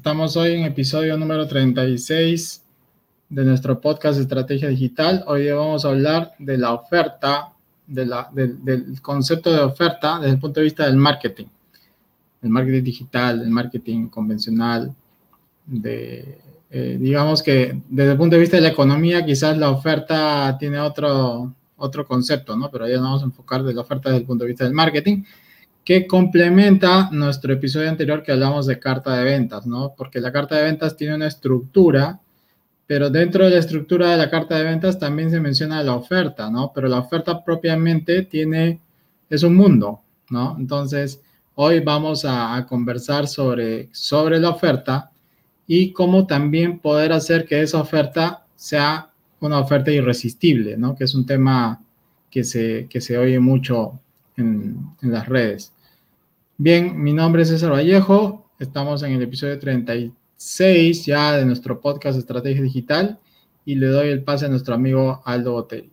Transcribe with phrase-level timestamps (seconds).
[0.00, 2.62] Estamos hoy en episodio número 36
[3.28, 5.24] de nuestro podcast Estrategia Digital.
[5.26, 7.52] Hoy vamos a hablar de la oferta,
[7.86, 11.44] de la, del concepto de oferta desde el punto de vista del marketing.
[12.40, 14.90] El marketing digital, el marketing convencional,
[15.66, 16.38] de,
[16.70, 20.80] eh, digamos que desde el punto de vista de la economía, quizás la oferta tiene
[20.80, 22.70] otro, otro concepto, ¿no?
[22.70, 24.72] Pero ya nos vamos a enfocar de la oferta desde el punto de vista del
[24.72, 25.24] marketing,
[25.90, 29.92] que complementa nuestro episodio anterior que hablamos de carta de ventas, ¿no?
[29.96, 32.20] Porque la carta de ventas tiene una estructura,
[32.86, 36.48] pero dentro de la estructura de la carta de ventas también se menciona la oferta,
[36.48, 36.70] ¿no?
[36.72, 38.78] Pero la oferta propiamente tiene,
[39.28, 40.54] es un mundo, ¿no?
[40.60, 41.22] Entonces,
[41.56, 45.10] hoy vamos a, a conversar sobre, sobre la oferta
[45.66, 50.94] y cómo también poder hacer que esa oferta sea una oferta irresistible, ¿no?
[50.94, 51.82] Que es un tema
[52.30, 53.98] que se, que se oye mucho
[54.36, 55.72] en, en las redes.
[56.62, 62.18] Bien, mi nombre es César Vallejo, estamos en el episodio 36 ya de nuestro podcast
[62.18, 63.18] Estrategia Digital
[63.64, 65.90] y le doy el pase a nuestro amigo Aldo Botelli.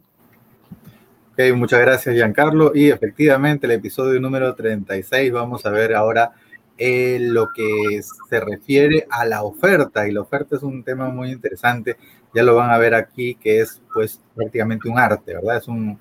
[1.31, 6.33] Ok, muchas gracias Giancarlo y efectivamente el episodio número 36 vamos a ver ahora
[6.77, 11.31] eh, lo que se refiere a la oferta y la oferta es un tema muy
[11.31, 11.95] interesante
[12.33, 15.57] ya lo van a ver aquí, que es pues prácticamente un arte, ¿verdad?
[15.57, 15.97] Es un,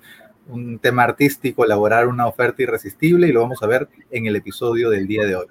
[0.49, 4.89] un tema artístico, elaborar una oferta irresistible y lo vamos a ver en el episodio
[4.89, 5.47] del día de hoy.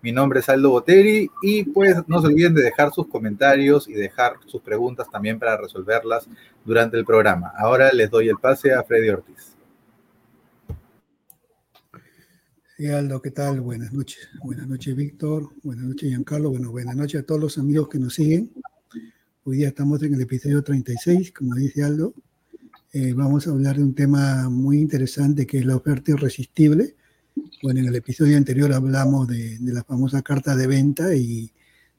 [0.00, 3.94] Mi nombre es Aldo Boteri y pues no se olviden de dejar sus comentarios y
[3.94, 6.28] dejar sus preguntas también para resolverlas
[6.64, 7.52] durante el programa.
[7.58, 9.56] Ahora les doy el pase a Freddy Ortiz.
[12.76, 13.60] Sí, Aldo, ¿qué tal?
[13.60, 14.28] Buenas noches.
[14.44, 15.50] Buenas noches, Víctor.
[15.64, 16.50] Buenas noches, Giancarlo.
[16.50, 18.52] Bueno, buenas noches a todos los amigos que nos siguen.
[19.42, 22.14] Hoy día estamos en el episodio 36, como dice Aldo.
[23.00, 26.96] Eh, vamos a hablar de un tema muy interesante que es la oferta irresistible.
[27.62, 31.52] Bueno, en el episodio anterior hablamos de, la famosa carta de venta y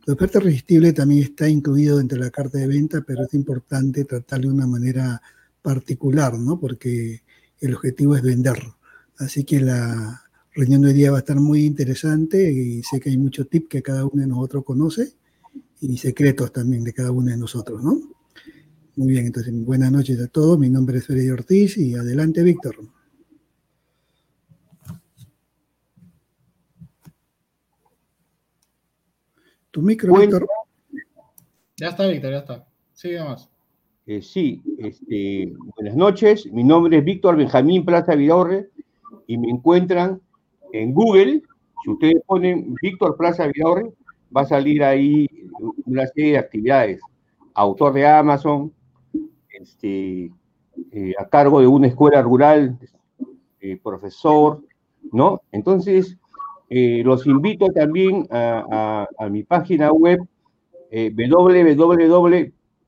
[0.05, 4.03] la oferta irresistible también está incluido dentro de la carta de venta, pero es importante
[4.03, 5.21] tratarlo de una manera
[5.61, 6.59] particular, ¿no?
[6.59, 7.23] Porque
[7.61, 8.59] el objetivo es vender.
[9.19, 10.21] Así que la
[10.53, 13.69] reunión de hoy día va a estar muy interesante y sé que hay muchos tips
[13.69, 15.13] que cada uno de nosotros conoce
[15.79, 18.18] y secretos también de cada uno de nosotros, ¿no?
[18.99, 20.59] Muy bien, entonces buenas noches a todos.
[20.59, 22.75] Mi nombre es Freddy Ortiz y adelante, Víctor.
[29.71, 30.47] Tu micro, bueno, Víctor.
[31.77, 32.67] Ya está, Víctor, ya está.
[32.91, 33.49] Sigue más.
[34.05, 36.45] Eh, sí, este, buenas noches.
[36.51, 38.69] Mi nombre es Víctor Benjamín Plaza Vidaurre
[39.27, 40.21] y me encuentran
[40.73, 41.41] en Google.
[41.85, 43.93] Si ustedes ponen Víctor Plaza Vidaurre,
[44.35, 45.25] va a salir ahí
[45.85, 46.99] una serie de actividades.
[47.53, 48.73] Autor de Amazon,
[49.59, 50.31] este,
[50.91, 52.79] eh, a cargo de una escuela rural,
[53.59, 54.63] eh, profesor,
[55.11, 55.41] ¿no?
[55.51, 56.17] Entonces,
[56.69, 60.21] eh, los invito también a, mi página web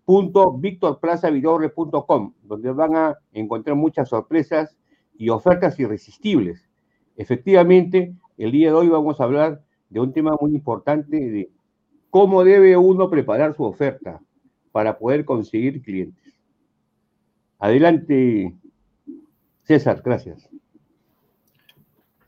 [0.06, 4.78] www.victorplazavidorre.com, donde van a encontrar muchas sorpresas
[5.18, 6.68] y ofertas irresistibles.
[7.18, 11.50] Efectivamente, el día de hoy vamos a hablar de un tema muy importante de
[12.10, 14.22] cómo debe uno preparar su oferta
[14.72, 16.21] para poder conseguir clientes.
[17.62, 18.56] Adelante,
[19.62, 20.50] César, gracias.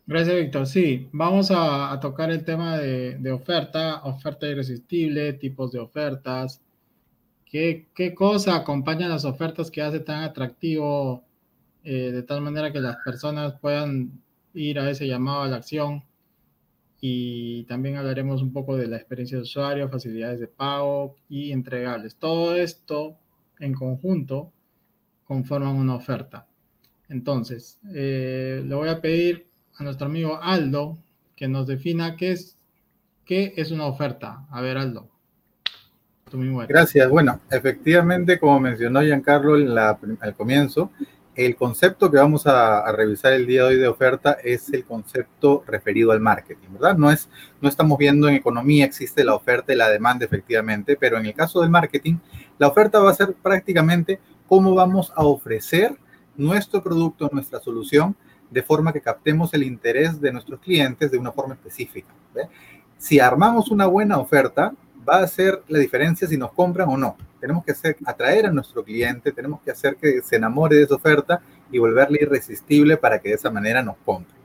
[0.05, 0.67] Gracias, Víctor.
[0.67, 6.61] Sí, vamos a, a tocar el tema de, de, oferta, oferta irresistible, tipos de ofertas,
[7.47, 11.23] qué, qué cosa acompaña las ofertas que hace tan atractivo
[11.83, 14.11] eh, de tal manera que las personas puedan
[14.53, 16.03] ir a ese llamado a la acción
[17.01, 22.17] y también hablaremos un poco de la experiencia de usuario, facilidades de pago y entregables.
[22.17, 23.17] Todo esto
[23.59, 24.53] en conjunto
[25.25, 26.47] conforman una oferta.
[27.09, 29.47] Entonces, eh, le voy a pedir
[29.77, 30.97] a nuestro amigo Aldo
[31.35, 32.57] que nos defina qué es,
[33.25, 34.45] qué es una oferta.
[34.49, 35.09] A ver, Aldo.
[36.67, 37.09] Gracias.
[37.09, 40.89] Bueno, efectivamente, como mencionó Giancarlo en al comienzo,
[41.35, 44.83] el concepto que vamos a, a, revisar el día de hoy de oferta es el
[44.83, 46.97] concepto referido al marketing, ¿verdad?
[46.97, 47.29] No, es,
[47.61, 51.33] no estamos viendo en economía, existe la oferta y la demanda efectivamente, pero en el
[51.33, 52.15] caso del marketing,
[52.57, 54.19] la oferta va a ser prácticamente
[54.53, 55.97] cómo vamos a ofrecer
[56.37, 58.15] nuestro producto, nuestra solución,
[58.51, 62.13] de forma que captemos el interés de nuestros clientes de una forma específica.
[62.35, 62.43] ¿ve?
[62.99, 64.75] Si armamos una buena oferta,
[65.09, 67.17] va a hacer la diferencia si nos compran o no.
[67.39, 70.93] Tenemos que hacer, atraer a nuestro cliente, tenemos que hacer que se enamore de esa
[70.93, 71.41] oferta
[71.71, 74.35] y volverle irresistible para que de esa manera nos compre.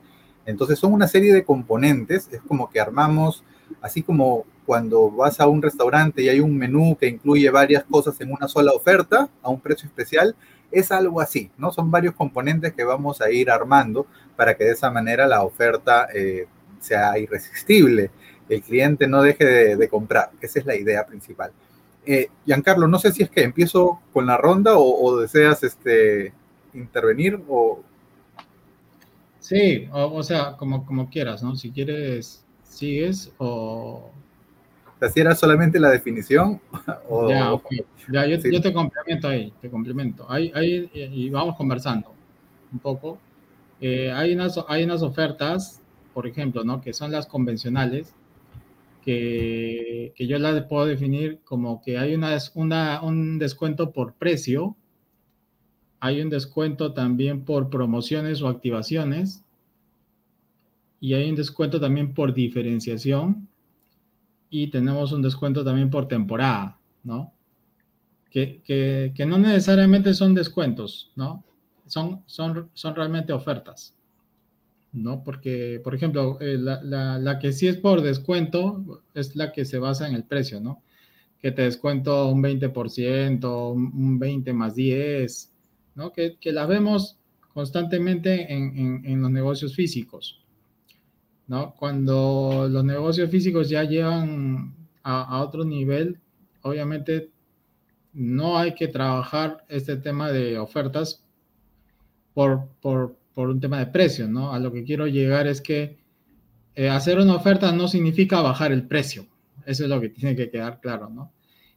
[0.46, 3.44] Entonces son una serie de componentes, es como que armamos,
[3.80, 8.20] así como cuando vas a un restaurante y hay un menú que incluye varias cosas
[8.20, 10.36] en una sola oferta a un precio especial,
[10.70, 11.72] es algo así, ¿no?
[11.72, 14.06] Son varios componentes que vamos a ir armando
[14.36, 16.46] para que de esa manera la oferta eh,
[16.80, 18.10] sea irresistible,
[18.48, 20.30] el cliente no deje de, comprar.
[20.40, 21.52] Esa es la idea principal.
[22.06, 26.32] Eh, Giancarlo, no sé si es que empiezo con la ronda o, deseas este,
[26.74, 27.82] intervenir o...
[29.40, 31.56] Sí, o, sea, como, como quieras, ¿no?
[31.56, 32.44] Si quieres,
[32.78, 34.10] sigues o...
[35.12, 36.60] si era solamente la definición
[37.08, 37.28] o...
[37.28, 40.30] Ya, ya yo, te complemento ahí, te complemento.
[40.30, 42.14] Ahí, ahí, y vamos conversando
[42.72, 43.18] un poco.
[43.80, 45.80] Eh, hay, unas, hay unas ofertas,
[46.14, 46.80] por ejemplo, ¿no?
[46.80, 48.14] Que son las convencionales,
[49.02, 54.76] que, que yo las puedo definir como que hay una, una, un descuento por precio,
[56.00, 59.44] hay un descuento también por promociones o activaciones,
[61.00, 63.48] y hay un descuento también por diferenciación,
[64.50, 67.32] y tenemos un descuento también por temporada, ¿no?
[68.30, 68.62] Que,
[69.14, 71.44] que, no necesariamente son descuentos, ¿no?
[71.88, 73.94] son, son, son realmente ofertas,
[74.92, 75.24] ¿no?
[75.24, 79.78] Porque, por ejemplo, eh, la, la, que sí es por descuento es la que se
[79.78, 80.82] basa en el precio, ¿no?
[81.40, 85.52] Que te descuento un 20%, un 20 más 10,
[85.94, 86.12] ¿no?
[86.12, 87.18] Que, que la vemos
[87.54, 90.40] constantemente en, en, en los negocios físicos,
[91.48, 91.74] ¿no?
[91.74, 96.20] Cuando los negocios físicos ya llegan a, a otro nivel,
[96.62, 97.30] obviamente
[98.12, 101.22] no hay que trabajar este tema de ofertas
[102.34, 104.52] por, por, por, un tema de precio, ¿no?
[104.52, 105.98] A lo que quiero llegar es que
[106.74, 109.26] eh, hacer una oferta no significa bajar el precio.
[109.66, 111.32] Eso es lo que tiene que quedar claro, ¿no?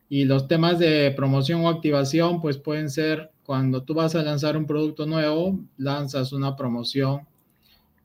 [0.10, 4.58] Y los temas de promoción o activación, pues pueden ser cuando tú vas a lanzar
[4.58, 7.28] un producto nuevo, lanzas una promoción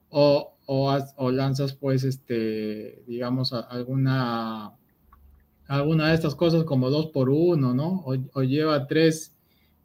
[0.09, 4.73] o, o, lanzas, pues, este, digamos, alguna,
[5.69, 8.05] alguna de estas cosas como dos por uno, ¿no?
[8.05, 9.35] O, lleva tres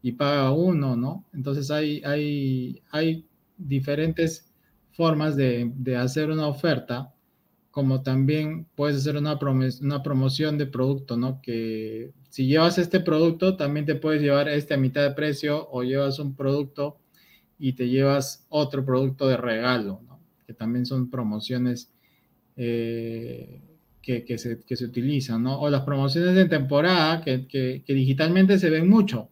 [0.02, 1.26] y paga uno, ¿no?
[1.34, 4.52] Entonces hay, hay, hay diferentes
[4.92, 7.14] formas de, de hacer una oferta,
[7.70, 9.40] como también puedes hacer una,
[9.82, 11.42] una promoción de producto, ¿no?
[11.42, 15.84] Que si llevas este producto, también te puedes llevar este a mitad de precio o
[15.84, 16.98] llevas un producto
[17.60, 20.11] y te llevas otro producto de regalo, ¿no?
[20.52, 21.90] Que también son promociones
[22.58, 23.62] eh,
[24.02, 25.60] que, que, se, que, se, utilizan, ¿no?
[25.60, 29.30] O las promociones de temporada que, que digitalmente se ven mucho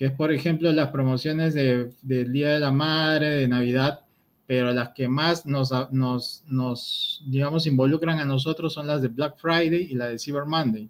[0.00, 4.00] que es por ejemplo las promociones de, del Día de la Madre, de Navidad,
[4.46, 9.36] pero las que más nos, nos, nos, digamos, involucran a nosotros son las de Black
[9.36, 10.88] Friday y la de Cyber Monday,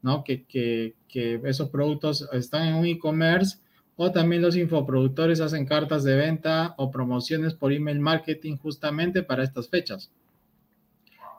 [0.00, 0.22] ¿no?
[0.22, 0.94] Que,
[1.42, 3.58] esos productos están en un e-commerce
[3.96, 9.42] o también los infoproductores hacen cartas de venta o promociones por email marketing justamente para
[9.42, 10.10] estas fechas.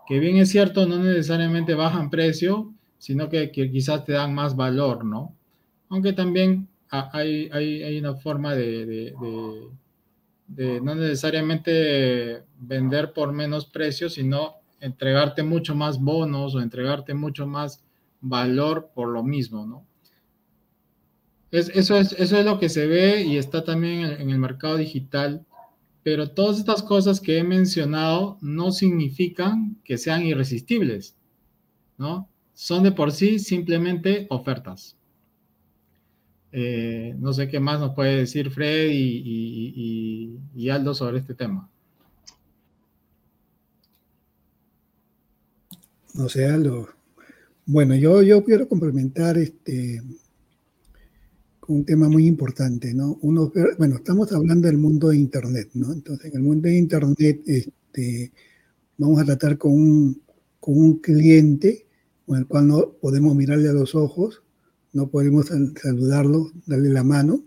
[0.08, 5.06] Que bien es cierto, no necesariamente bajan precio, sino que, quizás te dan más valor,
[5.06, 5.36] ¿no?
[5.90, 9.14] Aunque también hay, hay, una forma de, de,
[10.48, 17.46] de, no necesariamente vender por menos precio, sino entregarte mucho más bonos o entregarte mucho
[17.46, 17.84] más
[18.22, 19.86] valor por lo mismo, ¿no?
[21.52, 24.78] Es, eso, es, eso es lo que se ve y está también en, el mercado
[24.78, 25.46] digital,
[26.04, 31.16] pero todas estas cosas que he mencionado no significan que sean irresistibles,
[31.98, 32.30] ¿no?
[32.54, 34.98] Son de por sí simplemente ofertas.
[36.52, 41.70] Eh, no sé qué más nos puede decir Fred y, Aldo sobre este tema.
[46.14, 46.90] No sé, Aldo.
[47.66, 50.02] Bueno, yo, yo quiero complementar este
[51.68, 53.18] un tema muy importante, ¿no?
[53.22, 55.92] Uno, bueno, estamos hablando del mundo de Internet, ¿no?
[55.92, 58.32] Entonces, en el mundo de Internet, este,
[58.98, 60.22] vamos a tratar con un,
[60.60, 61.88] con un cliente
[62.26, 64.44] con el cual no podemos mirarle a los ojos,
[64.92, 65.48] no podemos
[65.82, 67.42] saludarlo, darle la mano.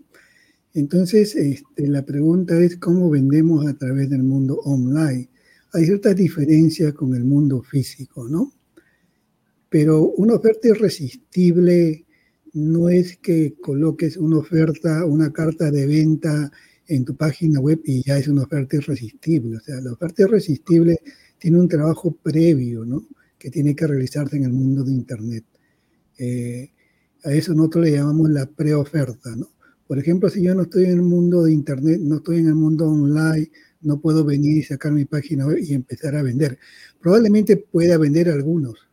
[0.73, 5.29] Entonces, este, la pregunta es cómo vendemos a través del mundo online.
[5.73, 8.53] Hay ciertas diferencias con el mundo físico, ¿no?
[9.69, 12.05] Pero una oferta irresistible
[12.53, 16.51] no es que coloques una oferta, una carta de venta
[16.87, 19.57] en tu página web y ya es una oferta irresistible.
[19.57, 20.99] O sea, la oferta irresistible
[21.37, 23.07] tiene un trabajo previo, ¿no?
[23.37, 25.45] Que tiene que realizarse en el mundo de Internet.
[26.17, 26.71] Eh,
[27.23, 29.49] a eso nosotros le llamamos la preoferta, ¿no?
[29.87, 32.55] Por ejemplo, si yo no estoy en el mundo de Internet, no estoy en el
[32.55, 36.57] mundo online, no puedo venir y sacar mi página web y empezar a vender.
[37.01, 38.87] Probablemente pueda vender algunos,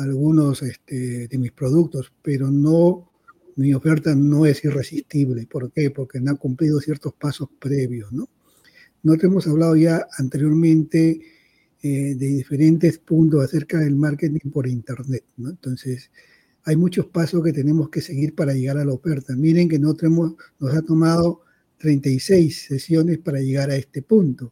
[0.00, 3.10] algunos este, de mis productos, pero no,
[3.56, 5.46] mi oferta no es irresistible.
[5.46, 5.90] ¿Por qué?
[5.90, 8.28] Porque no ha cumplido ciertos pasos previos, ¿no?
[9.02, 11.20] Nosotros hemos hablado ya anteriormente
[11.82, 15.50] eh, de diferentes puntos acerca del marketing por Internet, ¿no?
[15.50, 16.10] Entonces,
[16.64, 19.34] hay muchos pasos que tenemos que seguir para llegar a la oferta.
[19.34, 21.42] Miren que nosotros nos ha tomado
[21.78, 24.50] 36 sesiones para llegar a este punto.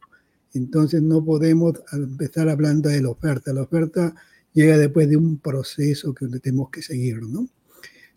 [0.53, 3.53] Entonces no podemos empezar hablando de la oferta.
[3.53, 4.15] La oferta
[4.53, 7.47] llega después de un proceso que tenemos que seguir, ¿no?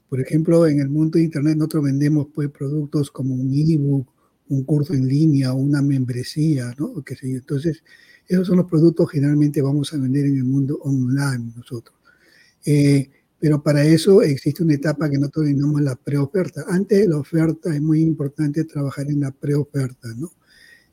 [0.09, 4.09] Por ejemplo, en el mundo de Internet nosotros vendemos pues, productos como un ebook,
[4.49, 6.93] un curso en línea, una membresía, ¿no?
[7.23, 7.83] Entonces,
[8.29, 11.97] esos son los productos que generalmente vamos a vender en el mundo online nosotros.
[12.65, 13.09] Eh,
[13.39, 16.65] pero para eso existe una etapa que nosotros llamamos la preoferta.
[16.69, 20.31] Antes de la oferta es muy importante trabajar en la preoferta, ¿no?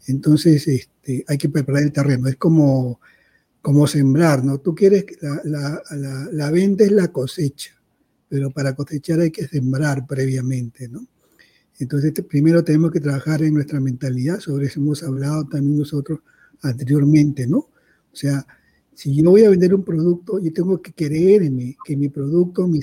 [0.08, 2.28] Entonces este, hay que preparar el terreno.
[2.28, 3.00] Es como,
[3.62, 4.60] como sembrar, ¿no?
[4.60, 7.72] Tú quieres, la, la, la, venta es la cosecha,
[8.28, 11.08] pero para cosechar hay que sembrar previamente, ¿no?
[11.80, 16.20] Entonces, primero tenemos que trabajar en nuestra mentalidad, sobre eso hemos hablado también nosotros
[16.62, 17.58] anteriormente, ¿no?
[17.58, 18.46] O sea,
[18.94, 22.82] si yo voy a vender un producto, yo tengo que creerme que mi producto, mi,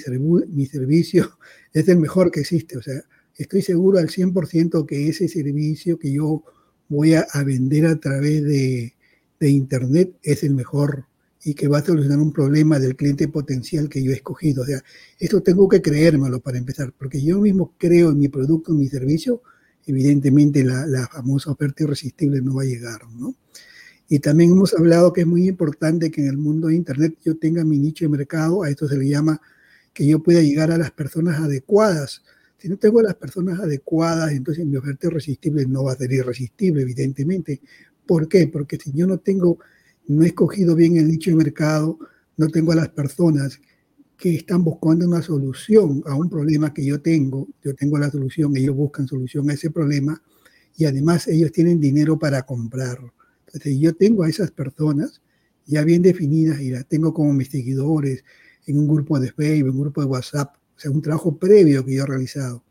[0.49, 1.39] mi servicio
[1.75, 2.79] es el mejor que existe.
[2.79, 3.03] O sea,
[3.35, 6.43] estoy seguro al 100% que ese servicio que yo
[6.89, 8.96] voy a, vender a través de,
[9.39, 11.07] de, Internet es el mejor
[11.45, 14.63] y que va a solucionar un problema del cliente potencial que yo he escogido.
[14.63, 14.83] O sea,
[15.19, 18.89] esto tengo que creérmelo para empezar, porque yo mismo creo en mi producto, en mi
[18.89, 19.43] servicio,
[19.87, 23.37] evidentemente la, la famosa oferta irresistible no va a llegar, ¿no?
[24.09, 27.37] Y también hemos hablado que es muy importante que en el mundo de Internet yo
[27.37, 29.41] tenga mi nicho de mercado, a esto se le llama
[29.93, 32.23] que yo pueda llegar a las personas adecuadas.
[32.59, 36.83] Si no tengo las personas adecuadas, entonces mi oferta irresistible no va a ser irresistible,
[36.83, 37.61] evidentemente.
[38.07, 38.47] ¿Por qué?
[38.49, 39.59] Porque si yo no tengo,
[40.07, 41.99] no he escogido bien el nicho de mercado,
[42.37, 43.61] no tengo a las personas
[44.17, 48.57] que están buscando una solución a un problema que yo tengo, yo tengo la solución,
[48.57, 50.23] ellos buscan solución a ese problema
[50.77, 53.13] y además ellos tienen dinero para comprarlo
[53.47, 55.23] entonces, yo tengo a esas personas
[55.67, 58.25] ya bien definidas y las tengo como mis seguidores
[58.67, 61.95] en un grupo de Facebook, un grupo de WhatsApp, o sea, un trabajo previo que
[61.95, 62.65] yo he realizado,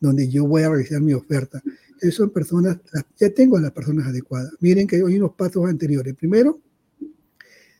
[0.00, 1.62] donde yo voy a realizar mi oferta.
[2.10, 2.78] Son personas,
[3.18, 4.52] ya tengo a las personas adecuadas.
[4.60, 6.14] Miren que hay unos pasos anteriores.
[6.14, 6.60] Primero,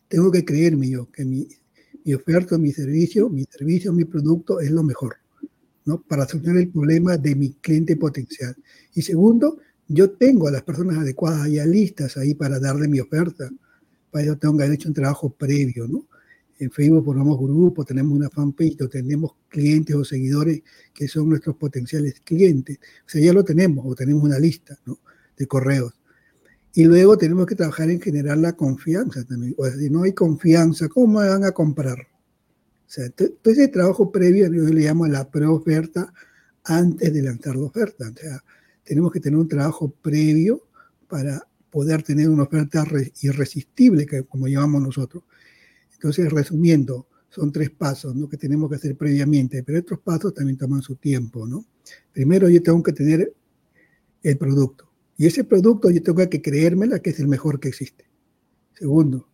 [0.09, 1.47] tengo que creerme yo que mi,
[2.15, 5.17] oferta, mi servicio, mi servicio, mi producto es lo mejor,
[5.85, 6.03] ¿no?
[6.03, 8.57] Para solucionar el problema de mi cliente potencial.
[8.95, 13.49] Y segundo, yo tengo a las personas adecuadas ya listas ahí para darle mi oferta.
[14.11, 16.07] Para eso tengo que haber hecho un trabajo previo, ¿no?
[16.61, 20.63] En Facebook formamos grupos, tenemos una fanpage, tenemos clientes o seguidores
[20.93, 22.79] que son nuestros potenciales clientes.
[23.07, 24.79] O sea, ya lo tenemos, o tenemos una lista
[25.39, 25.95] de correos.
[26.75, 29.55] Y luego tenemos que trabajar en generar la confianza también.
[29.57, 31.99] O sea, si no hay confianza, ¿cómo van a comprar?
[31.99, 36.13] O sea, todo ese trabajo previo yo le llamo la preoferta
[36.65, 38.11] antes de lanzar la oferta.
[38.11, 38.45] O sea,
[38.85, 40.63] tenemos que tener un trabajo previo
[41.09, 42.85] para poder tener una oferta
[43.23, 45.25] irresistible, como llamamos nosotros.
[46.01, 50.81] Entonces, resumiendo, son tres pasos que tenemos que hacer previamente, pero estos pasos también toman
[50.81, 51.47] su tiempo.
[52.11, 53.35] Primero, yo tengo que tener
[54.23, 54.91] el producto.
[55.19, 58.07] Y ese producto yo tengo que creérmela que es el mejor que existe.
[58.73, 59.29] Segundo,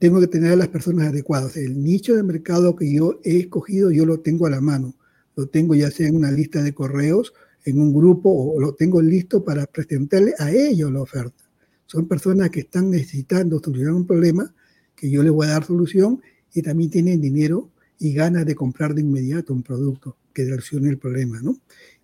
[0.00, 1.56] tengo que tener a las personas adecuadas.
[1.56, 4.96] El nicho de mercado que yo he escogido, yo lo tengo a la mano.
[5.36, 7.32] Lo tengo ya sea en una lista de correos
[7.64, 11.44] en un grupo o lo tengo listo para presentarle a ellos la oferta.
[11.86, 14.52] Son personas que están necesitando solucionar un problema
[14.96, 16.20] que yo les voy a dar solución
[16.52, 20.98] y también tienen dinero y ganas de comprar de inmediato un producto que solucione el
[20.98, 21.58] problema, ¿no?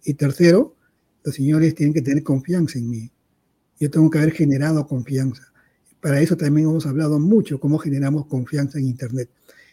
[0.05, 0.77] Y tercero,
[1.25, 3.11] los señores tienen que tener confianza en mí.
[3.81, 5.53] Yo tengo que haber generado confianza.
[6.01, 9.31] Para eso también hemos hablado mucho, cómo generamos confianza en Internet.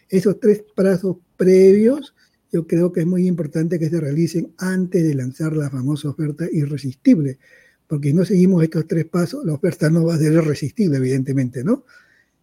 [0.08, 2.14] Esos tres plazos previos
[2.52, 6.46] yo creo que es muy importante que se realicen antes de lanzar la famosa oferta
[6.50, 7.38] irresistible,
[7.86, 11.62] porque si no seguimos estos tres pasos, la oferta no va a ser irresistible, evidentemente,
[11.62, 11.84] ¿no?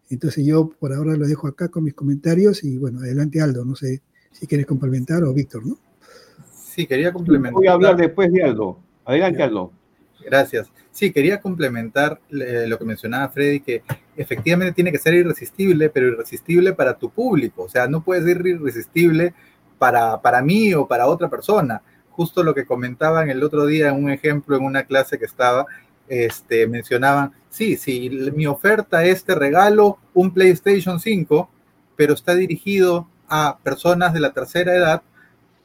[0.09, 3.75] Entonces yo por ahora lo dejo acá con mis comentarios y bueno, adelante Aldo, no
[3.75, 5.77] sé si quieres complementar o Víctor, ¿no?
[6.53, 7.53] Sí, quería complementar.
[7.53, 8.79] Voy a hablar después de Aldo.
[9.03, 9.71] Adelante Aldo.
[10.23, 10.69] Gracias.
[10.91, 13.83] Sí, quería complementar eh, lo que mencionaba Freddy, que
[14.15, 17.63] efectivamente tiene que ser irresistible, pero irresistible para tu público.
[17.63, 19.33] O sea, no puede ser irresistible
[19.77, 21.81] para, para mí o para otra persona.
[22.09, 25.67] Justo lo que comentaban el otro día en un ejemplo en una clase que estaba,
[26.07, 31.49] este, mencionaban, sí, si mi oferta es te regalo un PlayStation 5,
[31.95, 35.01] pero está dirigido a personas de la tercera edad,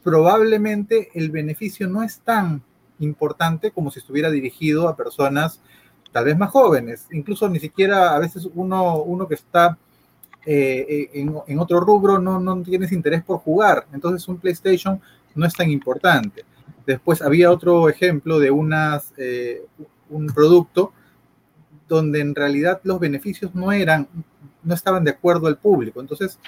[0.03, 2.63] probablemente el beneficio no es tan
[2.99, 5.61] importante como si estuviera dirigido a personas
[6.13, 7.07] tal vez más jóvenes.
[7.13, 9.79] Incluso ni siquiera a veces uno, uno que está
[10.45, 15.01] eh, eh, en, otro rubro no, no tienes interés por jugar, entonces un PlayStation
[15.35, 16.45] no es tan importante.
[16.87, 19.63] Después había otro ejemplo de unas, eh,
[20.13, 20.93] un producto
[21.89, 24.09] donde en realidad los beneficios no eran,
[24.63, 26.01] no estaban de acuerdo al público.
[26.01, 26.39] Entonces,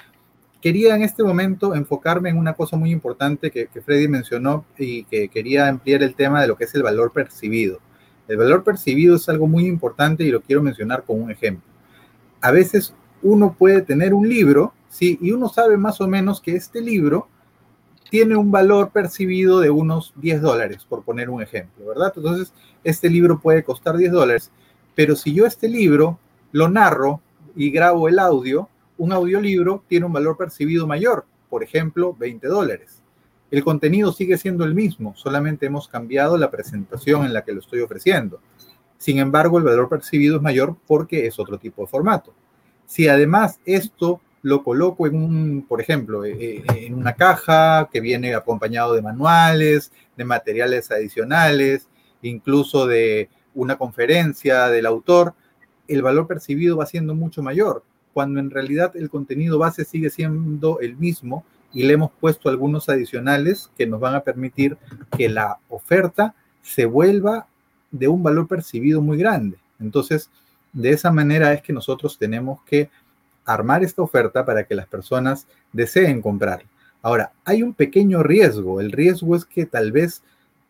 [0.60, 5.04] quería en este momento enfocarme en una cosa muy importante que, que Freddy mencionó y
[5.04, 7.80] que quería ampliar el tema de lo que es el valor percibido.
[8.26, 11.68] El valor percibido es algo muy importante y lo quiero mencionar con un ejemplo.
[12.40, 15.18] A veces uno puede tener un libro, ¿sí?
[15.20, 17.28] Y uno sabe más o menos que este libro
[18.10, 22.12] tiene un valor percibido de unos 10 dólares, por poner un ejemplo, ¿verdad?
[22.16, 24.50] Entonces, este libro puede costar 10 dólares,
[24.94, 26.18] pero si yo este libro
[26.52, 27.20] lo narro
[27.56, 28.68] y grabo el audio,
[28.98, 33.02] un audiolibro tiene un valor percibido mayor, por ejemplo, 20 dólares.
[33.50, 37.60] El contenido sigue siendo el mismo, solamente hemos cambiado la presentación en la que lo
[37.60, 38.40] estoy ofreciendo.
[38.98, 42.34] Sin embargo, el valor percibido es mayor porque es otro tipo de formato.
[42.86, 48.00] Si además esto lo coloco en un, por ejemplo, eh, eh, en una caja que
[48.00, 51.88] viene acompañado de manuales, de materiales adicionales,
[52.20, 55.32] incluso de una conferencia del autor,
[55.88, 60.78] el valor percibido va siendo mucho mayor, cuando en realidad el contenido base sigue siendo
[60.80, 64.76] el mismo y le hemos puesto algunos adicionales que nos van a permitir
[65.16, 67.46] que la oferta se vuelva
[67.90, 69.56] de un valor percibido muy grande.
[69.80, 70.28] Entonces,
[70.74, 72.90] de esa manera es que nosotros tenemos que
[73.44, 76.64] armar esta oferta para que las personas deseen comprar.
[77.02, 78.80] Ahora, hay un pequeño riesgo.
[78.80, 80.22] El riesgo es que tal vez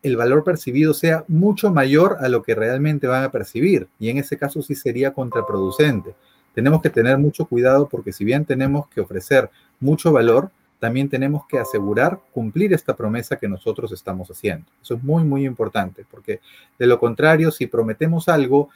[0.03, 4.19] el valor percibido sea mucho mayor a lo que realmente van a percibir y en
[4.19, 6.15] ese caso sí sería contraproducente.
[6.55, 9.49] Tenemos que tener mucho cuidado porque si bien tenemos que ofrecer
[9.81, 14.67] mucho valor, también tenemos que asegurar cumplir esta promesa que nosotros estamos haciendo.
[14.83, 16.41] Eso es muy, muy importante porque
[16.79, 18.69] de lo contrario, si prometemos algo,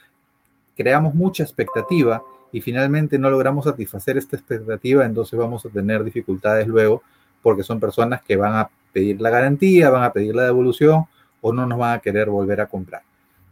[0.75, 6.67] creamos mucha expectativa y finalmente no logramos satisfacer esta expectativa, entonces vamos a tener dificultades
[6.67, 7.03] luego
[7.41, 11.05] porque son personas que van a pedir la garantía, van a pedir la devolución
[11.41, 13.01] o no nos van a querer volver a comprar.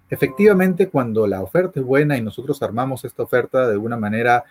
[0.09, 4.43] Efectivamente, cuando la oferta es buena y nosotros armamos esta oferta de alguna manera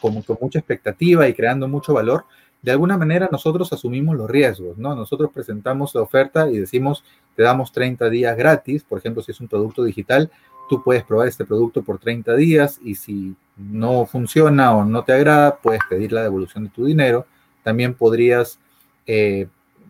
[0.00, 2.24] como con mucha expectativa y creando mucho valor,
[2.62, 4.94] de alguna manera nosotros asumimos los riesgos, ¿no?
[4.94, 7.04] Nosotros presentamos la oferta y decimos,
[7.36, 10.30] te damos 30 días gratis, por ejemplo, si es un producto digital,
[10.70, 15.12] tú puedes probar este producto por 30 días y si no funciona o no te
[15.12, 17.26] agrada, puedes pedir la devolución de tu dinero.
[17.64, 18.60] También podrías,
[19.04, 19.48] eh,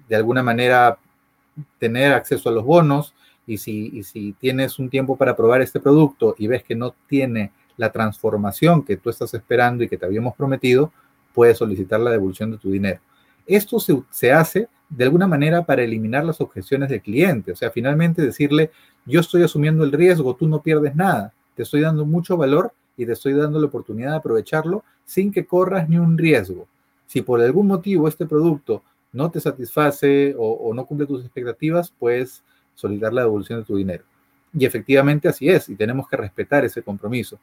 [0.09, 0.97] de alguna manera,
[1.79, 3.15] tener acceso a los bonos
[3.47, 7.53] y si, si tienes un tiempo para probar este producto y ves que no tiene
[7.77, 10.91] la transformación que tú estás esperando y que te habíamos prometido,
[11.35, 13.01] puedes solicitar la devolución de tu dinero.
[13.47, 17.71] Esto se, se hace de alguna manera para eliminar las objeciones del cliente, o sea,
[17.71, 18.71] finalmente decirle,
[19.07, 23.07] yo estoy asumiendo el riesgo, tú no pierdes nada, te estoy dando mucho valor y
[23.07, 26.69] te estoy dando la oportunidad de aprovecharlo sin que corras ni un riesgo.
[27.07, 28.83] Si por algún motivo este producto
[29.13, 32.43] no te satisface o, no cumple tus expectativas, puedes
[32.75, 34.05] solicitar la devolución de tu dinero.
[34.53, 37.39] Y efectivamente así es, y tenemos que respetar ese compromiso.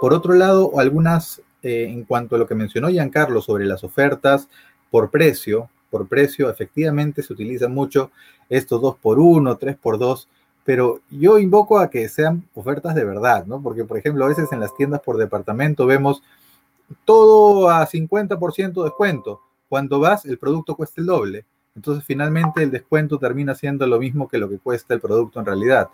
[0.00, 4.48] Por otro lado, algunas, eh, en cuanto a lo que mencionó Giancarlo sobre las ofertas
[4.90, 8.10] por precio, por precio, efectivamente se utiliza mucho
[8.48, 10.28] estos 2 por 1 3 por 2
[10.70, 13.60] pero yo invoco a que sean ofertas de verdad, ¿no?
[13.60, 16.22] Porque, por ejemplo, a veces en las tiendas por departamento vemos
[17.04, 19.40] todo a 50% de descuento.
[19.68, 21.44] Cuando vas, el producto cuesta el doble.
[21.74, 25.46] Entonces, finalmente, el descuento termina siendo lo mismo que lo que cuesta el producto en
[25.46, 25.88] realidad.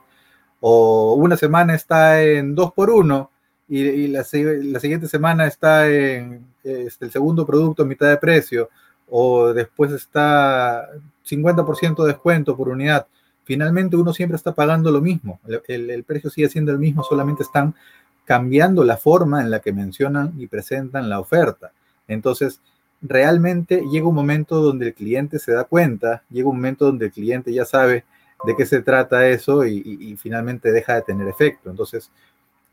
[0.60, 3.30] O una semana está en 2 por 1
[3.68, 8.68] y, la, siguiente semana está en este, el segundo producto a mitad de precio.
[9.08, 10.86] O después está
[11.24, 13.06] 50% de descuento por unidad
[13.46, 15.40] finalmente uno siempre está pagando lo mismo.
[15.68, 17.76] El, precio sigue siendo el mismo, solamente están
[18.24, 21.70] cambiando la forma en la que mencionan y presentan la oferta.
[22.08, 22.60] Entonces,
[23.00, 27.12] realmente llega un momento donde el cliente se da cuenta, llega un momento donde el
[27.12, 28.04] cliente ya sabe
[28.44, 31.70] de qué se trata eso y, finalmente deja de tener efecto.
[31.70, 32.10] Entonces,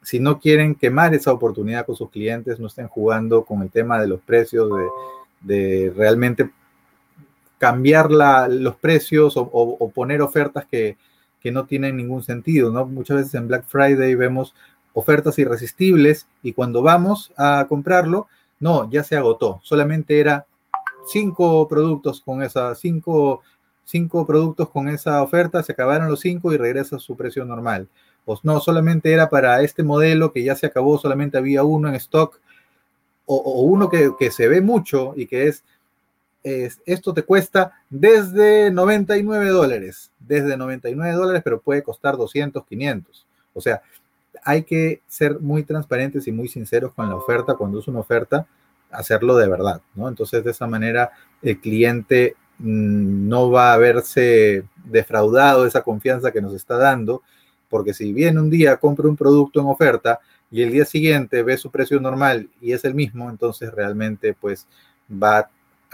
[0.01, 4.01] si no quieren quemar esa oportunidad con sus clientes, no estén jugando con el tema
[4.01, 4.87] de los precios, de,
[5.41, 6.49] de realmente
[7.63, 10.97] cambiar los precios o, poner ofertas que,
[11.45, 12.85] no tienen ningún sentido, ¿no?
[12.85, 14.53] Muchas veces en Black Friday vemos
[14.91, 18.27] ofertas irresistibles y cuando vamos a comprarlo,
[18.59, 20.45] no, ya se agotó, solamente era
[21.07, 23.43] cinco productos con esa, cinco,
[23.85, 27.87] cinco productos con esa oferta, se acabaron los cinco y regresa a su precio normal.
[28.25, 31.95] Pues no, solamente era para este modelo que ya se acabó, solamente había uno en
[31.95, 32.41] stock,
[33.25, 35.63] o, uno que, que, se ve mucho y que es
[36.43, 43.25] esto te cuesta desde 99 dólares, desde 99 dólares, pero puede costar 200, 500.
[43.53, 43.81] O sea,
[44.43, 47.55] hay que ser muy transparentes y muy sinceros con la oferta.
[47.55, 48.45] Cuando es una oferta,
[48.91, 50.07] hacerlo de verdad, ¿no?
[50.07, 56.31] Entonces, de esa manera, el cliente mm, no va a verse defraudado de esa confianza
[56.31, 57.23] que nos está dando,
[57.69, 60.19] porque si bien un día compra un producto en oferta
[60.51, 64.67] y el día siguiente ve su precio normal y es el mismo, entonces realmente pues
[65.09, 65.49] va a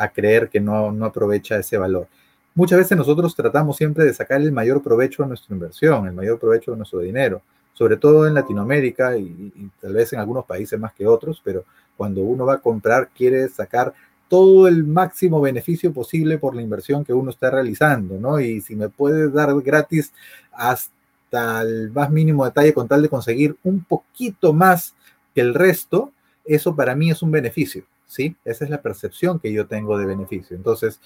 [0.07, 2.07] creer que no, no aprovecha ese valor.
[2.55, 6.39] muchas veces nosotros tratamos siempre de sacar el mayor provecho a nuestra inversión, el mayor
[6.39, 7.41] provecho a nuestro dinero,
[7.73, 11.63] sobre todo en Latinoamérica y, tal vez en algunos países más que otros, pero
[11.95, 13.93] cuando uno va a comprar quiere sacar
[14.27, 18.39] todo el máximo beneficio posible por la inversión que uno está realizando, ¿no?
[18.39, 20.13] Y si me puedes dar gratis
[20.51, 24.93] hasta el más mínimo detalle con tal de conseguir un poquito más
[25.33, 26.11] que el resto,
[26.45, 28.35] eso para mí es un beneficio, ¿sí?
[28.43, 30.57] Esa es la percepción que yo tengo de beneficio.
[30.57, 30.99] Entonces,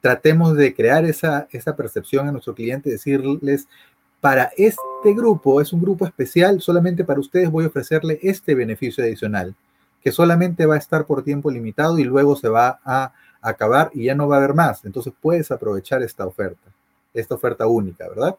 [0.00, 3.68] tratemos de crear esa, esa percepción a nuestro cliente, decirles,
[4.20, 4.80] para este
[5.14, 9.54] grupo, es un grupo especial, solamente para ustedes voy a ofrecerle este beneficio adicional,
[10.02, 14.04] que solamente va a estar por tiempo limitado y luego se va a acabar y
[14.04, 14.84] ya no va a haber más.
[14.86, 16.70] Entonces puedes aprovechar esta oferta,
[17.12, 18.34] esta oferta única, ¿verdad?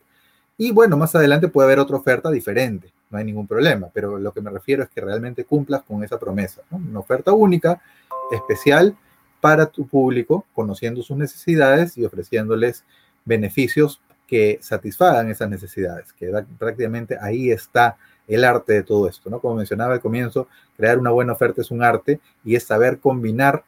[0.57, 4.33] Y bueno, más adelante puede haber otra oferta diferente, no hay ningún problema, pero lo
[4.33, 7.81] que me refiero es que realmente cumplas con esa promesa, una oferta única,
[8.31, 8.95] especial,
[9.39, 12.83] para tu público, conociendo sus necesidades y ofreciéndoles
[13.23, 17.95] beneficios que satisfagan esas necesidades, que prácticamente ahí está
[18.27, 19.39] el arte de todo esto, ¿no?
[19.39, 23.63] Como mencionaba al comienzo, crear una buena oferta es un arte y es saber combinar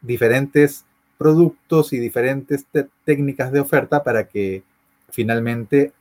[0.00, 0.84] diferentes
[1.18, 2.64] productos y diferentes
[3.04, 4.62] técnicas de oferta para que
[5.10, 5.92] finalmente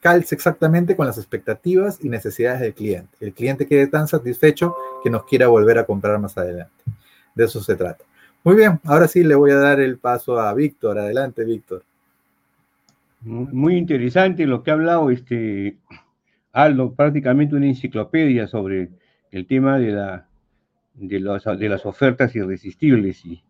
[0.00, 3.16] calce exactamente con las expectativas y necesidades del cliente.
[3.20, 6.84] El cliente quede tan satisfecho que nos quiera volver a comprar más adelante.
[7.34, 8.04] De eso se trata.
[8.44, 10.98] Muy bien, ahora sí le voy a dar el paso a Víctor.
[10.98, 11.82] Adelante, Víctor.
[13.20, 15.76] Muy interesante lo que ha hablado este
[16.52, 18.90] Aldo, prácticamente una enciclopedia sobre
[19.30, 20.26] el tema de, la,
[20.94, 21.20] de,
[21.68, 23.24] las ofertas irresistibles.
[23.24, 23.42] Y,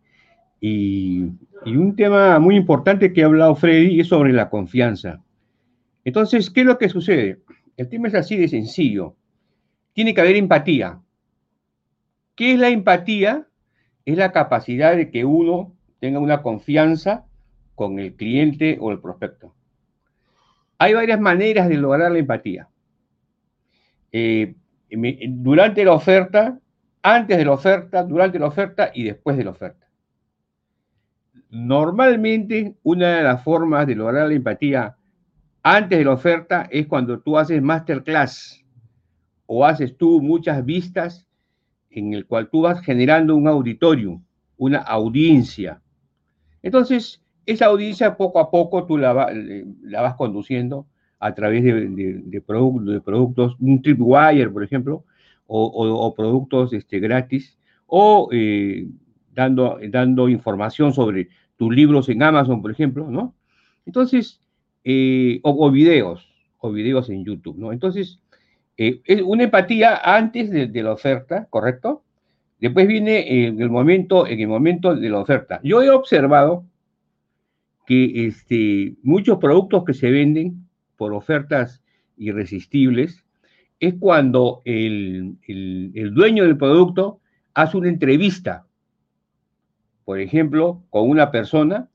[0.59, 1.31] y,
[1.65, 5.21] y, un tema muy importante que ha hablado Freddy es sobre la confianza.
[6.03, 7.41] Entonces, ¿qué es lo que sucede?
[7.77, 9.15] El tema es así de sencillo.
[9.93, 10.99] Tiene que haber empatía.
[12.35, 13.49] ¿Qué es la empatía?
[14.11, 17.25] es la capacidad de que uno tenga una confianza
[17.75, 19.53] con el cliente o el prospecto.
[20.77, 22.67] Hay varias maneras de lograr la empatía.
[24.11, 24.55] Eh,
[24.89, 26.57] durante la oferta,
[27.03, 29.87] antes de la oferta, durante la oferta y después de la oferta.
[31.51, 34.95] Normalmente, una de las formas de lograr la empatía
[35.63, 38.63] antes de la oferta es cuando tú haces masterclass
[39.45, 41.27] o haces tú muchas vistas
[41.89, 44.21] en el cual tú vas generando un auditorio,
[44.57, 45.81] una audiencia.
[46.61, 50.87] Entonces, esa audiencia poco a poco tú la, vas conduciendo
[51.19, 55.03] a través de, productos, un tripwire, por ejemplo,
[55.47, 58.87] o, productos este, gratis, o eh,
[59.33, 63.33] dando, dando información sobre tus libros en Amazon, por ejemplo, ¿no?
[63.85, 64.39] Entonces,
[64.83, 66.27] eh, o, videos,
[66.59, 67.71] o videos en YouTube, ¿no?
[67.71, 68.19] Entonces,
[68.77, 72.03] eh, es una empatía antes de, la oferta, ¿correcto?
[72.59, 75.59] Después viene en el momento, en el momento de la oferta.
[75.63, 76.65] Yo he observado
[77.85, 81.81] que este, muchos productos que se venden por ofertas
[82.17, 83.25] irresistibles
[83.79, 85.37] es cuando el
[86.13, 87.21] dueño del producto
[87.53, 88.65] hace una entrevista,
[90.05, 91.89] por ejemplo, con una persona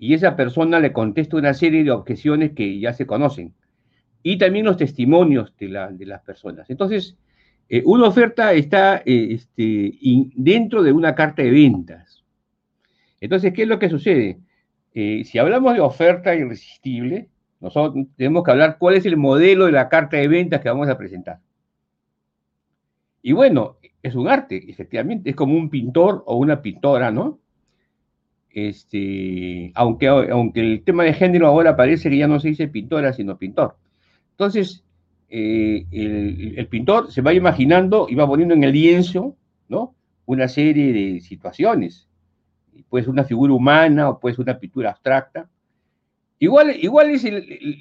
[0.00, 3.52] y esa persona le contesta una serie de objeciones que ya se conocen
[4.22, 6.70] y también los testimonios de, las personas.
[6.70, 7.18] Entonces,
[7.68, 9.92] eh, una oferta está eh, este,
[10.34, 12.24] dentro de una carta de ventas.
[13.20, 14.38] Entonces, ¿qué es lo que sucede?
[14.94, 17.28] Eh, si hablamos de oferta irresistible,
[17.60, 20.88] nosotros tenemos que hablar cuál es el modelo de la carta de ventas que vamos
[20.88, 21.40] a presentar.
[23.20, 27.38] Y bueno, es un arte, efectivamente, es como un pintor o una pintora, ¿no?
[28.52, 33.12] Este, aunque, aunque el tema de género ahora parece que ya no se dice pintora,
[33.12, 33.76] sino pintor.
[34.32, 34.82] Entonces,
[35.28, 39.36] eh, el, pintor se va imaginando y va poniendo en el lienzo,
[39.68, 39.94] ¿no?
[40.26, 42.08] Una serie de situaciones.
[42.88, 45.48] Puede ser una figura humana o puede ser una pintura abstracta.
[46.38, 47.24] Igual, igual es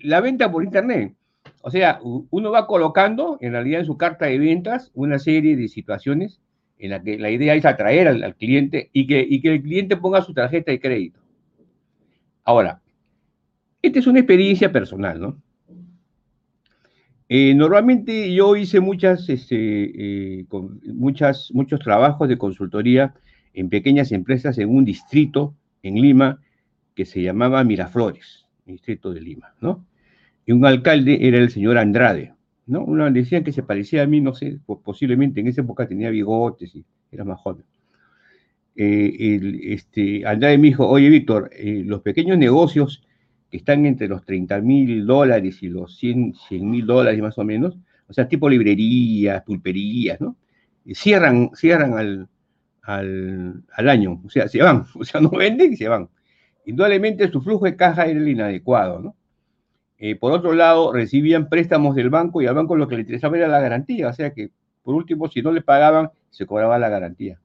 [0.03, 1.15] la venta por internet.
[1.62, 5.67] O sea, uno va colocando, en realidad, en su carta de ventas, una serie de
[5.67, 6.39] situaciones
[6.80, 10.34] en las que la idea es atraer al, cliente y que, el cliente ponga su
[10.34, 11.20] tarjeta de crédito.
[12.46, 12.82] Ahora,
[13.82, 15.42] esta es una experiencia personal, ¿no?
[17.28, 18.80] Eh, normalmente yo hice
[19.28, 20.46] este, eh,
[20.86, 23.13] muchas, muchos trabajos de consultoría
[23.54, 26.39] en pequeñas empresas en un distrito en Lima
[26.96, 29.86] que se llamaba Miraflores, distrito de Lima, ¿no?
[30.48, 32.34] Y un alcalde era el señor Andrade,
[32.69, 32.84] ¿no?
[32.84, 36.75] Uno decían que se parecía a mí, no sé, posiblemente en esa época tenía bigotes
[36.75, 37.65] y era más joven.
[38.75, 41.51] Eh, este, Andrade me dijo, oye Víctor,
[41.86, 43.03] los pequeños negocios
[43.49, 47.77] que están entre los 30 mil dólares y los 100 mil dólares más o menos,
[48.08, 50.38] o sea, tipo librerías, pulperías, ¿no?
[50.93, 52.29] cierran, cierran al,
[52.84, 56.10] al, año, o sea, se van, o sea, no venden y se van.
[56.65, 59.15] indudablemente su flujo de caja era el inadecuado, ¿no?
[59.99, 63.38] Eh, por otro lado, recibían préstamos del banco y al banco lo que le interesaba
[63.38, 64.49] era la garantía, o sea que,
[64.81, 67.38] por último, si no le pagaban, se cobraba la garantía.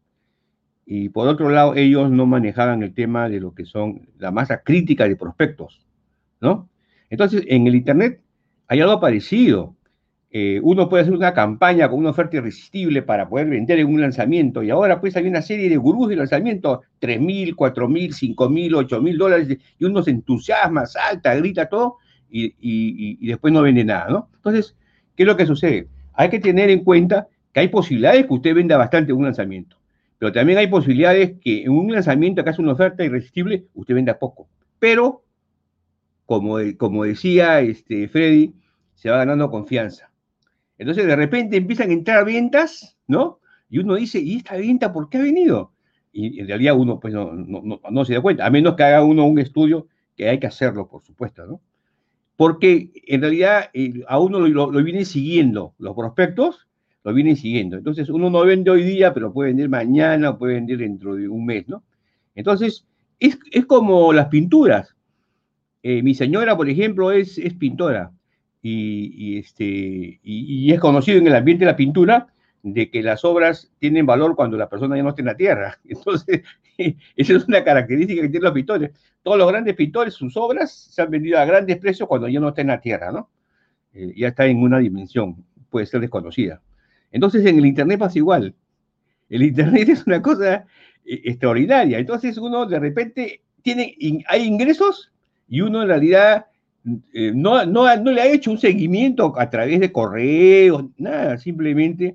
[0.87, 4.63] Y por otro lado, ellos no manejaban el tema de lo que son la masa
[4.63, 5.85] crítica de prospectos,
[6.41, 6.69] ¿no?
[7.11, 8.21] Entonces, en el Internet
[8.69, 9.75] hay algo parecido.
[10.31, 14.01] Eh, uno puede hacer una campaña con una oferta irresistible para poder vender en un
[14.01, 18.13] lanzamiento y ahora pues hay una serie de gurús de lanzamiento, 3 mil, 4 mil,
[18.13, 21.99] 5 mil, 8 mil dólares y uno se entusiasma, salta, grita todo
[22.31, 24.29] y, después no vende nada, ¿no?
[24.35, 24.77] Entonces,
[25.17, 25.89] ¿qué es lo que sucede?
[26.13, 29.77] Hay que tener en cuenta que hay posibilidades que usted venda bastante un lanzamiento,
[30.19, 34.19] pero también hay posibilidades que en un lanzamiento que hace una oferta irresistible, usted venda
[34.19, 34.49] poco.
[34.79, 35.23] Pero,
[36.27, 38.55] como, como decía este, Freddy,
[38.95, 40.11] se va ganando confianza.
[40.79, 43.39] Entonces, de repente empiezan a entrar ventas, ¿no?
[43.69, 45.73] Y uno dice, ¿y esta venta por qué ha venido?
[46.13, 49.27] Y en realidad uno pues no, no se da cuenta, a menos que haga uno
[49.27, 51.61] un estudio, que hay que hacerlo, por supuesto, ¿no?
[52.37, 56.67] Porque en realidad eh, a uno lo, lo, vienen siguiendo, los prospectos
[57.05, 57.77] lo vienen siguiendo.
[57.77, 61.45] Entonces, uno no vende hoy día, pero puede vender mañana puede vender dentro de un
[61.45, 61.85] mes, ¿no?
[62.35, 62.87] Entonces,
[63.21, 64.95] es, como las pinturas.
[65.83, 68.11] Eh, mi señora, por ejemplo, es, es pintora
[68.63, 72.29] y, este, y, es conocido en el ambiente de la pintura
[72.63, 75.79] de que las obras tienen valor cuando la persona ya no está en la tierra.
[75.89, 76.43] Entonces,
[77.17, 78.91] esa es una característica que tienen los pintores
[79.25, 82.51] todos los grandes pintores, sus obras se han vendido a grandes precios cuando ya no
[82.51, 83.31] está en la tierra, ¿no?
[83.95, 86.61] Eh, ya está en una dimensión, puede ser desconocida.
[87.11, 88.55] Entonces en el Internet pasa igual.
[89.31, 90.67] El Internet es una cosa
[91.07, 91.99] eh, extraordinaria.
[91.99, 93.97] Entonces uno de repente tiene,
[94.29, 95.11] hay ingresos
[95.49, 96.47] y uno en realidad
[97.15, 102.15] eh, no, no, no, le ha hecho un seguimiento a través de correos, nada, simplemente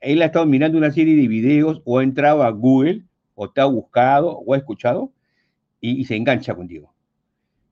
[0.00, 3.02] él ha estado mirando una serie de videos o ha entrado a Google
[3.34, 5.12] o te ha buscado o ha escuchado
[5.80, 6.94] y, se engancha contigo.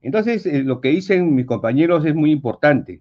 [0.02, 3.00] Entonces, eh, lo que dicen mis compañeros es muy importante.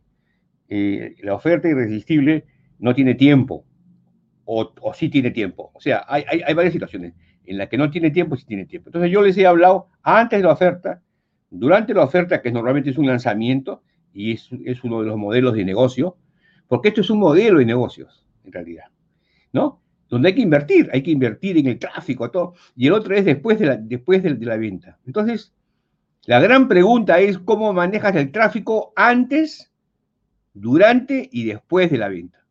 [0.70, 2.46] Eh, la oferta irresistible
[2.80, 3.66] no tiene tiempo,
[4.46, 5.72] o, o sí tiene tiempo.
[5.74, 7.14] O sea, hay, hay, varias situaciones
[7.46, 8.90] en las que no tiene tiempo y sí tiene tiempo.
[8.90, 11.02] Entonces, yo les he hablado antes de la oferta,
[11.50, 15.56] durante la oferta, que normalmente es un lanzamiento y es, es uno de los modelos
[15.56, 16.16] de negocio,
[16.68, 18.86] porque esto es un modelo de negocios, en realidad.
[19.52, 19.81] ¿No?
[20.12, 23.24] Donde hay que invertir, hay que invertir en el tráfico, todo, y el otro es
[23.24, 25.00] después de la, después de, la venta.
[25.08, 25.54] Entonces,
[26.26, 29.72] la gran pregunta es cómo manejas el tráfico antes,
[30.54, 32.44] durante y después de la venta.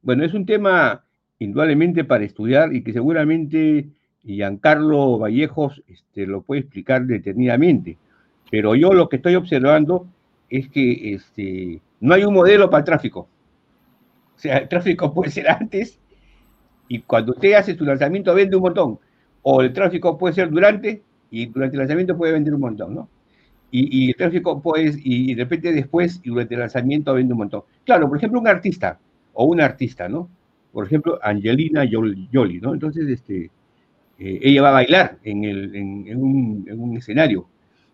[0.00, 1.04] Bueno, es un tema
[1.40, 3.88] indudablemente para estudiar y que seguramente
[4.22, 7.98] Giancarlo Vallejos este, lo puede explicar detenidamente.
[8.48, 10.06] Pero yo lo que estoy observando
[10.48, 13.28] es que este, no hay un modelo para el tráfico.
[14.36, 15.98] O sea, el tráfico puede ser antes
[16.88, 18.98] y cuando usted hace su lanzamiento vende un montón.
[19.42, 23.08] O el tráfico puede ser durante y durante el lanzamiento puede vender un montón, ¿no?
[23.70, 27.62] Y, el tráfico puede, y, de repente después y durante el lanzamiento vende un montón.
[27.84, 28.98] Claro, por ejemplo, un artista
[29.34, 30.30] o una artista, ¿no?
[30.72, 32.72] Por ejemplo, Angelina Jolie, ¿no?
[32.72, 33.50] Entonces, este,
[34.18, 37.46] eh, ella va a bailar en, el, en, un, en un escenario.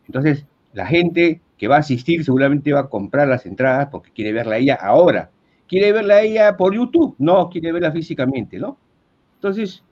[0.06, 4.32] Entonces, la gente que va a asistir seguramente va a comprar las entradas porque quiere
[4.32, 5.30] verla a ella ahora.
[5.66, 7.16] ¿Quiere verla a ella por YouTube?
[7.18, 8.78] No, quiere verla físicamente, ¿no?
[9.44, 9.82] Entonces,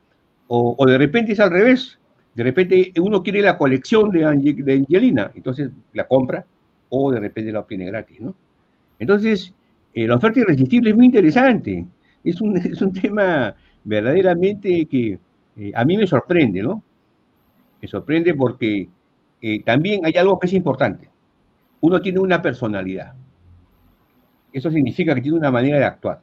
[0.48, 1.98] o, de repente es al revés.
[2.34, 6.46] De repente uno quiere la colección de, Angelina, entonces la compra,
[6.88, 8.34] o de repente la obtiene gratis, ¿no?
[8.98, 9.52] Entonces,
[9.92, 11.84] eh, la oferta irresistible es muy interesante.
[12.24, 15.18] Es un, es un tema verdaderamente que
[15.58, 16.82] eh, a mí me sorprende, ¿no?
[17.82, 18.88] Me sorprende porque
[19.42, 21.10] eh, también hay algo que es importante.
[21.82, 23.12] Uno tiene una personalidad.
[24.50, 26.22] Eso significa que tiene una manera de actuar.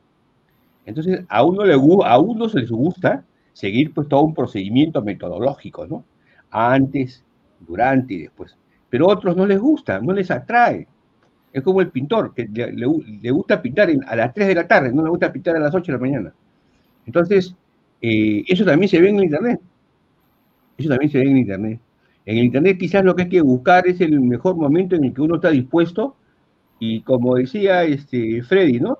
[0.89, 3.23] Entonces, a uno, le, a uno se les gusta
[3.53, 6.03] seguir pues todo un procedimiento metodológico, ¿no?
[6.49, 7.23] Antes,
[7.59, 8.57] durante y después.
[8.89, 10.87] Pero a otros no les gusta, no les atrae.
[11.53, 15.03] Es como el pintor, que le, gusta pintar a las 3 de la tarde, no
[15.03, 16.33] le gusta pintar a las 8 de la mañana.
[17.05, 17.55] Entonces,
[18.01, 19.61] eh, eso también se ve en el Internet.
[20.75, 21.79] Eso también se ve en el Internet.
[22.25, 25.13] En el Internet quizás lo que hay que buscar es el mejor momento en el
[25.13, 26.15] que uno está dispuesto
[26.79, 28.97] y como decía este Freddy, ¿no?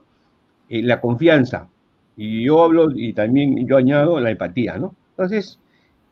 [0.70, 1.68] Eh, la confianza.
[2.22, 4.94] Y yo hablo y también yo añado la empatía, ¿no?
[5.12, 5.58] Entonces,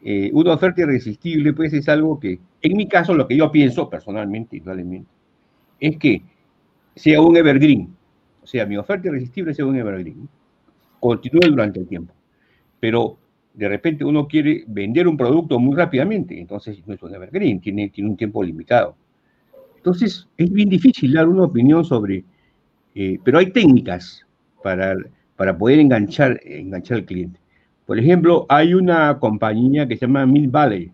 [0.02, 3.89] eh, una oferta irresistible, pues es algo que, en mi caso, lo que yo pienso
[3.89, 5.06] personalmente, igualmente,
[5.82, 6.22] es que
[6.96, 7.89] sea un evergreen.
[8.41, 10.30] O sea, mi oferta irresistible sea un evergreen.
[11.02, 12.13] Continúe durante el tiempo.
[12.80, 13.17] Pero
[13.54, 17.89] de repente uno quiere vender un producto muy rápidamente, entonces no es un evergreen, tiene,
[17.89, 18.96] tiene un tiempo limitado.
[19.76, 22.24] Entonces, es bien difícil dar una opinión sobre,
[22.96, 24.26] eh, pero hay técnicas
[24.63, 24.96] para
[25.38, 27.39] para poder enganchar, enganchar al cliente.
[27.86, 30.91] Por ejemplo, hay una compañía que se llama Mill Valley.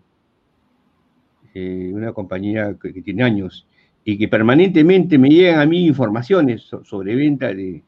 [1.54, 3.66] eh, una compañía que, tiene años,
[4.04, 7.82] y que permanentemente me llegan a mí informaciones sobre venta de,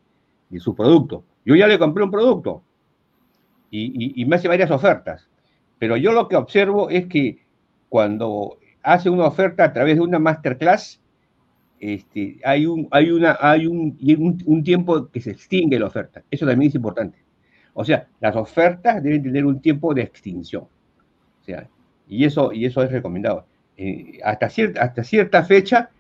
[0.59, 1.25] su producto.
[1.45, 2.62] Yo ya le compré un producto
[3.71, 5.29] y, me hace varias ofertas,
[5.79, 7.45] pero yo lo que observo es que
[7.88, 11.01] cuando hace una oferta a través de una masterclass,
[11.79, 13.97] este, hay, un, hay, una, hay un,
[14.47, 16.23] un, tiempo que se extingue la oferta.
[16.31, 17.19] Eso también es importante.
[17.75, 20.62] O sea, las ofertas deben tener un tiempo de extinción.
[20.62, 21.69] O sea,
[22.09, 23.47] y eso, y eso es recomendado.
[23.77, 25.91] Eh, hasta, cierta, hasta cierta fecha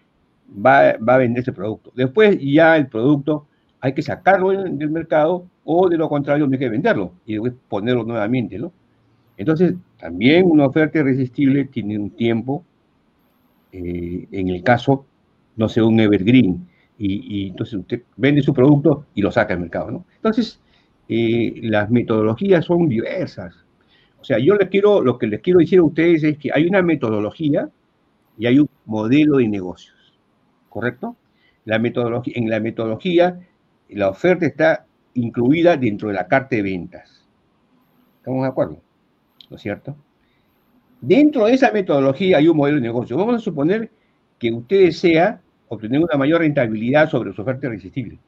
[0.48, 1.92] va, va a vender ese producto.
[1.94, 3.46] Después ya el producto
[3.80, 8.04] hay que sacarlo del mercado o de lo contrario hay que venderlo y después ponerlo
[8.04, 8.72] nuevamente, ¿no?
[9.36, 12.64] Entonces, también una oferta irresistible tiene un tiempo,
[13.72, 15.04] eh, en el caso,
[15.56, 19.90] no sé, un evergreen, y, entonces usted vende su producto y lo saca del mercado,
[19.90, 20.06] ¿no?
[20.16, 20.60] Entonces,
[21.08, 23.54] eh, las metodologías son diversas.
[24.20, 26.66] O sea, yo les quiero, lo que les quiero decir a ustedes es que hay
[26.66, 27.68] una metodología
[28.38, 30.18] y hay un modelo de negocios,
[30.68, 31.16] ¿correcto?
[31.64, 33.40] La metodología, en la metodología,
[33.90, 37.26] la oferta está incluida dentro de la carta de ventas.
[38.18, 38.80] ¿Estamos de acuerdo?
[39.50, 39.96] ¿No es cierto?
[41.00, 43.16] Dentro de esa metodología hay un modelo de negocio.
[43.16, 43.90] Vamos a suponer
[44.38, 48.18] que usted desea obtener una mayor rentabilidad sobre su oferta irresistible.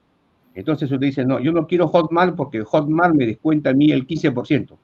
[0.54, 4.06] Entonces usted dice, no, yo no quiero Hotmart porque Hotmart me descuenta a mí el
[4.06, 4.76] 15%.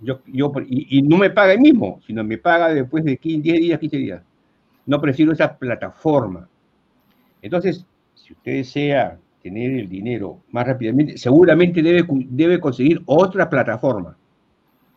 [0.00, 3.78] Yo, yo, y, no me paga el mismo, sino me paga después de 10 días,
[3.78, 4.22] 15 días.
[4.86, 6.48] No prefiero esa plataforma.
[7.40, 14.16] Entonces, si usted desea tener el dinero más rápidamente, seguramente debe, debe conseguir otra plataforma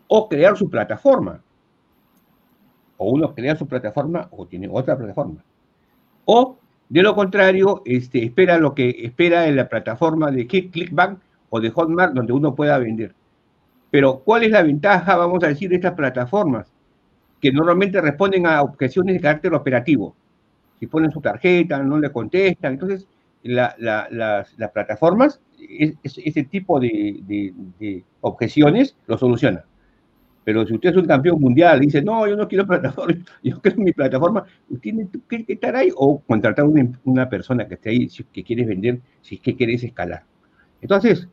[0.08, 1.42] o crear su plataforma.
[2.98, 5.44] O uno crea su plataforma o tiene otra plataforma.
[6.30, 6.58] O
[6.90, 11.70] de lo contrario, este, espera lo que espera en la plataforma de Clickbank o de
[11.70, 13.16] Hotmart donde uno pueda vender.
[13.92, 16.70] Pero, ¿cuál es la ventaja, vamos a decir, de estas plataformas?
[17.42, 20.16] Que normalmente responden a objeciones de carácter operativo.
[20.80, 22.74] Si ponen su tarjeta, no le contestan.
[22.74, 23.08] Entonces,
[23.44, 23.76] las,
[24.74, 25.40] plataformas,
[26.04, 29.64] ese tipo de objeciones lo solucionan.
[30.48, 33.60] Pero si usted es un campeón mundial y dice, no, yo no quiero plataforma, yo
[33.60, 34.94] quiero mi plataforma, usted
[35.28, 36.70] tiene que estar ahí o contratar a
[37.04, 40.24] una, persona que esté ahí si que quieres vender, si es que quieres escalar.
[40.80, 41.28] Entonces,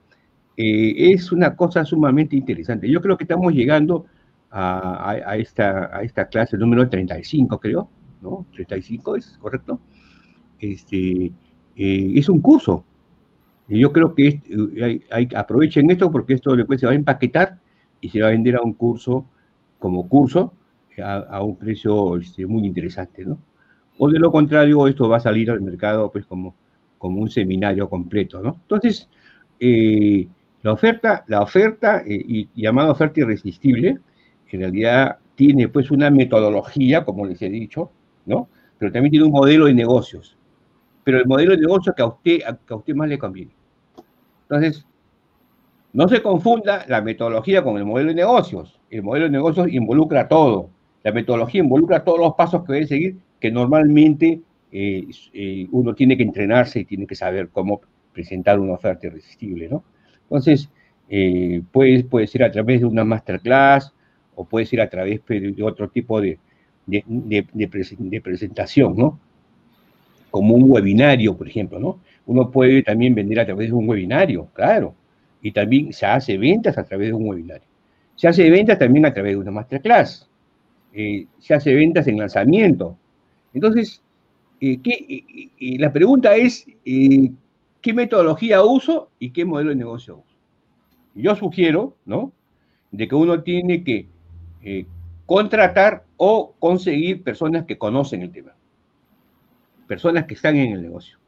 [0.57, 2.90] eh, es una cosa sumamente interesante.
[2.90, 4.05] Yo creo que estamos llegando
[4.50, 7.88] a, esta, a esta clase número 35, creo,
[8.20, 8.46] ¿no?
[8.53, 9.79] 35 es correcto.
[10.59, 11.27] Este,
[11.77, 12.85] eh, es un curso.
[13.68, 14.40] Y yo creo que
[15.12, 17.61] hay, aprovechen esto porque esto después se va a empaquetar
[18.04, 19.24] y se va a vender a un curso
[19.78, 20.52] como curso
[21.02, 23.38] a, un precio este, muy interesante, ¿no?
[23.98, 26.54] O de lo contrario, esto va a salir al mercado pues como,
[26.98, 28.58] como un seminario completo, ¿no?
[28.60, 29.08] Entonces,
[29.58, 30.28] eh,
[30.62, 33.98] la oferta, la oferta eh, y, llamada oferta irresistible,
[34.50, 37.90] en realidad tiene pues una metodología, como les he dicho,
[38.26, 38.48] ¿no?
[38.78, 40.36] Pero también tiene un modelo de negocios.
[41.04, 43.52] Pero el modelo de negocios que a usted, que a usted más le conviene.
[44.42, 44.86] Entonces,
[45.94, 48.80] no se confunda la metodología con el modelo de negocios.
[48.90, 50.68] El modelo de negocios involucra todo.
[51.04, 54.40] La metodología involucra todos los pasos que debe seguir, que normalmente
[54.72, 57.80] eh, eh, uno tiene que entrenarse y tiene que saber cómo
[58.12, 59.85] presentar una oferta irresistible, ¿no?
[60.22, 60.68] Entonces,
[61.09, 63.94] eh, puede, puede ser a través de una masterclass
[64.35, 66.40] o puede ser a través de otro tipo de,
[66.87, 69.20] de presentación, ¿no?
[70.33, 72.00] Como un webinario, por ejemplo, ¿no?
[72.26, 74.96] Uno puede también vender a través de un webinario, claro
[75.44, 77.68] y también se hace ventas a través de un webinario.
[78.16, 80.26] Se hace ventas también a través de una masterclass.
[80.94, 82.96] Eh, se hace ventas en lanzamiento.
[83.52, 84.02] Entonces,
[84.59, 84.80] eh,
[85.78, 87.30] la pregunta es, eh,
[87.83, 90.37] ¿qué metodología uso y qué modelo de negocio uso?
[91.14, 92.33] Yo sugiero, ¿no?
[92.90, 94.07] De que uno tiene que
[95.26, 98.55] contratar o conseguir personas que conocen el tema.
[99.86, 101.18] Personas que están en el negocio.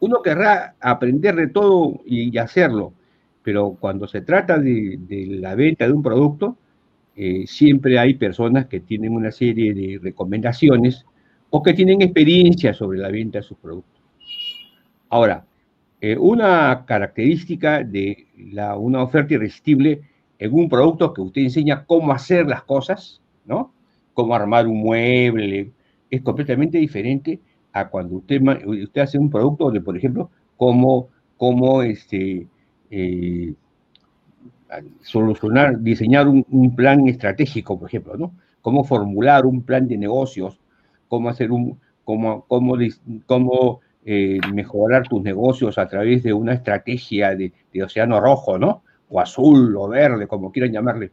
[0.00, 2.94] Uno querrá aprender de todo y hacerlo,
[3.42, 4.98] pero cuando se trata de,
[5.40, 6.56] la venta de un producto,
[7.16, 11.04] eh, siempre hay personas que tienen una serie de recomendaciones
[11.50, 14.00] o que tienen experiencia sobre la venta de sus productos.
[15.10, 15.44] Ahora,
[16.00, 20.00] eh, una característica de la, una oferta irresistible
[20.38, 23.72] en un producto que usted enseña cómo hacer las cosas, ¿no?
[24.14, 25.70] Cómo armar un mueble,
[26.10, 27.38] es completamente diferente
[27.72, 32.46] a cuando usted, usted hace un producto donde, por ejemplo, cómo, cómo este,
[32.94, 33.54] eh,
[35.00, 38.34] solucionar, diseñar un, plan estratégico, por ejemplo, ¿no?
[38.60, 40.60] Cómo formular un plan de negocios,
[41.08, 42.76] cómo hacer un, cómo, cómo,
[43.24, 48.82] cómo eh, mejorar tus negocios a través de una estrategia de, océano rojo, ¿no?
[49.08, 51.12] O azul o verde, como quieran llamarle.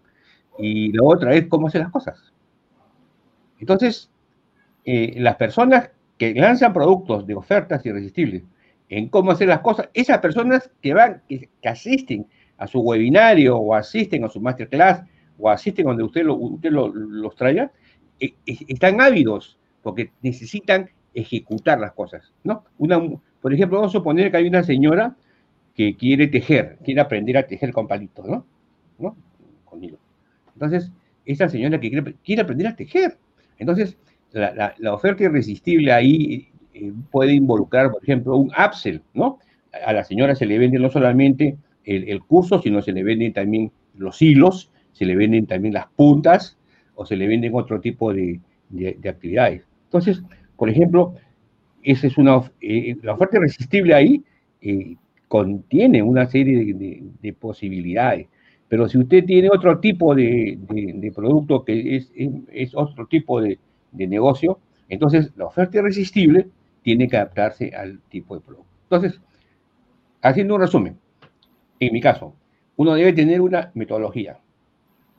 [0.58, 2.34] Y la otra es cómo hacer las cosas.
[3.58, 4.10] Entonces,
[4.84, 8.44] eh, las personas que lanzan productos de ofertas irresistibles
[8.90, 12.26] en cómo hacer las cosas, esas personas que van, que, asisten
[12.58, 15.04] a su webinario o asisten a su masterclass
[15.38, 17.72] o asisten donde usted, lo, usted los traiga,
[18.20, 22.66] eh, eh, están ávidos porque necesitan ejecutar las cosas, ¿no?
[23.42, 25.16] Por ejemplo, vamos a suponer que hay una señora
[25.76, 28.46] que quiere tejer, quiere aprender a tejer con palitos, ¿no?
[28.98, 29.16] ¿No?
[29.64, 29.82] Con
[30.54, 30.92] Entonces,
[31.26, 31.90] esa señora que
[32.24, 33.18] quiere, aprender a tejer.
[33.58, 33.98] Entonces,
[34.34, 39.40] la, oferta irresistible ahí eh, puede involucrar, por ejemplo, un upsell, ¿no?
[39.86, 43.72] A la señora se le vende no solamente el, curso, sino se le venden también
[43.96, 46.58] los hilos, se le venden también las puntas
[46.96, 48.40] o se le venden otro tipo de,
[49.08, 49.64] actividades.
[49.86, 50.22] Entonces,
[50.56, 51.16] por ejemplo,
[51.82, 54.24] esa es una, eh, la oferta irresistible ahí
[54.62, 54.96] eh,
[55.28, 58.28] contiene una serie de, posibilidades.
[58.68, 60.60] Pero si usted tiene otro tipo de,
[61.16, 62.12] producto que es,
[62.52, 63.58] es, otro tipo de,
[63.94, 64.60] negocio,
[64.90, 66.48] entonces la oferta irresistible
[66.90, 68.68] tiene que adaptarse al tipo de producto.
[68.90, 69.22] Entonces,
[70.24, 70.98] haciendo un resumen,
[71.80, 72.34] en mi caso,
[72.78, 74.40] uno debe tener una metodología,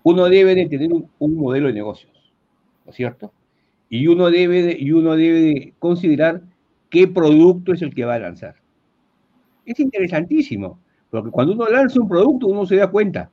[0.03, 2.33] uno debe de tener un, modelo de negocios,
[2.85, 3.33] ¿no es cierto?
[3.89, 6.43] Y uno debe de, y uno debe de considerar
[6.89, 8.57] qué producto es el que va a lanzar.
[9.65, 13.31] Es interesantísimo, porque cuando uno lanza un producto, uno se da cuenta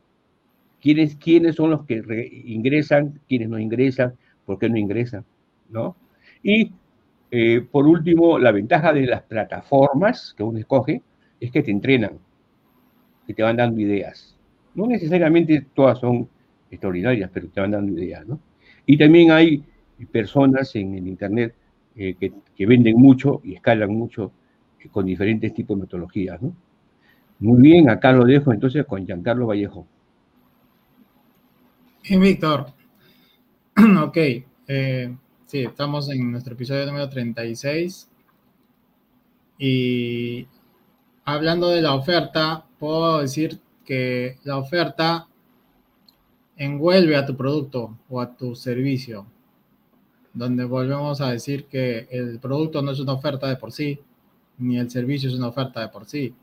[0.80, 2.04] quiénes, quiénes son los que
[2.46, 4.14] ingresan, quiénes no ingresan,
[4.46, 5.26] por qué no ingresan,
[5.72, 5.96] ¿no?
[6.44, 6.72] Y
[7.30, 11.02] eh, por último, la ventaja de las plataformas que uno escoge
[11.40, 12.14] es que te entrenan,
[13.26, 14.38] que te van dando ideas.
[14.76, 16.30] No necesariamente todas son
[16.72, 18.40] extraordinarias, pero te van dando ideas, ¿no?
[18.86, 19.64] Y también hay
[20.12, 21.54] personas en el Internet
[21.96, 24.32] eh, que, venden mucho y escalan mucho
[24.80, 26.56] eh, con diferentes tipos de metodologías, ¿no?
[27.40, 29.86] Muy bien, acá lo dejo entonces con Giancarlo Vallejo.
[32.08, 32.68] Bien, Víctor.
[34.04, 34.18] ok.
[35.48, 38.10] Sí, estamos en nuestro episodio número 36.
[39.58, 40.46] Y
[41.24, 45.28] hablando de la oferta, puedo decir que la oferta
[46.58, 49.26] envuelve a tu producto o a tu servicio,
[50.34, 54.00] donde volvemos a decir que el producto no es una oferta de por sí,
[54.58, 56.36] ni el servicio es una oferta de por sí.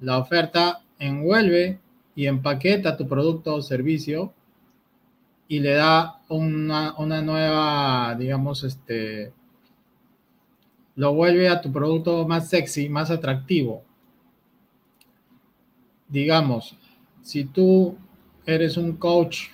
[0.00, 1.80] La oferta envuelve
[2.14, 4.34] y empaqueta tu producto o servicio
[5.48, 9.32] y le da una, una nueva, digamos, este,
[10.96, 13.84] lo vuelve a tu producto más sexy, más atractivo.
[16.08, 16.76] Digamos,
[17.22, 17.96] si tú
[18.44, 19.48] eres un coach,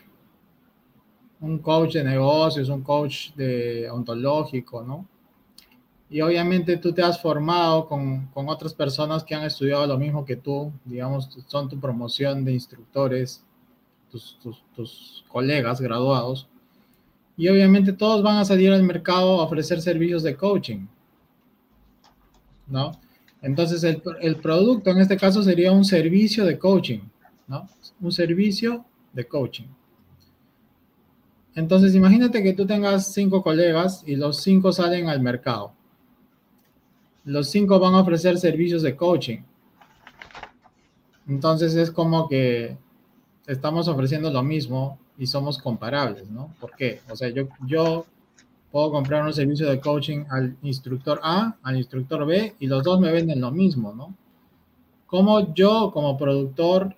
[1.41, 5.07] un coach de negocios, un coach de ontológico, ¿no?
[6.09, 10.27] Y obviamente tú te has formado con, con otras personas que han estudiado lo mismo
[10.27, 13.43] que tú, digamos, son tu promoción de instructores,
[14.13, 16.49] tus, colegas graduados.
[17.37, 20.87] Y obviamente todos van a salir al mercado a ofrecer servicios de coaching,
[22.67, 22.93] ¿no?
[23.41, 27.01] Entonces el, el producto en este caso sería un servicio de coaching,
[27.49, 27.69] ¿no?
[28.01, 29.67] Un servicio de coaching.
[31.55, 35.73] Entonces imagínate que tú tengas cinco colegas y los cinco salen al mercado
[37.25, 39.39] los cinco van a ofrecer servicios de coaching.
[41.29, 42.77] Entonces es como que
[43.47, 46.55] estamos ofreciendo lo mismo y somos comparables, ¿no?
[46.61, 47.01] ¿Por qué?
[47.11, 47.29] O sea,
[47.67, 48.07] yo,
[48.71, 53.01] puedo comprar un servicio de coaching al instructor A, al instructor B, y los dos
[53.01, 54.15] me venden lo mismo, ¿no?
[55.07, 56.95] Como yo, como productor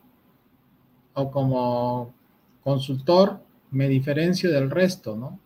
[1.14, 2.14] o como
[2.62, 3.40] consultor,
[3.72, 5.40] me diferencio del resto, ¿no?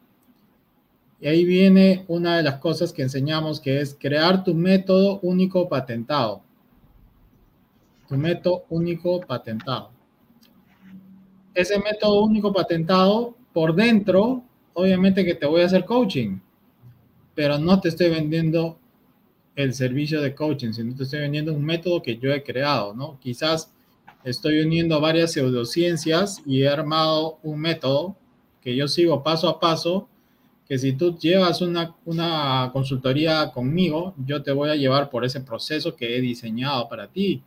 [1.21, 5.69] Y ahí viene una de las cosas que enseñamos, que es crear tu método único
[5.69, 6.43] patentado.
[8.07, 9.98] Tu método único patentado.
[11.59, 14.45] Ese método único patentado, por dentro,
[14.75, 16.39] obviamente que te voy a hacer coaching,
[17.35, 18.79] pero no te estoy vendiendo
[19.57, 23.19] el servicio de coaching, sino te estoy vendiendo un método que yo he creado, ¿no?
[23.19, 23.73] Quizás
[24.23, 28.15] estoy uniendo varias pseudociencias y he armado un método
[28.61, 30.09] que yo sigo paso a paso
[30.69, 35.41] que si tú llevas una, una consultoría conmigo, yo te voy a llevar por ese
[35.41, 37.43] proceso que he diseñado para ti.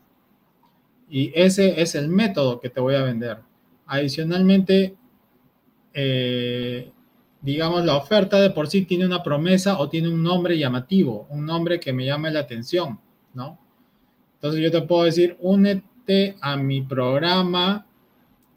[1.09, 3.49] Y ese es el método que te voy a vender.
[3.91, 4.95] Adicionalmente,
[5.93, 6.89] eh,
[7.41, 11.45] digamos, la oferta de por sí tiene una promesa o tiene un nombre llamativo, un
[11.45, 13.01] nombre que me llame la atención,
[13.33, 13.59] ¿no?
[14.35, 17.85] Entonces yo te puedo decir, únete a mi programa,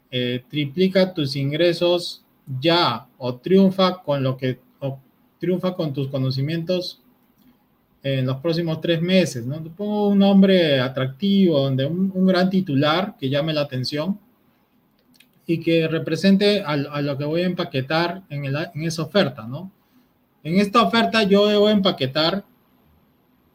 [0.09, 2.23] eh, triplica tus ingresos
[2.61, 4.61] ya o triunfa con lo que
[5.37, 7.01] triunfa con tus conocimientos
[8.01, 9.61] en los próximos tres meses, ¿no?
[9.61, 14.17] Te pongo un nombre atractivo, donde un, gran titular que llame la atención
[15.47, 18.45] y que represente a, lo que voy a empaquetar en,
[18.83, 19.71] esa oferta, ¿no?
[20.43, 22.43] En esta oferta yo debo empaquetar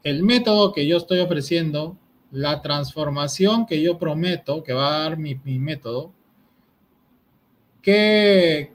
[0.03, 1.97] el método que yo estoy ofreciendo,
[2.31, 6.13] la transformación que yo prometo que va a dar mi, método,
[7.83, 8.73] qué,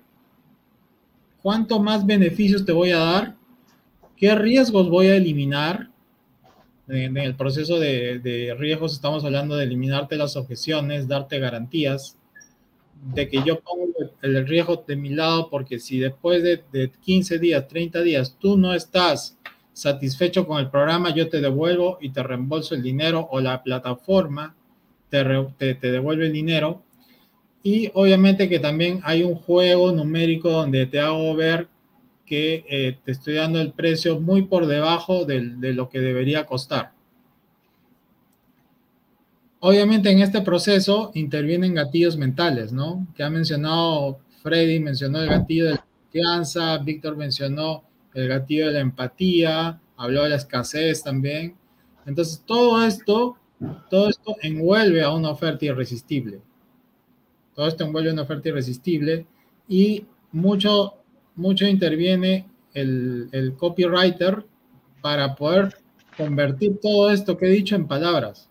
[1.41, 3.36] cuánto más beneficios te voy a dar,
[4.18, 5.89] qué riesgos voy a eliminar.
[6.88, 12.18] En, el proceso de riesgos estamos hablando de eliminarte las objeciones, darte garantías,
[13.04, 13.88] de que yo pongo
[14.22, 18.58] el riesgo de mi lado, porque si después de, de 15 días, 30 días, tú
[18.58, 19.38] no estás
[19.74, 24.56] satisfecho con el programa, yo te devuelvo y te reembolso el dinero o la plataforma
[25.58, 26.84] te, te, devuelve el dinero.
[27.64, 31.68] Y obviamente que también hay un juego numérico donde te hago ver
[32.26, 36.46] que eh, te estoy dando el precio muy por debajo de, de lo que debería
[36.46, 36.95] costar.
[39.68, 43.07] Obviamente en este proceso intervienen gatillos mentales, ¿no?
[43.16, 48.74] Que ha mencionado Freddy, mencionó el gatillo de la confianza, Víctor mencionó el gatillo de
[48.74, 51.55] la empatía, habló de la escasez también.
[52.05, 53.38] Entonces, todo esto,
[53.89, 56.41] todo esto envuelve a una oferta irresistible.
[57.55, 59.26] Todo esto envuelve a una oferta irresistible
[59.68, 60.93] y mucho,
[61.34, 64.45] mucho interviene el, el copywriter
[65.01, 65.76] para poder
[66.16, 68.47] convertir todo esto que he dicho en palabras,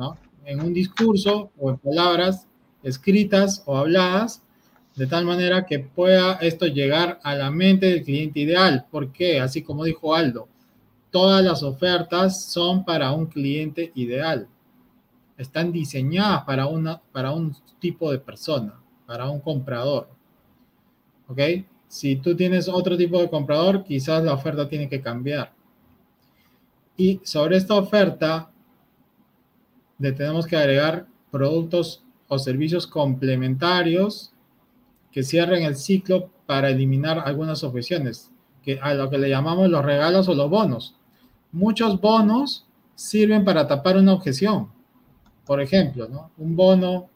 [0.00, 0.18] ¿no?
[0.44, 2.48] En un discurso o en palabras
[2.82, 4.42] escritas o habladas
[4.96, 8.86] de tal manera que pueda esto llegar a la mente del cliente ideal.
[8.90, 10.48] porque Así como dijo Aldo,
[11.10, 14.48] todas las ofertas son para un cliente ideal.
[15.36, 18.74] Están diseñadas para, una, para un tipo de persona,
[19.06, 20.08] para un comprador.
[21.28, 21.40] ¿Ok?
[21.88, 25.52] Si tú tienes otro tipo de comprador, quizás la oferta tiene que cambiar.
[26.96, 28.50] Y sobre esta oferta,
[30.00, 34.32] le tenemos que agregar productos o servicios complementarios
[35.12, 38.32] que cierren el ciclo para eliminar algunas objeciones,
[38.62, 40.96] que a lo que le llamamos los regalos o los bonos.
[41.52, 44.68] Muchos bonos sirven para tapar una objeción.
[45.44, 46.30] Por ejemplo, ¿no?
[46.38, 47.08] un bono,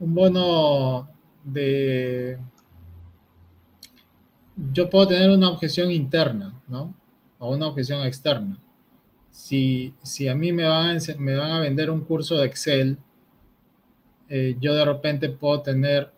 [0.00, 1.08] un bono
[1.44, 2.38] de
[4.72, 6.94] yo puedo tener una objeción interna, ¿no?
[7.38, 8.58] O una objeción externa.
[9.38, 12.98] Si, si a mí me van, a, vender un curso de Excel,
[14.28, 16.10] eh, yo de repente puedo tener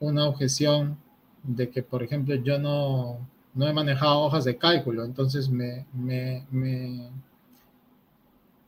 [0.00, 0.98] una objeción
[1.42, 6.44] de que, por ejemplo, yo no, no he manejado hojas de cálculo, entonces me, me,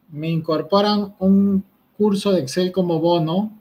[0.08, 1.62] me incorporan un
[1.98, 3.52] curso de Excel como bono,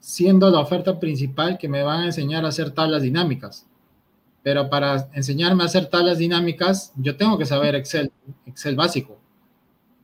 [0.00, 3.66] siendo la oferta principal que me van a enseñar a hacer tablas dinámicas.
[4.44, 8.12] Pero para enseñarme a hacer tablas dinámicas, yo tengo que saber Excel,
[8.44, 9.18] Excel básico.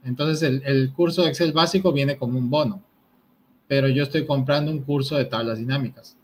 [0.02, 2.82] Entonces el, curso de Excel básico viene como un bono,
[3.68, 6.16] pero yo estoy comprando un curso de tablas dinámicas.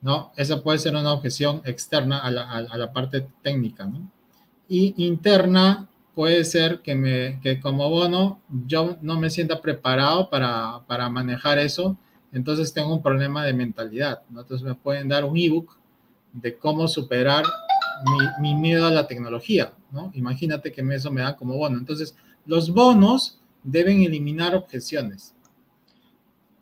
[0.00, 0.30] ¿no?
[0.36, 3.90] Esa puede ser una objeción externa a la, parte técnica.
[4.68, 10.82] Y interna puede ser que, me, que como bono yo no me sienta preparado para,
[10.86, 11.96] para manejar eso,
[12.30, 14.22] entonces tengo un problema de mentalidad.
[14.28, 15.76] Entonces me pueden dar un ebook
[16.36, 17.44] de cómo superar
[18.04, 20.10] mi, mi, miedo a la tecnología, ¿no?
[20.14, 21.78] Imagínate que eso me da como bono.
[21.78, 22.14] Entonces,
[22.44, 25.34] los bonos deben eliminar objeciones.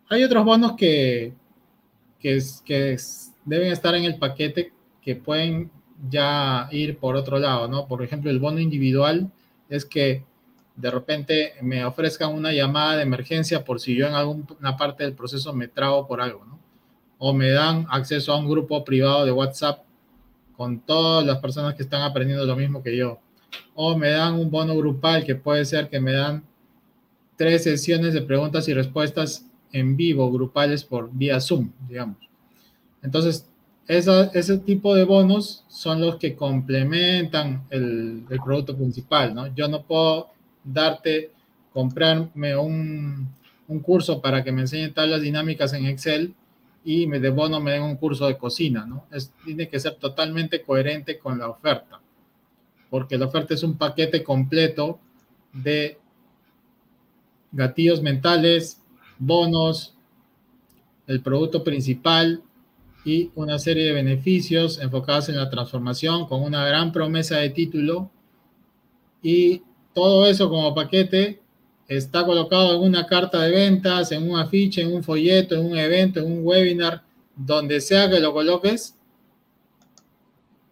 [0.08, 1.34] Hay otros bonos que,
[2.20, 2.96] que, que
[3.44, 4.72] deben estar en el paquete
[5.02, 5.70] que pueden
[6.08, 7.86] ya ir por otro lado, ¿no?
[7.86, 9.30] Por ejemplo, el bono individual
[9.68, 10.24] es que
[10.76, 15.14] de repente me ofrezcan una llamada de emergencia por si yo en alguna parte del
[15.14, 16.58] proceso me trago por algo, ¿no?
[17.18, 19.84] O me dan acceso a un grupo privado de WhatsApp
[20.56, 23.18] con todas las personas que están aprendiendo lo mismo que yo.
[23.74, 26.44] O me dan un bono grupal que puede ser que me dan
[27.36, 32.18] tres sesiones de preguntas y respuestas en vivo, grupales por vía Zoom, digamos.
[33.02, 33.48] Entonces,
[33.86, 39.54] ese tipo de bonos son los que complementan el, producto principal, ¿no?
[39.54, 40.30] Yo no puedo
[40.62, 41.30] darte,
[41.72, 43.28] comprarme un,
[43.82, 46.34] curso para que me enseñe tablas dinámicas en Excel
[46.84, 49.06] y me de bono me den un curso de cocina, ¿no?
[49.44, 52.00] tiene que ser totalmente coherente con la oferta,
[52.90, 54.98] porque la oferta es un paquete completo
[55.52, 55.98] de
[57.52, 58.82] gatillos mentales,
[59.18, 59.94] bonos,
[61.06, 62.42] el producto principal,
[63.04, 68.10] y una serie de beneficios enfocados en la transformación con una gran promesa de título
[69.22, 69.62] y
[69.92, 71.40] todo eso como paquete
[71.88, 75.76] está colocado en una carta de ventas, en un afiche, en un folleto, en un
[75.76, 77.02] evento, en un webinar,
[77.36, 78.96] donde sea que lo coloques,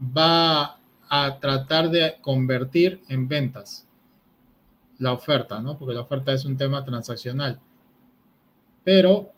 [0.01, 3.87] va a tratar de convertir en ventas
[4.99, 5.77] la oferta, ¿no?
[5.77, 7.61] Porque la oferta es un tema transaccional.
[8.85, 9.33] Pero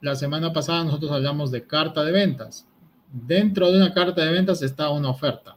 [0.00, 2.66] la semana pasada nosotros hablamos de carta de ventas.
[3.12, 5.56] Dentro de una carta de ventas está una oferta.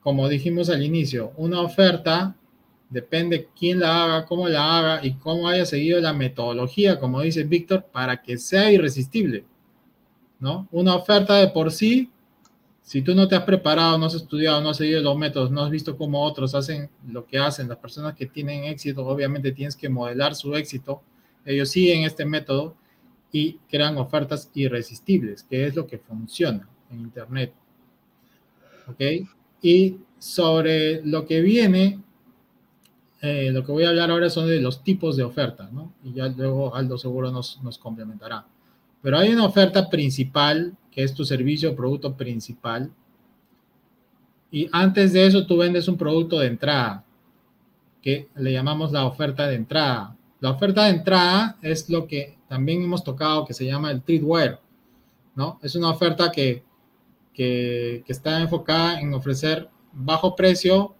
[0.00, 2.36] Como dijimos al inicio, una oferta
[2.96, 7.44] depende quién la haga, cómo la haga y cómo haya seguido la metodología, como dice
[7.44, 9.44] Víctor, para que sea irresistible.
[10.40, 10.66] ¿no?
[10.72, 12.10] Una oferta de por sí,
[12.80, 15.62] si tú no te has preparado, no has estudiado, no has seguido los métodos, no
[15.62, 19.76] has visto cómo otros hacen lo que hacen, las personas que tienen éxito, obviamente tienes
[19.76, 21.02] que modelar su éxito.
[21.44, 22.76] Ellos siguen este método
[23.30, 27.52] y crean ofertas irresistibles, que es lo que funciona en Internet.
[28.88, 29.02] ¿Ok?
[29.60, 32.00] Y sobre lo que viene,
[33.26, 35.92] eh, lo que voy a hablar ahora son de los tipos de oferta, ¿no?
[36.04, 38.46] Y ya luego Aldo seguro nos, nos complementará.
[39.02, 42.90] Pero hay una oferta principal, que es tu servicio o producto principal.
[44.50, 47.04] Y antes de eso tú vendes un producto de entrada,
[48.00, 50.16] que le llamamos la oferta de entrada.
[50.40, 54.60] La oferta de entrada es lo que también hemos tocado, que se llama el treatware,
[55.34, 55.58] ¿no?
[55.62, 56.62] Es una oferta que,
[57.34, 60.94] que, que está enfocada en ofrecer bajo precio,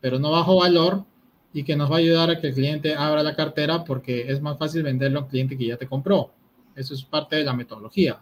[0.00, 1.04] pero no bajo valor,
[1.52, 4.40] y que nos va a ayudar a que el cliente abra la cartera porque es
[4.40, 6.32] más fácil venderlo a un cliente que ya te compró.
[6.74, 8.20] Eso es parte de la metodología.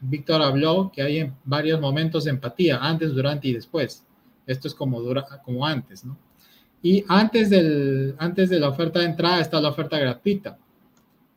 [0.00, 4.04] Víctor habló que hay varios momentos de empatía, antes, durante y después.
[4.46, 6.16] Esto es como, dura, como antes, ¿no?
[6.82, 10.58] Y antes, del, antes de la oferta de entrada está la oferta gratuita.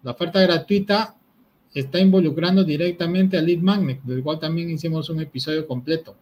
[0.02, 1.16] La oferta gratuita
[1.74, 6.16] está involucrando directamente al lead magnet, del cual también hicimos un episodio completo.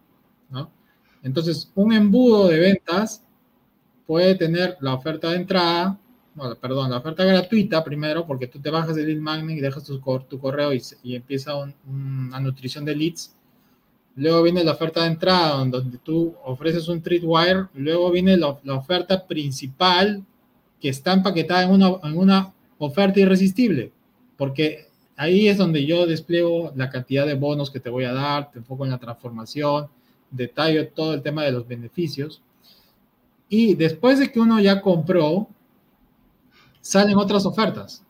[1.22, 3.24] Entonces, un embudo de ventas
[4.12, 5.98] puede tener la oferta de entrada,
[6.60, 9.98] perdón, la oferta gratuita primero, porque tú te bajas el lead magnet y dejas tu,
[10.28, 13.34] tu correo y, empieza una nutrición de leads.
[14.14, 17.68] Luego viene la oferta de entrada, donde tú ofreces un wire.
[17.72, 20.22] Luego viene la, oferta principal,
[20.78, 23.92] que está empaquetada en una, en una oferta irresistible,
[24.36, 28.50] porque ahí es donde yo despliego la cantidad de bonos que te voy a dar,
[28.50, 29.88] te enfoco en la transformación,
[30.30, 32.42] detallo todo el tema de los beneficios.
[33.54, 35.46] Y después de que uno ya compró,
[36.80, 38.02] salen otras ofertas,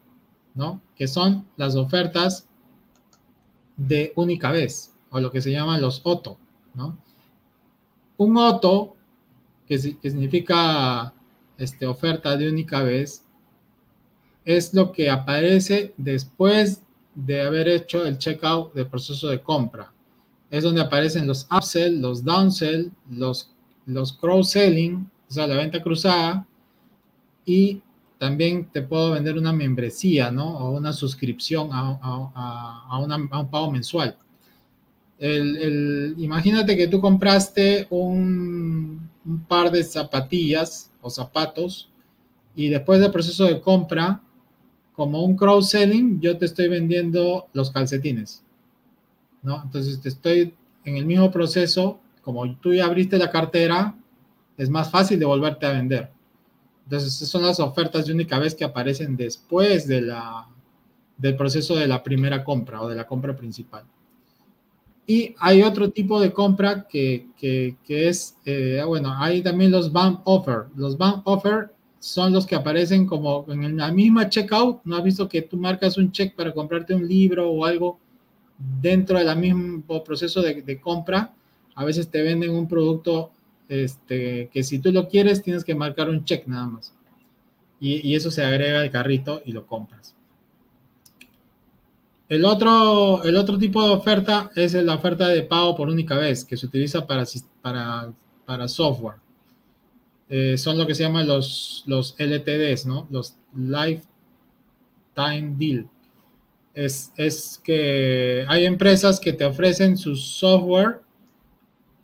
[0.54, 0.80] ¿no?
[0.94, 2.46] Que son las ofertas
[3.76, 6.38] de única vez, o lo que se llaman los OTO,
[6.74, 6.96] ¿no?
[8.18, 8.94] Un OTO,
[9.66, 11.12] que, significa
[11.58, 13.24] este, oferta de única vez,
[14.44, 16.82] es lo que aparece después
[17.16, 19.92] de haber hecho el checkout del proceso de compra.
[20.52, 23.50] Es donde aparecen los upsell, los downsell, los,
[23.86, 26.46] los cross-selling o sea, la venta cruzada,
[27.46, 27.80] y
[28.18, 30.58] también te puedo vender una membresía, ¿no?
[30.58, 34.18] O una suscripción a, un pago mensual.
[35.18, 39.08] imagínate que tú compraste un,
[39.48, 41.88] par de zapatillas o zapatos
[42.54, 44.20] y después del proceso de compra,
[44.92, 48.44] como un cross-selling, yo te estoy vendiendo los calcetines,
[49.42, 49.62] ¿no?
[49.62, 50.54] Entonces te estoy
[50.84, 53.96] en el mismo proceso, como tú ya abriste la cartera,
[54.56, 56.10] es más fácil de volverte a vender.
[56.84, 60.46] Entonces, son las ofertas de única vez que aparecen después de la,
[61.16, 63.84] del proceso de la primera compra o de la compra principal.
[65.06, 69.90] Y hay otro tipo de compra que, que, que es, eh, bueno, hay también los
[69.90, 70.66] bank offer.
[70.76, 74.80] Los bank offer son los que aparecen como en la misma checkout.
[74.84, 77.98] ¿No has visto que tú marcas un check para comprarte un libro o algo
[78.80, 81.32] dentro del mismo proceso de compra?
[81.74, 83.32] A veces te venden un producto
[83.72, 86.94] este, que si tú lo quieres tienes que marcar un check nada más.
[87.80, 90.14] Y, eso se agrega al carrito y lo compras.
[92.28, 96.44] El otro, el otro tipo de oferta es la oferta de pago por única vez,
[96.44, 97.24] que se utiliza para,
[97.60, 98.12] para,
[98.44, 99.16] para software.
[100.28, 103.08] Eh, son lo que se llaman los, los LTDs, ¿no?
[103.10, 104.04] Los Lifetime
[105.58, 105.88] Deal.
[106.74, 111.01] Es, es que hay empresas que te ofrecen su software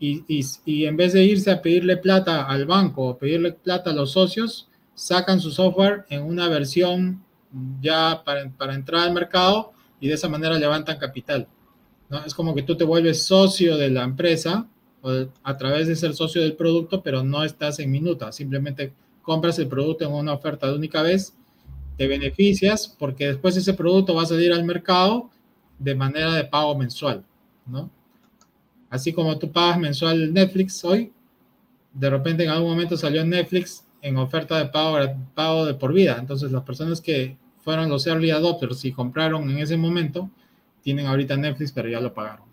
[0.00, 4.12] y, en vez de irse a pedirle plata al banco o pedirle plata a los
[4.12, 7.24] socios, sacan su software en una versión
[7.80, 11.48] ya para, entrar al mercado y de esa manera levantan capital.
[12.08, 12.24] ¿no?
[12.24, 14.68] Es como que tú te vuelves socio de la empresa
[15.42, 18.92] a través de ser socio del producto, pero no estás en minuta, simplemente
[19.22, 21.34] compras el producto en una oferta de única vez,
[21.96, 25.30] te beneficias porque después ese producto va a salir al mercado
[25.78, 27.24] de manera de pago mensual,
[27.66, 27.90] ¿no?
[28.90, 31.12] Así como tú pagas mensual Netflix hoy,
[31.92, 34.98] de repente en algún momento salió Netflix en oferta de pago,
[35.34, 36.16] pago de por vida.
[36.18, 40.30] Entonces las personas que fueron los early adopters y compraron en ese momento,
[40.82, 42.46] tienen ahorita Netflix, pero ya lo pagaron.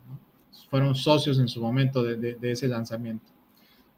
[0.70, 3.26] Fueron socios en su momento de, ese lanzamiento.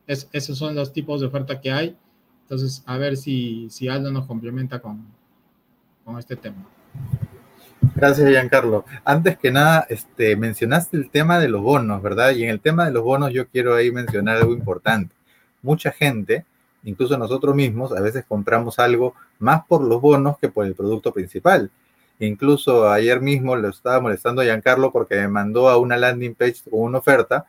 [0.06, 1.96] esos son los tipos de oferta que hay.
[2.44, 5.08] Entonces, a ver si, Aldo nos complementa con
[6.20, 6.68] este tema.
[7.96, 8.86] Gracias, Giancarlo.
[9.06, 12.32] Antes que nada, este, mencionaste el tema de los bonos, ¿verdad?
[12.32, 15.14] Y en el tema de los bonos yo quiero ahí mencionar algo importante.
[15.62, 16.46] Mucha gente,
[16.84, 21.12] incluso nosotros mismos, a veces compramos algo más por los bonos que por el producto
[21.12, 21.72] principal.
[22.20, 26.64] Incluso ayer mismo lo estaba molestando a Giancarlo porque me mandó a una landing page
[26.70, 27.46] con una oferta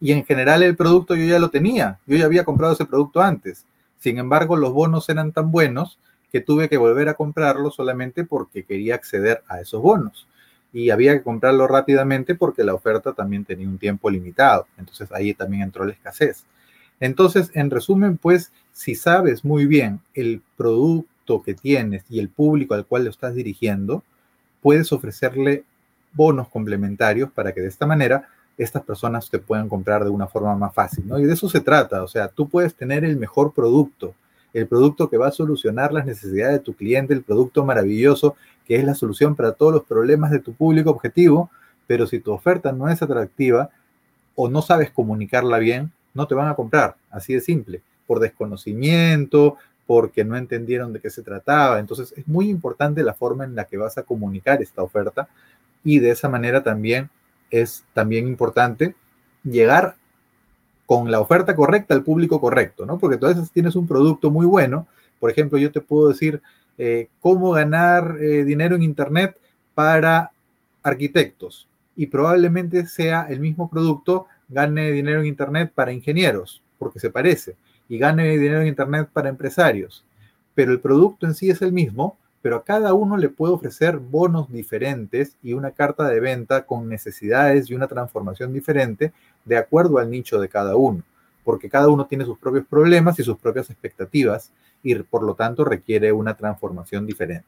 [0.00, 3.20] y en general el producto yo ya lo tenía, yo ya había comprado ese producto
[3.20, 3.64] antes.
[3.98, 5.98] Sin embargo, los bonos eran tan buenos
[6.32, 10.26] que tuve que volver a comprarlo solamente porque quería acceder a esos bonos.
[10.72, 14.66] Y había que comprarlo rápidamente porque la oferta también tenía un tiempo limitado.
[14.78, 16.44] Entonces ahí también entró la escasez.
[17.00, 22.74] Entonces, en resumen, pues, si sabes muy bien el producto que tienes y el público
[22.74, 24.04] al cual lo estás dirigiendo,
[24.60, 25.64] puedes ofrecerle
[26.12, 28.28] bonos complementarios para que de esta manera
[28.58, 31.18] estas personas te puedan comprar de una forma más fácil, ¿no?
[31.18, 34.14] Y de eso se trata, o sea, tú puedes tener el mejor producto,
[34.52, 38.36] el producto que va a solucionar las necesidades de tu cliente, el producto maravilloso
[38.66, 41.50] que es la solución para todos los problemas de tu público objetivo,
[41.86, 43.70] pero si tu oferta no es atractiva
[44.36, 49.56] o no sabes comunicarla bien, no te van a comprar, así de simple, por desconocimiento,
[49.86, 51.80] porque no entendieron de qué se trataba.
[51.80, 55.28] Entonces es muy importante la forma en la que vas a comunicar esta oferta
[55.82, 57.10] y de esa manera también
[57.50, 58.94] es también importante
[59.42, 59.96] llegar
[60.90, 62.98] con la oferta correcta al público correcto, ¿no?
[62.98, 64.88] Porque a veces tienes un producto muy bueno,
[65.20, 66.42] por ejemplo, yo te puedo decir
[66.78, 69.36] eh, cómo ganar eh, dinero en Internet
[69.72, 70.32] para
[70.82, 77.10] arquitectos y probablemente sea el mismo producto gane dinero en Internet para ingenieros, porque se
[77.10, 77.54] parece,
[77.88, 80.04] y gane dinero en Internet para empresarios,
[80.56, 83.98] pero el producto en sí es el mismo, pero a cada uno le puedo ofrecer
[83.98, 89.12] bonos diferentes y una carta de venta con necesidades y una transformación diferente
[89.44, 91.02] de acuerdo al nicho de cada uno,
[91.44, 95.64] porque cada uno tiene sus propios problemas y sus propias expectativas y por lo tanto
[95.64, 97.46] requiere una transformación diferente.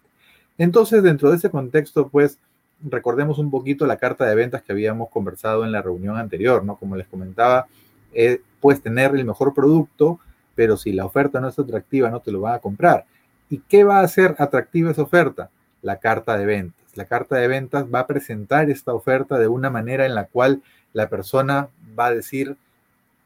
[0.59, 2.38] Entonces, dentro de ese contexto, pues
[2.82, 6.76] recordemos un poquito la carta de ventas que habíamos conversado en la reunión anterior, ¿no?
[6.76, 7.66] Como les comentaba,
[8.12, 10.20] eh, puedes tener el mejor producto,
[10.55, 13.07] pero si la oferta no es atractiva, no te lo van a comprar.
[13.53, 15.50] ¿Y qué va a hacer atractiva esa oferta?
[15.82, 16.86] La carta de ventas.
[16.94, 20.62] La carta de ventas va a presentar esta oferta de una manera en la cual
[20.94, 22.57] la persona va a decir,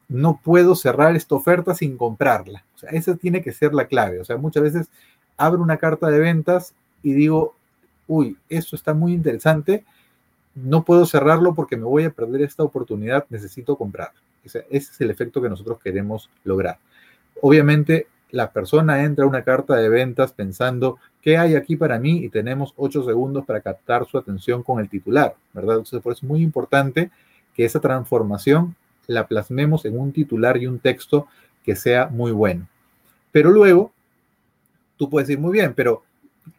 [0.09, 2.65] no puedo cerrar esta oferta sin comprarla.
[2.75, 4.19] O sea, esa tiene que ser la clave.
[4.19, 4.89] O sea, muchas veces
[5.37, 7.55] abro una carta de ventas y digo,
[8.05, 9.85] uy, esto está muy interesante,
[10.55, 14.19] no puedo cerrarlo porque me voy a perder esta oportunidad, necesito comprarlo.
[14.43, 16.79] ese es el efecto que nosotros queremos lograr.
[17.41, 22.23] Obviamente, la persona entra a una carta de ventas pensando, ¿qué hay aquí para mí?
[22.23, 25.77] Y tenemos ocho segundos para captar su atención con el titular, ¿verdad?
[25.77, 27.11] Entonces, por eso es muy importante
[27.55, 28.75] que esa transformación
[29.07, 31.27] la plasmemos en un titular y un texto
[31.63, 32.67] que sea muy bueno.
[33.31, 33.91] Pero luego,
[34.97, 36.03] tú puedes decir, muy bien, pero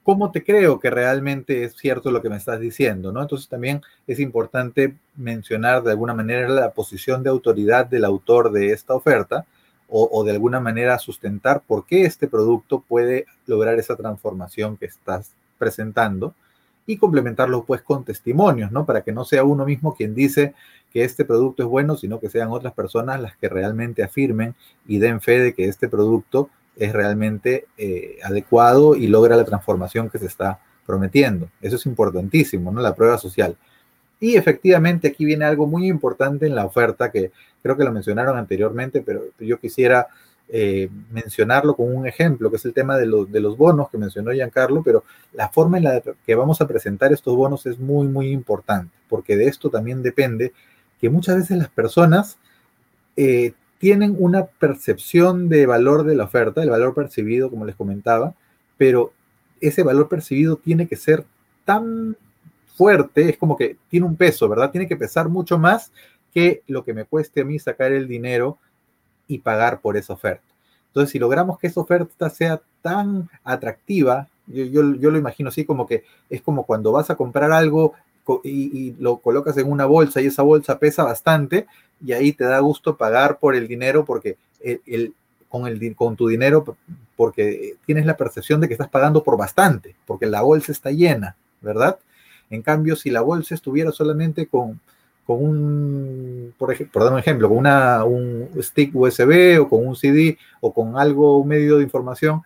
[0.02, 3.12] ¿cómo te creo que realmente es cierto lo que me estás diciendo?
[3.12, 3.22] ¿no?
[3.22, 8.72] Entonces también es importante mencionar de alguna manera la posición de autoridad del autor de
[8.72, 9.46] esta oferta,
[9.90, 15.32] o, de alguna manera sustentar por qué este producto puede lograr esa transformación que estás
[15.56, 16.34] presentando
[16.86, 18.84] y complementarlo pues con testimonios, ¿no?
[18.84, 20.54] Para que no sea uno mismo quien dice
[20.92, 24.54] que este producto es bueno, sino que sean otras personas las que realmente afirmen
[24.86, 30.10] y den fe de que este producto es realmente eh, adecuado y logra la transformación
[30.10, 31.50] que se está prometiendo.
[31.60, 32.80] Eso es importantísimo, ¿no?
[32.80, 33.56] La prueba social.
[34.20, 37.30] Y efectivamente aquí viene algo muy importante en la oferta que
[37.62, 40.08] creo que lo mencionaron anteriormente, pero yo quisiera
[40.48, 44.32] eh, mencionarlo con un ejemplo, que es el tema de, de los bonos que mencionó
[44.32, 45.04] Giancarlo, pero
[45.34, 49.36] la forma en la que vamos a presentar estos bonos es muy, muy importante, porque
[49.36, 50.52] de esto también depende
[51.00, 52.38] que muchas veces las personas
[53.16, 58.34] eh, tienen una percepción de valor de la oferta, el valor percibido, como les comentaba,
[58.76, 59.12] pero
[59.60, 61.24] ese valor percibido tiene que ser
[61.64, 62.16] tan
[62.78, 64.70] fuerte, es como que tiene un peso, ¿verdad?
[64.70, 65.90] Tiene que pesar mucho más
[66.32, 68.56] que lo que me cueste a mí sacar el dinero
[69.26, 70.44] y pagar por esa oferta.
[70.86, 75.88] Entonces, si logramos que esa oferta sea tan atractiva, yo, yo, lo imagino así como
[75.88, 77.94] que es como cuando vas a comprar algo
[78.44, 81.66] y, lo colocas en una bolsa y esa bolsa pesa bastante
[82.04, 85.14] y ahí te da gusto pagar por el dinero porque el,
[85.48, 86.76] con, el, con tu dinero
[87.16, 91.34] porque tienes la percepción de que estás pagando por bastante, porque la bolsa está llena,
[91.60, 91.98] ¿verdad?
[92.50, 94.80] En cambio, si la bolsa estuviera solamente con,
[95.26, 99.86] con un, por, ejemplo, por dar un ejemplo, con una, un stick USB o con
[99.86, 102.42] un CD o con algo, un medio de información,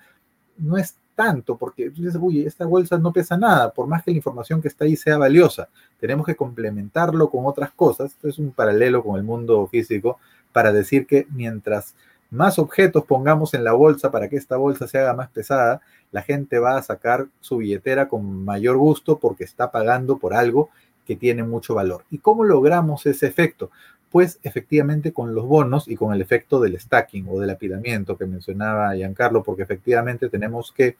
[0.58, 4.10] no es tanto, porque tú dices, uy, esta bolsa no pesa nada, por más que
[4.10, 5.68] la información que está ahí sea valiosa.
[6.00, 8.12] Tenemos que complementarlo con otras cosas.
[8.12, 10.18] Esto es un paralelo con el mundo físico
[10.52, 11.94] para decir que mientras
[12.32, 16.22] más objetos pongamos en la bolsa para que esta bolsa se haga más pesada, la
[16.22, 20.70] gente va a sacar su billetera con mayor gusto porque está pagando por algo
[21.06, 22.04] que tiene mucho valor.
[22.10, 23.70] ¿Y cómo logramos ese efecto?
[24.10, 28.24] Pues efectivamente con los bonos y con el efecto del stacking o del apilamiento que
[28.24, 30.96] mencionaba Giancarlo, porque efectivamente tenemos que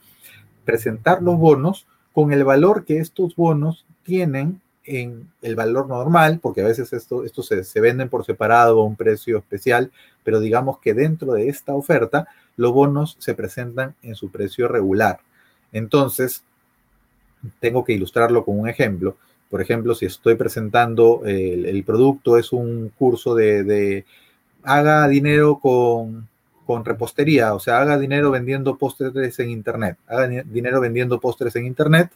[0.66, 6.60] presentar los bonos con el valor que estos bonos tienen en el valor normal, porque
[6.60, 9.92] a veces esto, esto se, se, venden por separado a un precio especial,
[10.24, 15.20] pero digamos que dentro de esta oferta los bonos se presentan en su precio regular.
[15.72, 16.44] Entonces,
[17.60, 19.16] tengo que ilustrarlo con un ejemplo.
[19.50, 24.04] Por ejemplo, si estoy presentando el, el producto, es un curso de, de
[24.62, 26.28] haga dinero con,
[26.66, 31.66] con repostería, o sea, haga dinero vendiendo postres en Internet, haga dinero vendiendo postres en
[31.66, 32.10] Internet.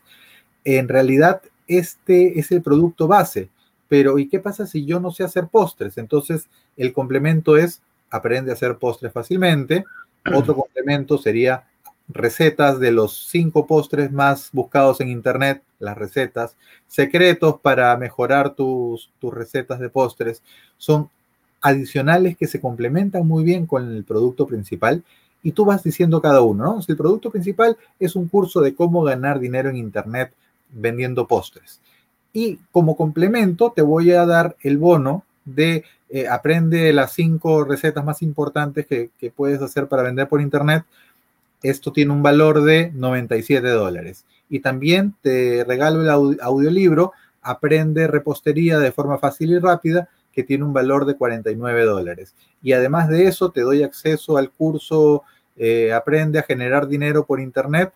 [0.64, 3.48] En realidad, este es el producto base,
[3.88, 5.98] pero ¿y qué pasa si yo no sé hacer postres?
[5.98, 9.84] Entonces, el complemento es aprende a hacer postres fácilmente.
[10.32, 11.64] Otro complemento sería
[12.08, 19.10] recetas de los cinco postres más buscados en Internet, las recetas, secretos para mejorar tus,
[19.20, 20.42] tus recetas de postres.
[20.78, 21.10] Son
[21.60, 25.02] adicionales que se complementan muy bien con el producto principal
[25.42, 26.82] y tú vas diciendo cada uno, ¿no?
[26.82, 30.32] Si el producto principal es un curso de cómo ganar dinero en Internet
[30.70, 31.80] vendiendo postres.
[32.32, 38.04] Y como complemento te voy a dar el bono de eh, aprende las cinco recetas
[38.04, 40.84] más importantes que, puedes hacer para vender por internet.
[41.62, 44.24] Esto tiene un valor de 97 dólares.
[44.50, 47.12] Y también te regalo el audio, audiolibro
[47.46, 52.34] Aprende repostería de forma fácil y rápida, que tiene un valor de 49 dólares.
[52.60, 55.22] Y además de eso, te doy acceso al curso
[55.56, 57.92] eh, Aprende a generar dinero por internet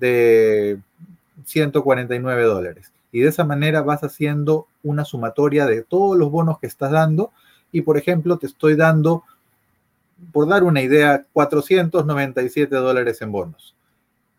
[0.00, 0.78] de
[1.44, 2.92] 149 dólares.
[3.18, 7.32] Y de esa manera vas haciendo una sumatoria de todos los bonos que estás dando.
[7.72, 9.24] Y por ejemplo, te estoy dando,
[10.32, 13.74] por dar una idea, 497 dólares en bonos.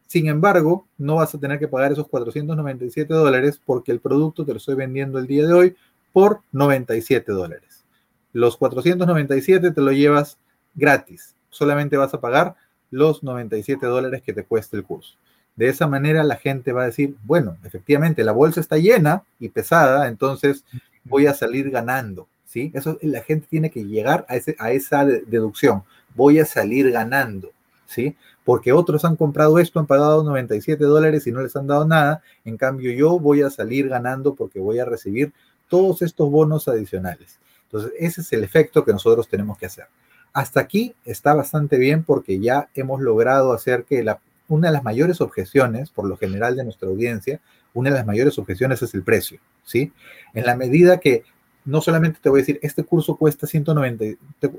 [0.07, 4.53] Sin embargo, no vas a tener que pagar esos 497 dólares porque el producto te
[4.53, 5.75] lo estoy vendiendo el día de hoy
[6.13, 7.84] por 97 dólares.
[8.32, 10.38] Los 497 te lo llevas
[10.73, 11.36] gratis.
[11.49, 12.55] Solamente vas a pagar
[12.91, 15.17] los 97 dólares que te cueste el curso.
[15.60, 19.49] De esa manera la gente va a decir, bueno, efectivamente la bolsa está llena y
[19.49, 20.64] pesada, entonces
[21.03, 22.72] voy a salir ganando, ¿sí?
[22.74, 25.84] Eso la gente tiene que llegar a, ese, a esa deducción,
[26.16, 27.51] voy a salir ganando,
[27.88, 28.16] ¿sí?
[28.45, 32.24] Porque otros han comprado esto, han pagado 97 dólares y no les han dado nada,
[32.45, 35.34] en cambio yo voy a salir ganando porque voy a recibir
[35.68, 37.38] todos estos bonos adicionales.
[37.66, 39.88] Entonces, ese es el efecto que nosotros tenemos que hacer.
[40.32, 44.84] Hasta aquí está bastante bien porque ya hemos logrado hacer que la, una de las
[44.84, 47.39] mayores objeciones, por lo general de nuestra audiencia,
[47.74, 49.93] una de las mayores objeciones es el precio, ¿sí?
[50.34, 51.24] En la medida que
[51.66, 54.06] no solamente te voy a decir, este curso cuesta 190,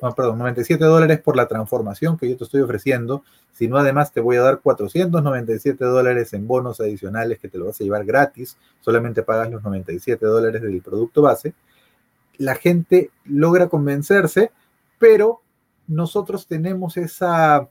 [0.02, 4.20] ah, perdón, 97 dólares por la transformación que yo te estoy ofreciendo, sino además te
[4.20, 8.56] voy a dar 497 dólares en bonos adicionales que te lo vas a llevar gratis,
[8.80, 11.54] solamente pagas los 97 dólares del producto base.
[12.38, 14.52] La gente logra convencerse,
[14.98, 15.42] pero
[15.88, 17.68] nosotros tenemos esa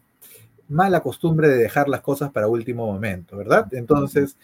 [0.70, 3.68] mala costumbre de dejar las cosas para último momento, ¿verdad?
[3.74, 4.38] Entonces,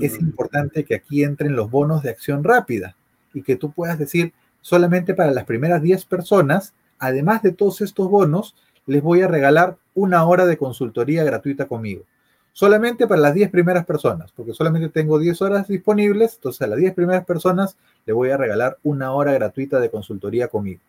[0.00, 2.96] es importante que aquí entren los bonos de acción rápida
[3.32, 8.10] y que tú puedas decir, solamente para las primeras 10 personas, además de todos estos
[8.10, 8.56] bonos,
[8.86, 12.04] les voy a regalar una hora de consultoría gratuita conmigo.
[12.52, 16.78] Solamente para las 10 primeras personas, porque solamente tengo 10 horas disponibles, entonces a las
[16.78, 20.80] 10 primeras personas le voy a regalar una hora gratuita de consultoría conmigo.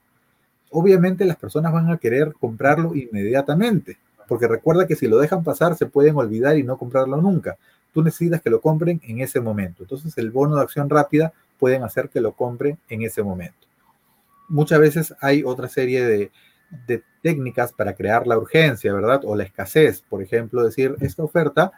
[0.72, 3.98] Obviamente las personas van a querer comprarlo inmediatamente,
[4.30, 7.58] porque recuerda que si lo dejan pasar se pueden olvidar y no comprarlo nunca.
[7.92, 9.84] Tú necesitas que lo compren en ese momento.
[9.84, 13.68] Entonces el bono de acción rápida pueden hacer que lo compren en ese momento.
[14.48, 16.32] Muchas veces hay otra serie de,
[17.24, 19.22] técnicas para crear la urgencia, ¿verdad?
[19.26, 20.04] O la escasez.
[20.08, 21.72] Por ejemplo, decir, esta oferta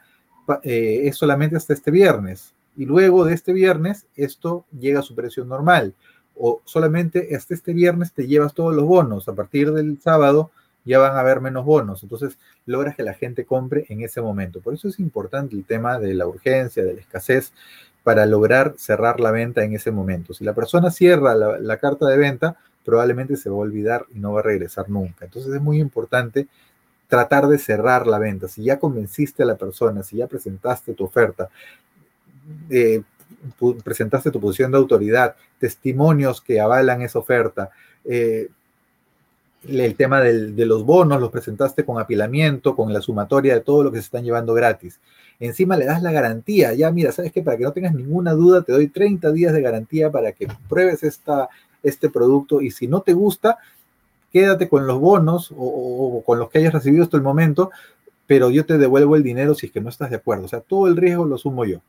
[0.63, 5.15] eh, es solamente hasta este viernes y luego de este viernes esto llega a su
[5.15, 5.95] precio normal.
[6.37, 9.29] O solamente hasta este viernes te llevas todos los bonos.
[9.29, 10.51] A partir del sábado
[10.85, 12.03] ya van a haber menos bonos.
[12.03, 14.61] Entonces logras que la gente compre en ese momento.
[14.61, 17.53] Por eso es importante el tema de la urgencia, de la escasez,
[18.03, 20.33] para lograr cerrar la venta en ese momento.
[20.33, 24.33] Si la persona cierra la, carta de venta, probablemente se va a olvidar y no
[24.33, 25.25] va a regresar nunca.
[25.25, 26.47] Entonces es muy importante
[27.07, 28.47] tratar de cerrar la venta.
[28.47, 31.49] Si ya convenciste a la persona, si ya presentaste tu oferta,
[32.69, 33.03] eh,
[33.83, 37.69] presentaste tu posición de autoridad, testimonios que avalan esa oferta,
[38.05, 38.49] eh,
[39.67, 43.83] el tema del, de los bonos, los presentaste con apilamiento, con la sumatoria de todo
[43.83, 44.99] lo que se están llevando gratis.
[45.39, 48.61] Encima le das la garantía, ya mira, sabes que para que no tengas ninguna duda,
[48.61, 51.49] te doy 30 días de garantía para que pruebes esta,
[51.83, 53.57] este producto y si no te gusta,
[54.31, 57.71] quédate con los bonos o, con los que hayas recibido hasta el momento,
[58.27, 60.45] pero yo te devuelvo el dinero si es que no estás de acuerdo.
[60.45, 61.81] O sea, todo el riesgo lo sumo yo.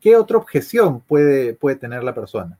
[0.00, 2.58] ¿Qué otra objeción puede, puede tener la persona?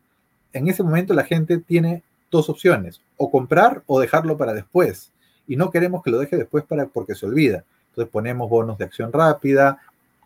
[0.52, 2.02] En ese momento la gente tiene
[2.34, 5.12] dos opciones, o comprar o dejarlo para después.
[5.46, 7.64] Y no queremos que lo deje después para, porque se olvida.
[7.90, 9.78] Entonces ponemos bonos de acción rápida,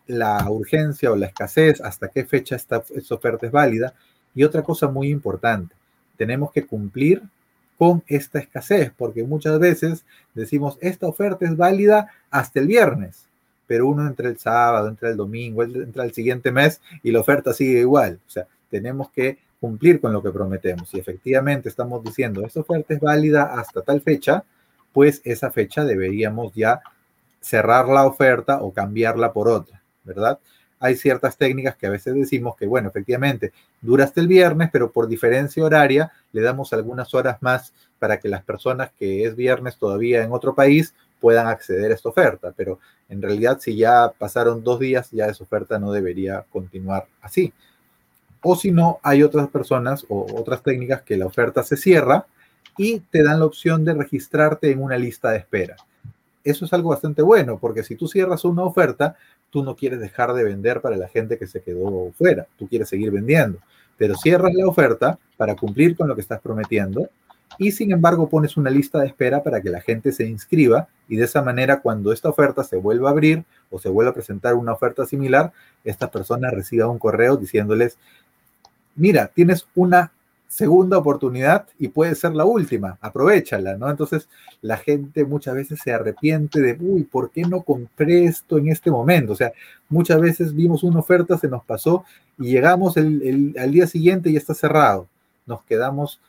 [0.07, 3.93] la urgencia o la escasez, hasta qué fecha esta, esta oferta es válida.
[4.33, 5.75] Y otra cosa muy importante,
[6.17, 7.21] tenemos que cumplir
[7.77, 10.03] con esta escasez, porque muchas veces
[10.33, 13.27] decimos, esta oferta es válida hasta el viernes,
[13.67, 17.53] pero uno entra el sábado, entra el domingo, entra el siguiente mes y la oferta
[17.53, 18.19] sigue igual.
[18.27, 20.93] O sea, tenemos que cumplir con lo que prometemos.
[20.93, 24.43] Y efectivamente estamos diciendo, esta oferta es válida hasta tal fecha,
[24.93, 26.81] pues esa fecha deberíamos ya
[27.39, 30.39] cerrar la oferta o cambiarla por otra, ¿verdad?
[30.79, 33.51] hay ciertas técnicas que a veces decimos que, bueno, efectivamente,
[33.81, 38.29] dura hasta el viernes, pero por diferencia horaria le damos algunas horas más para que
[38.29, 42.53] las personas que es viernes todavía en otro país puedan acceder a esta oferta.
[42.55, 42.79] Pero
[43.09, 47.51] en realidad, si ya pasaron dos días, ya esa oferta no debería continuar así.
[48.41, 52.25] O si no, hay otras personas o otras técnicas que la oferta se cierra
[52.77, 55.75] y te dan la opción de registrarte en una lista de espera.
[56.43, 59.17] Eso es algo bastante bueno, porque si tú cierras una oferta,
[59.49, 62.87] tú no quieres dejar de vender para la gente que se quedó fuera, tú quieres
[62.87, 63.59] seguir vendiendo,
[63.97, 67.09] pero cierras la oferta para cumplir con lo que estás prometiendo
[67.57, 71.17] y sin embargo pones una lista de espera para que la gente se inscriba y
[71.17, 74.55] de esa manera cuando esta oferta se vuelva a abrir o se vuelva a presentar
[74.55, 75.51] una oferta similar,
[75.83, 77.97] esta persona reciba un correo diciéndoles,
[78.99, 80.11] mira, tienes una
[80.49, 83.89] segunda oportunidad y puede ser la última, aprovechala, ¿no?
[83.89, 84.27] Entonces
[84.61, 88.89] la gente muchas veces se arrepiente de, uy, ¿por qué no compré esto en este
[88.89, 89.33] momento?
[89.33, 89.53] O sea,
[89.89, 92.03] muchas veces vimos una oferta, se nos pasó
[92.39, 95.07] y llegamos el, al día siguiente y está cerrado.
[95.45, 96.19] Nos quedamos,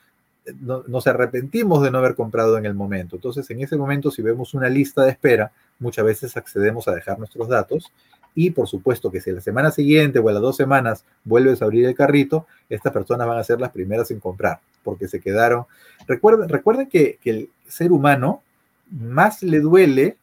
[0.60, 3.16] nos arrepentimos de no haber comprado en el momento.
[3.16, 7.18] Entonces, en ese momento, si vemos una lista de espera, muchas veces accedemos a dejar
[7.18, 7.90] nuestros datos
[8.34, 11.64] y por supuesto que si la semana siguiente o a las dos semanas vuelves a
[11.64, 15.66] abrir el carrito, estas personas van a ser las primeras en comprar, porque se quedaron.
[16.06, 18.42] Recuerden, recuerden que, que el ser humano
[18.90, 20.16] más le duele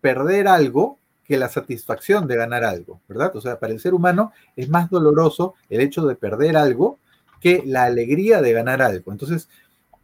[0.00, 3.34] perder algo que la satisfacción de ganar algo, ¿verdad?
[3.34, 6.98] O sea, para el ser humano es más doloroso el hecho de perder algo
[7.40, 9.10] que la alegría de ganar algo.
[9.10, 9.48] Entonces,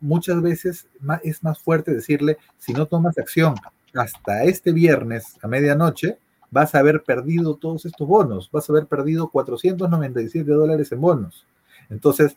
[0.00, 0.86] muchas veces
[1.22, 3.54] es más fuerte decirle, si no tomas acción
[3.94, 6.18] hasta este viernes a medianoche,
[6.53, 11.46] vas a haber perdido todos estos bonos, vas a haber perdido 497 dólares en bonos.
[11.90, 12.36] Entonces,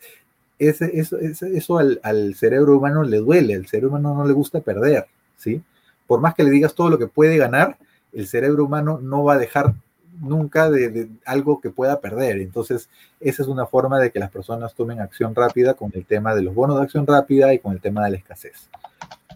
[0.58, 5.06] ese, eso, eso al, cerebro humano le duele, al cerebro humano no le gusta perder,
[5.36, 5.62] ¿sí?
[6.08, 7.78] Por más que le digas todo lo que puede ganar,
[8.14, 9.76] el cerebro humano no va a dejar
[10.22, 12.40] nunca de, algo que pueda perder.
[12.40, 12.90] Entonces,
[13.20, 16.42] esa es una forma de que las personas tomen acción rápida con el tema de
[16.42, 18.70] los bonos de acción rápida y con el tema de la escasez.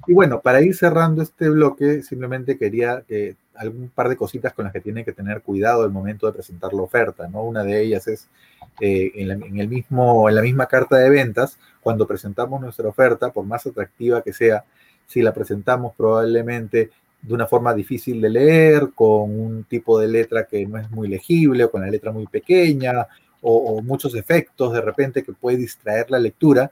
[0.07, 4.63] Y bueno, para ir cerrando este bloque, simplemente quería que algún par de cositas con
[4.63, 7.43] las que tienen que tener cuidado al momento de presentar la oferta, ¿no?
[7.43, 8.29] Una de ellas es
[8.79, 13.31] eh, en, la, el mismo, en la misma carta de ventas, cuando presentamos nuestra oferta,
[13.31, 14.63] por más atractiva que sea,
[15.05, 16.89] si la presentamos probablemente
[17.21, 21.09] de una forma difícil de leer, con un tipo de letra que no es muy
[21.09, 23.07] legible, o con la letra muy pequeña,
[23.41, 26.71] o muchos efectos de repente que puede distraer la lectura,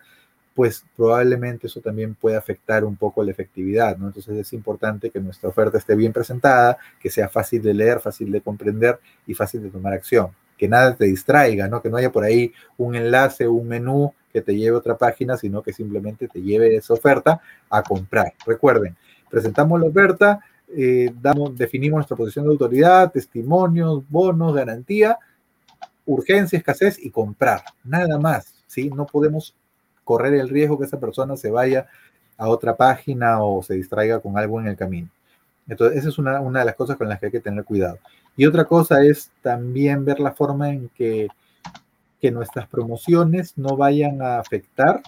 [0.58, 4.08] pues probablemente eso también puede afectar un poco la efectividad, ¿no?
[4.08, 8.32] Entonces es importante que nuestra oferta esté bien presentada, que sea fácil de leer, fácil
[8.32, 10.30] de comprender y fácil de tomar acción.
[10.58, 11.80] Que nada te distraiga, ¿no?
[11.80, 15.38] Que no haya por ahí un enlace, un menú que te lleve a otra página,
[15.38, 17.40] sino que simplemente te lleve esa oferta
[17.70, 18.34] a comprar.
[18.44, 18.98] Recuerden,
[19.30, 20.40] presentamos la oferta,
[20.76, 25.20] eh, damos, definimos nuestra posición de autoridad, testimonios, bonos, garantía,
[26.08, 27.62] urgencia, escasez y comprar.
[27.84, 28.90] Nada más, ¿sí?
[28.90, 29.54] No podemos
[30.08, 31.88] correr el riesgo que esa persona se vaya
[32.38, 35.10] a otra página o se distraiga con algo en el camino.
[35.68, 38.00] Entonces, esa es una, una de las cosas con las que hay que tener cuidado.
[38.38, 41.28] Y otra cosa es también ver la forma en que,
[42.22, 45.02] que nuestras promociones no vayan a afectar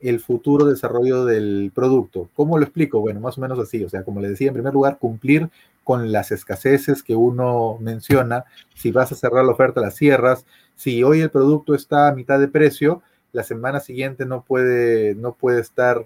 [0.00, 2.30] el futuro desarrollo del producto.
[2.34, 3.00] ¿Cómo lo explico?
[3.00, 3.84] Bueno, más o menos así.
[3.84, 5.50] O sea, como le decía, en primer lugar, cumplir
[5.84, 8.44] con las escaseces que uno menciona.
[8.74, 10.46] Si vas a cerrar la oferta, la cierras.
[10.76, 13.02] Si hoy el producto está a mitad de precio,
[13.32, 16.04] la semana siguiente no puede, no puede estar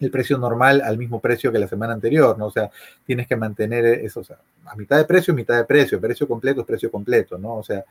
[0.00, 2.46] el precio normal al mismo precio que la semana anterior, ¿no?
[2.46, 2.70] O sea,
[3.04, 6.62] tienes que mantener eso, o sea, a mitad de precio, mitad de precio, precio completo
[6.62, 7.56] es precio completo, ¿no?
[7.56, 7.84] O sea,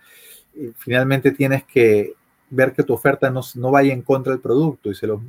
[0.78, 2.14] finalmente tienes que
[2.50, 5.22] ver que tu oferta no, no vaya en contra del producto y se lo,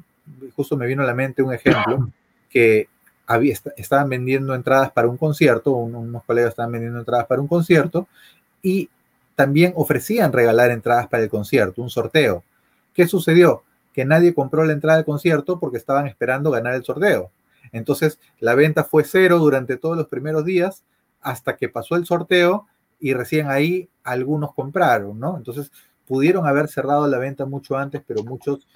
[0.57, 2.09] justo me vino a la mente un ejemplo
[2.49, 2.89] que
[3.27, 8.09] había, estaban vendiendo entradas para un concierto, unos colegas estaban vendiendo entradas para un concierto
[8.63, 8.89] y
[9.37, 12.43] también ofrecían regalar entradas para el concierto, un sorteo.
[12.95, 13.63] ¿Qué sucedió?
[13.93, 17.31] que nadie compró la entrada al concierto porque estaban esperando ganar el sorteo.
[17.73, 20.85] Entonces, la venta fue cero durante todos los primeros días
[21.21, 22.67] hasta que pasó el sorteo
[22.99, 25.37] y recién ahí algunos compraron, ¿no?
[25.37, 25.71] Entonces,
[26.07, 28.67] pudieron haber cerrado la venta mucho antes, pero muchos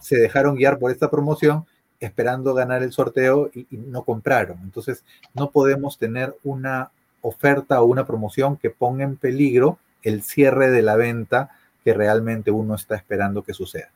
[0.00, 1.66] se dejaron guiar por esta promoción
[1.98, 4.58] esperando ganar el sorteo y, no compraron.
[4.62, 5.04] Entonces,
[5.34, 6.90] no podemos tener una
[7.22, 11.50] oferta o una promoción que ponga en peligro el cierre de la venta
[11.86, 13.92] que realmente uno está esperando que suceda.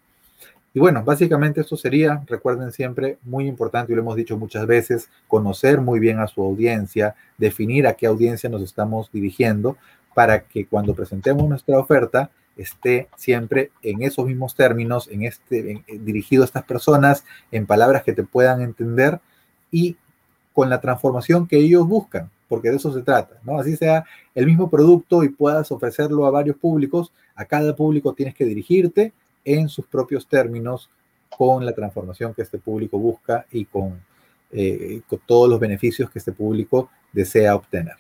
[0.73, 5.09] Y bueno, básicamente esto sería, recuerden siempre, muy importante, y lo hemos dicho muchas veces,
[5.27, 9.77] conocer muy bien a su audiencia, definir a qué audiencia nos estamos dirigiendo
[10.15, 16.45] para que cuando presentemos nuestra oferta esté siempre en esos mismos términos, en este, dirigido
[16.45, 19.19] a estas personas, en palabras que te puedan entender
[19.73, 19.97] y
[20.61, 23.59] con la transformación que ellos buscan, porque de eso se trata, ¿no?
[23.59, 24.05] Así sea
[24.35, 29.15] el mismo producto y puedas ofrecerlo a varios públicos, a cada público tienes que dirigirte
[29.43, 30.91] en sus propios términos
[31.35, 34.03] con la transformación que este público busca y con,
[34.51, 37.95] eh, con todos los beneficios que este público desea obtener.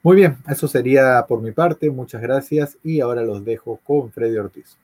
[0.00, 1.90] Muy bien, eso sería por mi parte.
[1.90, 4.76] Muchas gracias y ahora los dejo con Freddy Ortiz.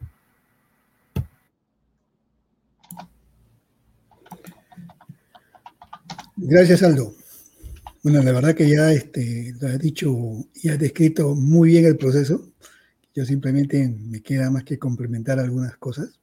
[6.39, 7.15] Gracias, Aldo.
[8.03, 10.15] Bueno, la verdad que ya este, has dicho
[10.55, 12.53] y has descrito muy bien el proceso.
[13.15, 16.21] Yo simplemente me queda más que complementar algunas cosas.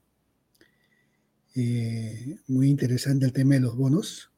[1.55, 4.31] Eh, muy interesante el tema de los bonos.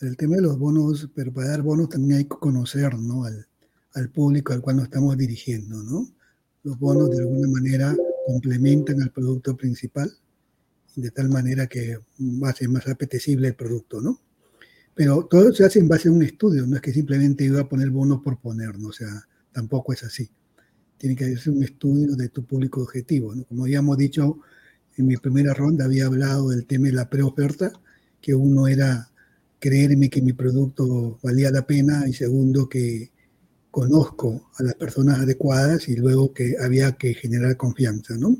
[0.00, 3.24] El tema de los bonos, pero para dar bonos también hay que conocer ¿no?
[3.24, 5.82] al, público al cual nos estamos dirigiendo.
[5.82, 6.08] ¿no?
[6.62, 7.96] Los bonos de alguna manera
[8.28, 10.08] complementan al producto principal
[10.94, 11.98] de tal manera que
[12.56, 14.20] ser más apetecible el producto, ¿no?
[14.94, 17.68] Pero todo se hace en base a un estudio, no es que simplemente iba a
[17.68, 18.88] poner bonos por poner, ¿no?
[18.88, 19.08] o sea,
[19.52, 20.30] tampoco es así
[21.00, 23.32] tiene que hacer un estudio de tu público objetivo.
[23.48, 24.38] Como ya hemos dicho
[24.98, 27.72] en mi primera ronda, había hablado del tema de la preoferta,
[28.20, 29.10] que uno era
[29.58, 33.10] creerme que mi producto valía la pena y segundo que
[33.70, 38.36] conozco a las personas adecuadas y luego que había que generar confianza, ¿no?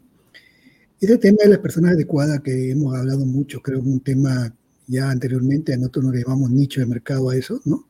[1.01, 4.55] Ese tema de las personas adecuadas que hemos hablado mucho, creo que un tema
[4.91, 7.89] ya anteriormente, nosotros nos llamamos nicho de mercado a eso, ¿no?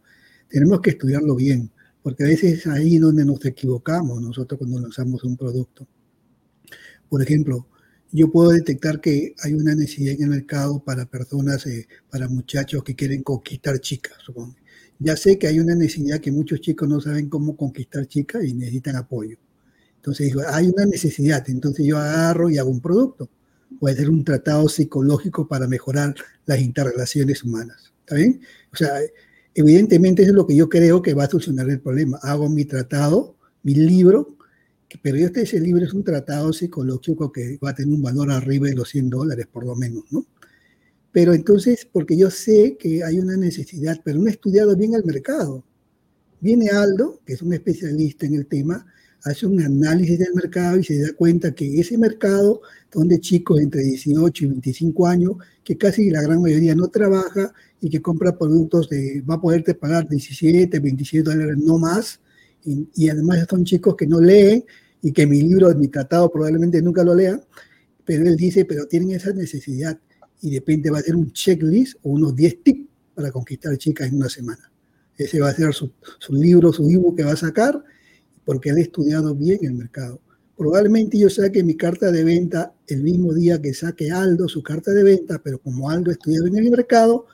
[0.48, 1.70] Tenemos que estudiarlo bien
[2.02, 5.86] porque a veces es ahí donde nos equivocamos nosotros cuando lanzamos un producto.
[7.08, 7.66] Por ejemplo,
[8.12, 12.82] yo puedo detectar que hay una necesidad en el mercado para personas, eh, para muchachos
[12.82, 14.56] que quieren conquistar chicas, supongo.
[14.98, 18.54] Ya sé que hay una necesidad que muchos chicos no saben cómo conquistar chicas y
[18.54, 19.38] necesitan apoyo.
[19.96, 23.28] Entonces digo, hay una necesidad, entonces yo agarro y hago un producto.
[23.78, 26.14] Puede ser un tratado psicológico para mejorar
[26.46, 27.92] las interrelaciones humanas.
[28.04, 28.40] ¿Está bien?
[28.72, 29.00] O sea,
[29.54, 32.18] Evidentemente es lo que yo creo que va a solucionar el problema.
[32.22, 34.36] Hago mi tratado, mi libro,
[35.02, 38.68] pero este ese libro es un tratado psicológico que va a tener un valor arriba
[38.68, 40.24] de los 100 dólares por lo menos, ¿no?
[41.12, 45.04] Pero entonces, porque yo sé que hay una necesidad, pero no he estudiado bien el
[45.04, 45.64] mercado.
[46.40, 48.86] Viene Aldo, que es un especialista en el tema,
[49.24, 53.82] hace un análisis del mercado y se da cuenta que ese mercado, donde chicos entre
[53.82, 58.88] 18 y 25 años, que casi la gran mayoría no trabaja y que compra productos
[58.88, 62.20] de, va a poderte pagar 17, 27 dólares, no más,
[62.64, 64.64] y, y además son chicos que no leen
[65.02, 67.42] y que mi libro, mi tratado probablemente nunca lo lean,
[68.04, 69.98] pero él dice, pero tienen esa necesidad
[70.42, 74.08] y de repente va a ser un checklist o unos 10 tips para conquistar chicas
[74.08, 74.70] en una semana.
[75.16, 77.84] Ese va a ser su, su libro, su ebook que va a sacar
[78.44, 80.20] porque he estudiado bien el mercado.
[80.56, 84.90] Probablemente yo saque mi carta de venta el mismo día que saque Aldo su carta
[84.92, 87.26] de venta, pero como Aldo estudia bien el mercado,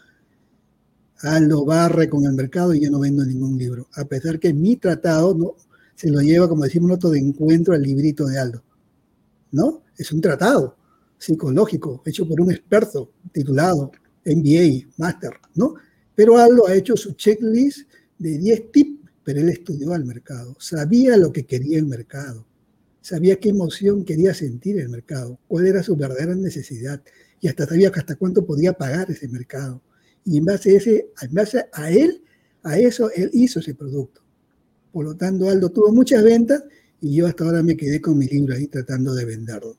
[1.23, 3.89] Aldo barre con el mercado y yo no vendo ningún libro.
[3.95, 5.55] A pesar que mi tratado no,
[5.95, 8.63] se lo lleva, como decimos nosotros, de encuentro al librito de Aldo.
[9.51, 9.83] ¿No?
[9.97, 10.77] Es un tratado
[11.19, 13.91] psicológico hecho por un experto titulado
[14.25, 15.75] MBA, Master, ¿no?
[16.15, 17.89] Pero Aldo ha hecho su checklist
[18.19, 18.96] de 10 tips
[19.27, 22.47] pero él estudió al mercado, sabía lo que quería el mercado,
[23.01, 27.03] sabía qué emoción quería sentir el mercado, cuál era su verdadera necesidad
[27.41, 29.83] y hasta sabía hasta cuánto podía pagar ese mercado.
[30.25, 31.11] Y en base a, ese,
[31.73, 32.23] a él,
[32.63, 34.21] a eso, él hizo ese producto.
[34.93, 36.63] Por lo tanto, Aldo tuvo muchas ventas
[37.01, 39.77] y yo hasta ahora me quedé con mi libro ahí tratando de venderlo.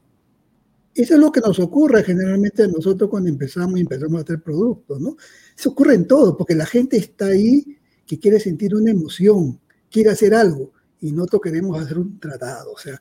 [0.93, 4.41] Eso es lo que nos ocurre generalmente a nosotros cuando empezamos y empezamos a hacer
[4.41, 5.15] productos, ¿no?
[5.57, 7.77] Eso ocurre en todo, porque la gente está ahí
[8.07, 9.59] que quiere sentir una emoción,
[9.91, 10.71] quiere hacer algo,
[11.01, 12.99] y nosotros queremos hacer un tratado, o sea,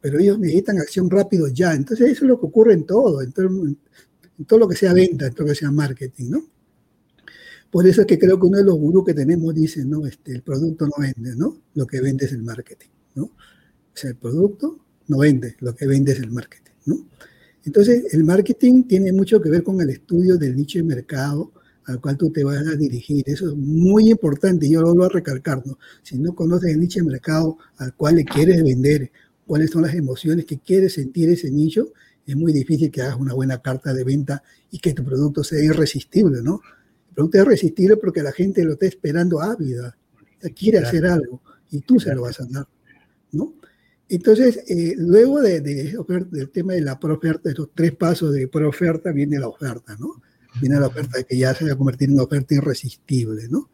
[0.00, 1.74] pero ellos necesitan acción rápido ya.
[1.74, 5.34] Entonces eso es lo que ocurre en todo, en todo, lo que sea venta, en
[5.34, 6.44] todo lo que sea marketing, ¿no?
[7.70, 10.32] Por eso es que creo que uno de los gurús que tenemos dice, no, este,
[10.32, 11.56] el producto no vende, ¿no?
[11.74, 13.24] Lo que vende es el marketing, ¿no?
[13.24, 17.06] O sea, el producto no vende, lo que vende es el marketing, ¿no?
[17.64, 21.52] Entonces, el marketing tiene mucho que ver con el estudio del nicho de mercado
[21.90, 23.24] al cual tú te vas a dirigir.
[23.26, 25.62] Eso es muy importante, yo lo voy a recalcar.
[25.66, 25.78] ¿no?
[26.02, 29.10] Si no conoces el nicho de mercado al cual le quieres vender,
[29.46, 31.92] cuáles son las emociones que quiere sentir ese nicho,
[32.24, 35.62] es muy difícil que hagas una buena carta de venta y que tu producto sea
[35.62, 36.60] irresistible, ¿no?
[37.08, 39.96] El producto es irresistible porque la gente lo está esperando ávida,
[40.54, 42.68] quiere hacer algo y tú se lo vas a dar,
[43.32, 43.54] ¿no?
[44.08, 49.12] Entonces, eh, luego de, del tema de la proferta, de esos tres pasos de proferta,
[49.12, 50.22] viene la oferta, ¿no?
[50.60, 53.70] Viene la oferta que ya se va a convertir en una oferta irresistible, ¿no?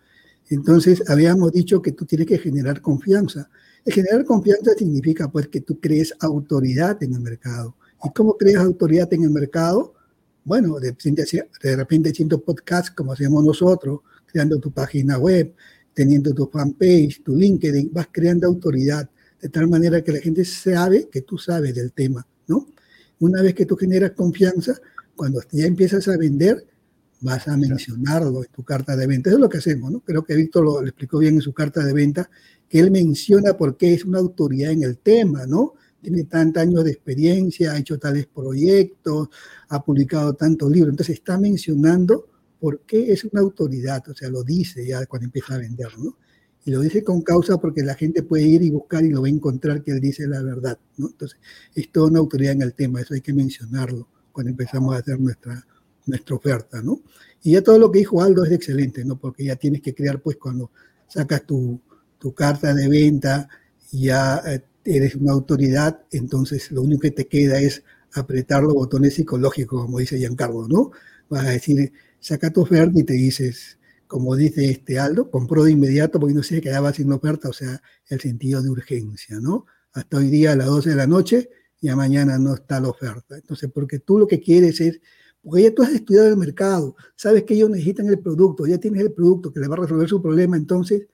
[0.48, 3.48] Entonces, habíamos dicho que tú tienes que generar confianza.
[3.84, 7.76] El generar confianza significa, pues, que tú crees autoridad en el mercado.
[8.04, 9.94] ¿Y cómo creas autoridad en el mercado?
[10.44, 10.94] Bueno, de,
[11.62, 15.54] de repente haciendo podcast como hacemos nosotros, creando tu página web,
[15.94, 19.08] teniendo tu fanpage, tu LinkedIn, vas creando autoridad
[19.40, 22.66] de tal manera que la gente sabe que tú sabes del tema, ¿no?
[23.18, 24.78] Una vez que tú generas confianza,
[25.16, 26.64] cuando ya empiezas a vender,
[27.20, 29.30] vas a mencionarlo en tu carta de venta.
[29.30, 30.00] Eso es lo que hacemos, ¿no?
[30.00, 32.30] Creo que Víctor lo, explicó bien en su carta de venta,
[32.68, 35.74] que él menciona por qué es una autoridad en el tema, ¿no?
[36.02, 39.28] Tiene tantos años de experiencia, ha hecho tales proyectos,
[39.68, 40.92] ha publicado tantos libros.
[40.92, 42.28] Entonces está mencionando
[42.60, 46.16] por qué es una autoridad, o sea, lo dice ya cuando empieza a vender, ¿no?
[46.64, 49.28] Y lo dice con causa porque la gente puede ir y buscar y lo va
[49.28, 51.08] a encontrar que él dice la verdad, ¿no?
[51.08, 51.38] Entonces,
[51.74, 55.18] es toda una autoridad en el tema, eso hay que mencionarlo cuando empezamos a hacer
[55.18, 55.66] nuestra,
[56.04, 57.00] nuestra oferta, ¿no?
[57.42, 59.18] Y ya todo lo que dijo Aldo es excelente, ¿no?
[59.18, 60.70] Porque ya tienes que crear, pues, cuando
[61.08, 61.80] sacas tu,
[62.18, 63.48] tu carta de venta,
[63.90, 67.82] ya eh, eres una autoridad, entonces lo único que te queda es
[68.12, 70.90] apretar los botones psicológicos, como dice Giancarlo, ¿no?
[71.30, 75.72] Vas a decir, saca tu oferta y te dices, como dice este Aldo, compró de
[75.72, 79.64] inmediato porque no se quedaba sin oferta, o sea, el sentido de urgencia, ¿no?
[79.94, 81.48] Hasta hoy día a las 12 de la noche
[81.80, 83.36] y a mañana no está la oferta.
[83.36, 85.00] Entonces, porque tú lo que quieres es,
[85.42, 89.02] porque ya tú has estudiado el mercado, sabes que ellos necesitan el producto, ya tienes
[89.02, 91.06] el producto que le va a resolver su problema, entonces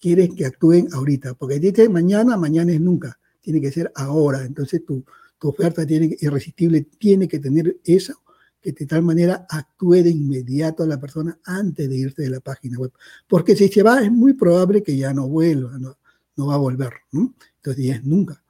[0.00, 4.84] quieres que actúen ahorita, porque dices mañana, mañana es nunca, tiene que ser ahora, entonces
[4.84, 5.04] tu,
[5.38, 8.14] tu oferta tiene, irresistible tiene que tener eso
[8.60, 12.40] que de tal manera actúe de inmediato a la persona antes de irse de la
[12.40, 12.92] página web.
[13.28, 15.96] Porque si se va, es muy probable que ya no vuelva, no,
[16.36, 16.92] no va a volver.
[17.12, 17.34] ¿no?
[17.56, 18.42] Entonces, y es nunca.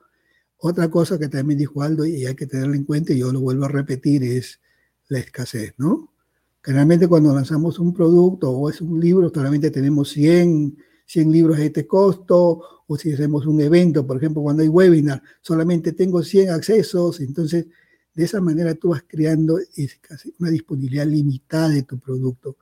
[0.58, 3.40] Otra cosa que también dijo Aldo y hay que tenerlo en cuenta, y yo lo
[3.40, 4.60] vuelvo a repetir, es
[5.08, 6.12] la escasez, ¿no?
[6.62, 10.76] Generalmente cuando lanzamos un producto o es un libro, solamente tenemos 100,
[11.06, 15.22] 100 libros a este costo, o si hacemos un evento, por ejemplo, cuando hay webinar,
[15.40, 17.66] solamente tengo 100 accesos, entonces
[18.14, 19.58] de esa manera tú vas creando
[20.40, 22.56] una disponibilidad limitada de tu producto.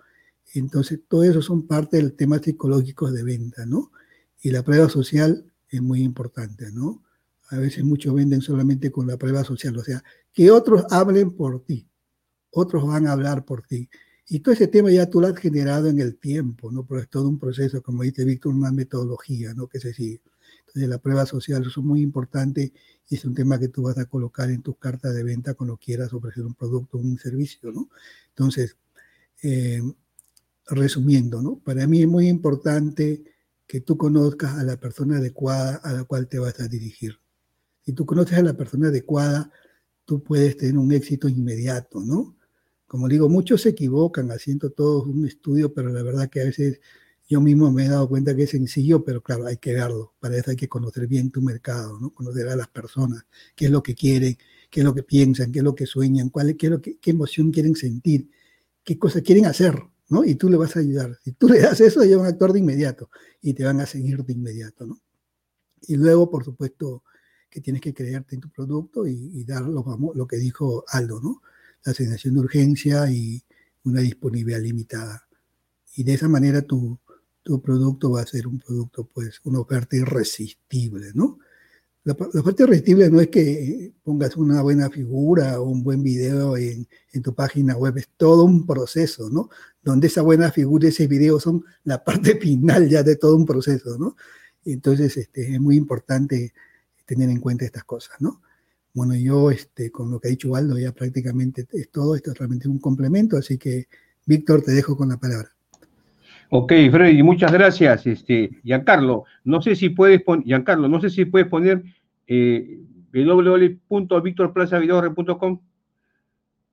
[0.53, 3.91] Entonces, todo eso son parte del tema psicológico de venta, ¿no?
[4.43, 7.03] Y la prueba social es muy importante, ¿no?
[7.49, 10.03] A veces muchos venden solamente con la prueba social, o sea,
[10.33, 11.89] que otros hablen por ti,
[12.51, 13.89] otros van a hablar por ti.
[14.29, 16.85] Y todo ese tema ya tú lo has generado en el tiempo, ¿no?
[16.85, 19.69] Pero es todo un proceso, como dice Víctor, una metodología, ¿no?
[19.69, 20.21] Que se sigue.
[20.67, 22.73] Entonces, la prueba social es muy importante
[23.09, 25.77] y es un tema que tú vas a colocar en tus cartas de venta cuando
[25.77, 27.89] quieras ofrecer un producto o un servicio, ¿no?
[28.31, 28.77] Entonces,
[29.43, 29.81] eh,
[30.67, 31.59] resumiendo, ¿no?
[31.61, 33.23] Para mí es muy importante
[33.67, 37.19] que tú conozcas a la persona adecuada a la cual te vas a dirigir.
[37.87, 39.49] Si tú conoces a la persona adecuada,
[40.05, 42.37] tú puedes tener un éxito inmediato, ¿no?
[42.89, 46.81] Como digo, muchos se equivocan haciendo todo un estudio, pero la verdad que a veces
[47.29, 50.15] yo mismo me he dado cuenta que es sencillo, pero claro, hay que verlo.
[50.19, 52.11] Para eso hay que conocer bien tu mercado, ¿no?
[52.11, 54.37] Conocer a las personas, qué es lo que quieren,
[54.69, 56.99] qué es lo que piensan, qué es lo que sueñan, cuál, qué, es lo que,
[56.99, 58.29] qué emoción quieren sentir,
[58.83, 60.25] qué cosas quieren hacer, ¿no?
[60.25, 61.17] Y tú le vas a ayudar.
[61.23, 63.11] Si tú le das eso, ellos van a actuar de inmediato
[63.41, 65.01] y te van a seguir de inmediato, ¿no?
[65.83, 67.05] Y luego, por supuesto,
[67.57, 71.21] que tienes que creerte en tu producto y, y dar lo, lo que dijo Aldo,
[71.23, 71.41] ¿no?
[71.85, 73.43] La sensación de urgencia y
[73.85, 75.27] una disponibilidad limitada.
[75.95, 76.99] Y de esa manera tú
[77.47, 81.39] tu producto va a ser un producto, pues, una oferta irresistible, ¿no?
[82.03, 86.89] La, oferta irresistible no es que pongas una buena figura o un buen video en,
[87.13, 89.49] en, tu página web, es todo un proceso, ¿no?
[89.81, 93.47] Donde esa buena figura y ese video son la parte final ya de todo un
[93.47, 94.17] proceso, ¿no?
[94.65, 96.53] Entonces, este, es muy importante
[97.07, 98.43] tener en cuenta estas cosas, ¿no?
[98.93, 102.39] Bueno, yo este, con lo que ha dicho Waldo ya prácticamente es todo, esto es
[102.39, 103.87] realmente un complemento, así que
[104.27, 105.51] Víctor, te dejo con la palabra.
[106.51, 109.25] Ok, Freddy, muchas gracias, este, Giancarlo.
[109.45, 111.83] No sé si puedes Giancarlo, no sé si puedes poner
[112.27, 112.81] eh,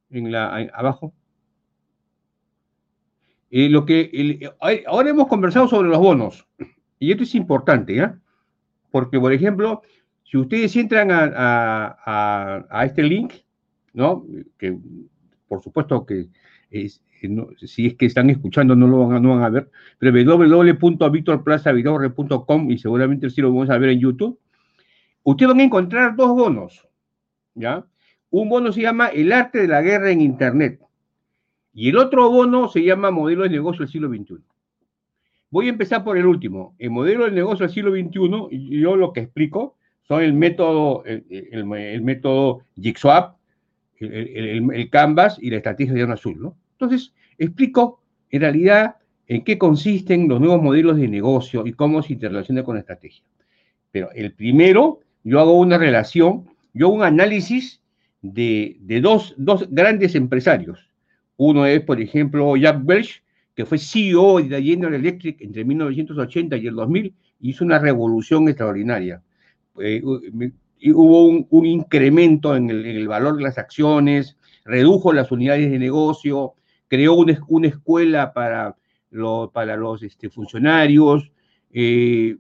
[0.10, 1.14] en la abajo.
[3.50, 4.50] Eh, lo que
[4.88, 6.48] ahora hemos conversado sobre los bonos
[7.00, 8.18] y esto es importante, ¿ya?
[8.92, 9.82] Porque, por ejemplo,
[10.24, 13.34] si ustedes entran a, a este link,
[13.94, 14.26] ¿no?
[14.58, 14.78] Que
[15.48, 16.28] por supuesto que
[17.68, 19.70] si es que están escuchando no lo van a, no van a ver,
[20.00, 24.40] pero www.victorplazavidorre.com y seguramente sí lo vamos a ver en YouTube.
[25.22, 26.88] Ustedes van a encontrar dos bonos,
[27.54, 27.86] ¿ya?
[28.30, 30.80] Un bono se llama El arte de la guerra en Internet
[31.72, 34.38] y el otro bono se llama Modelo de negocio del siglo XXI.
[35.52, 36.74] Voy a empezar por el último.
[36.80, 39.78] El modelo de negocio del siglo XXI, yo lo que explico
[40.08, 43.36] son el método, el, método Jigsaw,
[44.00, 46.58] el, Canvas y la estrategia de Azul, ¿no?
[46.74, 48.98] Entonces, explico en realidad
[49.28, 53.24] en qué consisten los nuevos modelos de negocio y cómo se interrelaciona con la estrategia.
[53.92, 57.82] Pero el primero, yo hago una relación, yo hago un análisis
[58.22, 60.90] de, dos, dos, grandes empresarios.
[61.38, 63.24] Uno es, por ejemplo, Jack Welch,
[63.56, 69.22] que fue CEO de General Electric entre 1980 y el 2000, hizo una revolución extraordinaria.
[69.80, 76.54] Eh, hubo un, incremento en el, valor de las acciones, redujo las unidades de negocio,
[76.88, 78.76] creó una, escuela para,
[79.54, 81.32] para los este, funcionarios,
[81.72, 82.38] eh,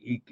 [0.00, 0.22] y,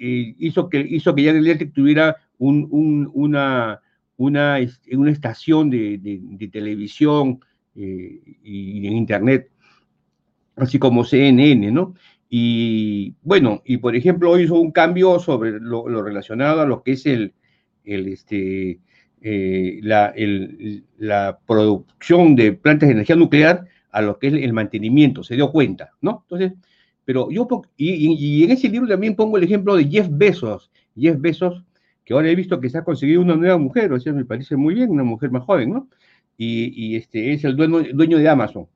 [0.47, 3.81] hizo, que, hizo que General Electric tuviera una, una,
[4.17, 7.39] una estación de, televisión
[7.75, 9.49] eh, y en Internet
[10.57, 11.93] así como CNN, ¿no?
[12.29, 17.05] Y bueno, y por ejemplo, hizo un cambio sobre lo, relacionado a lo que es
[17.05, 17.33] el,
[17.85, 18.79] el este,
[19.21, 20.13] eh, la,
[20.97, 25.51] la, producción de plantas de energía nuclear a lo que es el mantenimiento, se dio
[25.51, 26.23] cuenta, ¿no?
[26.23, 26.53] Entonces,
[27.05, 27.47] pero yo,
[27.77, 31.63] y, y, en ese libro también pongo el ejemplo de Jeff Bezos, Jeff Bezos,
[32.03, 34.57] que ahora he visto que se ha conseguido una nueva mujer, o sea, me parece
[34.57, 35.89] muy bien, una mujer más joven, ¿no?
[36.37, 38.67] Y, y este, es el dueño, dueño de Amazon.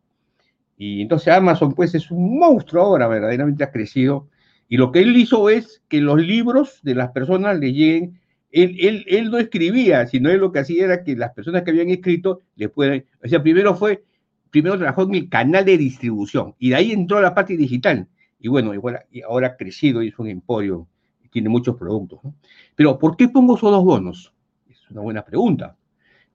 [0.83, 4.29] Y entonces Amazon pues es un monstruo ahora, verdaderamente ha crecido.
[4.67, 8.19] Y lo que él hizo es que los libros de las personas le lleguen.
[8.51, 11.89] Él, él, no escribía, sino él lo que hacía era que las personas que habían
[11.89, 13.05] escrito le pueden...
[13.23, 14.03] O sea, primero fue,
[14.49, 18.07] primero trabajó en el canal de distribución y de ahí entró la parte digital.
[18.39, 18.73] Y bueno,
[19.11, 20.87] y ahora ha crecido y es un emporio,
[21.31, 22.21] tiene muchos productos.
[22.73, 24.33] Pero ¿por qué pongo esos dos bonos?
[24.67, 25.77] Es una buena pregunta.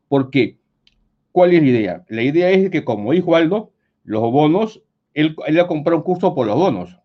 [0.07, 0.57] Porque,
[1.33, 2.05] ¿cuál es la idea?
[2.09, 3.73] La idea es que, como dijo Aldo,
[4.07, 4.83] los bonos,
[5.15, 6.97] él, él a comprar un curso por los bonos.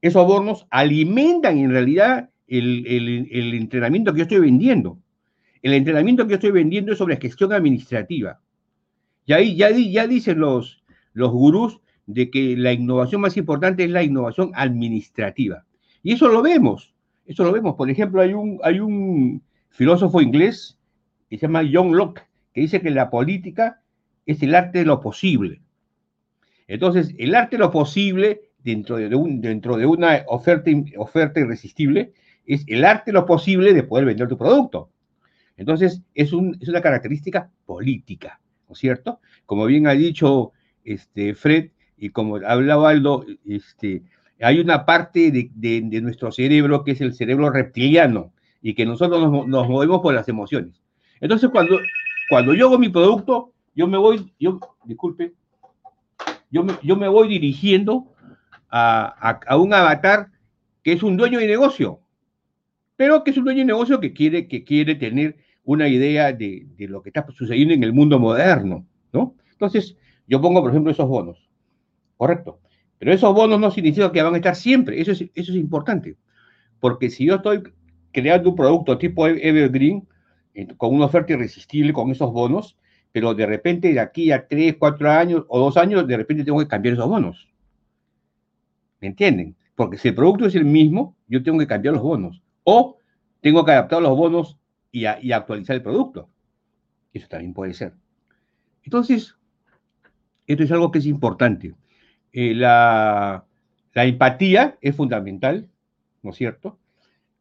[0.00, 4.98] Esos bonos alimentan en realidad el, entrenamiento que yo estoy vendiendo.
[5.62, 8.40] El entrenamiento que yo estoy vendiendo es sobre gestión administrativa.
[9.26, 13.90] Y ahí ya, ya dicen los, los gurús de que la innovación más importante es
[13.90, 15.64] la innovación administrativa.
[16.04, 16.94] Y eso lo vemos,
[17.26, 17.74] eso lo vemos.
[17.74, 20.78] Por ejemplo, hay un, hay un filósofo inglés
[21.28, 22.22] que se llama John Locke,
[22.52, 23.82] que dice que la política
[24.26, 25.62] es el arte de lo posible.
[26.68, 32.12] Entonces, el arte de lo posible dentro de, un, dentro de una oferta, oferta irresistible
[32.44, 34.90] es el arte de lo posible de poder vender tu producto.
[35.56, 39.20] Entonces, es, una característica política, ¿no es cierto?
[39.46, 40.52] Como bien ha dicho
[40.84, 44.02] este, Fred y como hablaba Aldo, este,
[44.40, 49.46] hay una parte de, nuestro cerebro que es el cerebro reptiliano y que nosotros nos,
[49.46, 50.82] nos movemos por las emociones.
[51.20, 51.78] Entonces, cuando,
[52.28, 55.34] cuando yo hago mi producto, yo me voy, yo, disculpe,
[56.50, 58.12] yo me, yo me voy dirigiendo
[58.70, 60.30] a, un avatar
[60.82, 62.00] que es un dueño de negocio,
[62.96, 66.66] pero que es un dueño de negocio que quiere, que quiere tener una idea de,
[66.78, 69.36] lo que está sucediendo en el mundo moderno, ¿no?
[69.52, 69.96] Entonces,
[70.26, 71.48] yo pongo, por ejemplo, esos bonos,
[72.16, 72.60] correcto,
[72.98, 76.16] pero esos bonos no significa que van a estar siempre, eso es, eso es importante,
[76.80, 77.62] porque si yo estoy
[78.10, 80.08] creando un producto tipo Evergreen,
[80.54, 82.78] eh, con una oferta irresistible con esos bonos,
[83.16, 86.58] pero de repente de aquí a tres, cuatro años o dos años, de repente tengo
[86.58, 87.48] que cambiar esos bonos.
[89.00, 89.56] ¿Me entienden?
[89.74, 92.42] Porque si el producto es el mismo, yo tengo que cambiar los bonos.
[92.64, 92.98] O
[93.40, 94.58] tengo que adaptar los bonos
[94.92, 96.28] y, actualizar el producto.
[97.14, 97.94] Eso también puede ser.
[98.84, 99.34] Entonces,
[100.46, 101.74] esto es algo que es importante.
[102.34, 103.46] Eh, la,
[103.94, 105.70] la empatía es fundamental,
[106.22, 106.78] ¿no es cierto?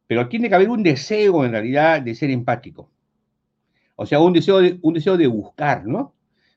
[0.08, 2.90] Pero tiene que haber un deseo en realidad de ser empático.
[3.96, 6.14] O sea, un deseo de, un deseo de buscar, ¿no?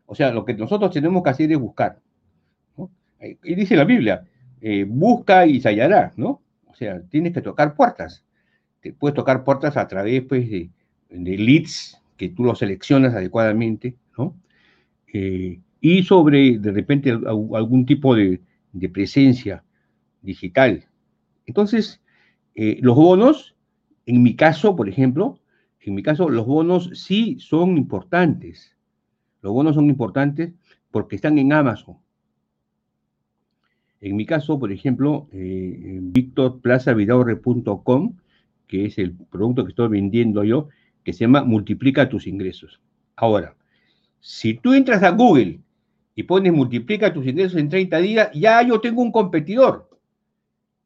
[0.06, 2.00] O sea, lo que nosotros tenemos que hacer es buscar.
[2.76, 2.90] ¿no?
[3.20, 4.26] Y dice la Biblia,
[4.60, 6.42] eh, busca y se ¿no?
[6.66, 8.24] O sea, tienes que tocar puertas.
[8.80, 10.70] Te puedes tocar puertas a través pues, de,
[11.10, 14.34] leads que tú los seleccionas adecuadamente, ¿no?
[15.12, 18.40] Eh, y sobre, de repente, algún tipo de,
[18.92, 19.64] presencia
[20.22, 20.84] digital.
[21.46, 22.00] Entonces,
[22.54, 23.56] eh, los bonos,
[24.06, 25.38] en mi caso, por ejemplo,
[25.88, 28.76] en mi caso, los bonos sí son importantes.
[29.40, 30.52] Los bonos son importantes
[30.90, 31.96] porque están en Amazon.
[34.00, 38.16] En mi caso, por ejemplo, eh, victorplazavidaurre.com,
[38.66, 40.68] que es el producto que estoy vendiendo yo,
[41.02, 42.80] que se llama multiplica tus ingresos.
[43.16, 43.56] Ahora,
[44.20, 45.60] si tú entras a Google
[46.14, 49.88] y pones multiplica tus ingresos en 30 días, ya yo tengo un competidor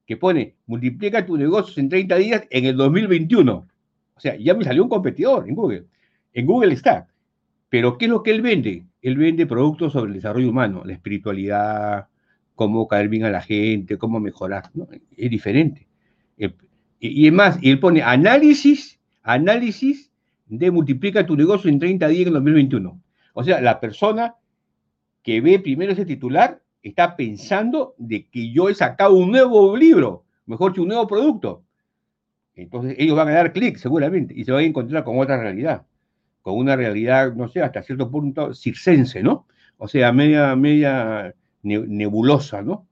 [0.06, 3.71] que pone multiplica tus negocios en 30 días en el 2021.
[4.14, 5.86] O sea, ya me salió un competidor en Google.
[6.32, 7.08] En Google está.
[7.68, 8.86] Pero ¿qué es lo que él vende?
[9.00, 12.08] Él vende productos sobre el desarrollo humano, la espiritualidad,
[12.54, 14.70] cómo caer bien a la gente, cómo mejorar.
[15.16, 15.88] Es diferente.
[17.00, 20.12] Y, es más, él pone análisis, análisis
[20.46, 23.02] de multiplica tu negocio en 30 días en 2021.
[23.34, 24.36] O sea, la persona
[25.22, 30.24] que ve primero ese titular está pensando de que yo he sacado un nuevo libro,
[30.46, 31.64] mejor que un nuevo producto.
[32.54, 35.86] Entonces ellos van a dar clic seguramente y se van a encontrar con otra realidad,
[36.42, 39.46] con una realidad, no sé, hasta cierto punto circense, ¿no?
[39.78, 42.86] O sea, media, media nebulosa, ¿no?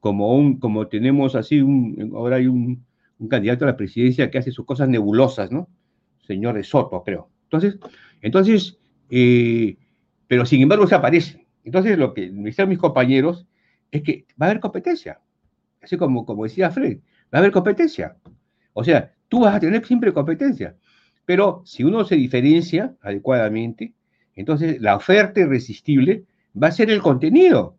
[0.00, 2.84] Como, un, como tenemos así, un, ahora hay un,
[3.28, 5.68] candidato a la presidencia que hace sus cosas nebulosas, ¿no?
[6.26, 7.30] Señor de Soto, creo.
[7.44, 7.78] Entonces,
[8.20, 8.78] entonces
[9.10, 9.76] eh,
[10.26, 11.46] pero sin embargo se aparece.
[11.64, 13.46] Entonces, lo que me dicen mis compañeros
[13.90, 15.20] es que va a haber competencia.
[15.82, 16.98] Así como, como decía Fred,
[17.32, 18.16] va a haber competencia.
[18.78, 20.76] O sea, tú vas a tener siempre competencia.
[21.24, 23.92] Pero si uno se diferencia adecuadamente,
[24.36, 27.76] entonces la oferta irresistible va a ser el contenido.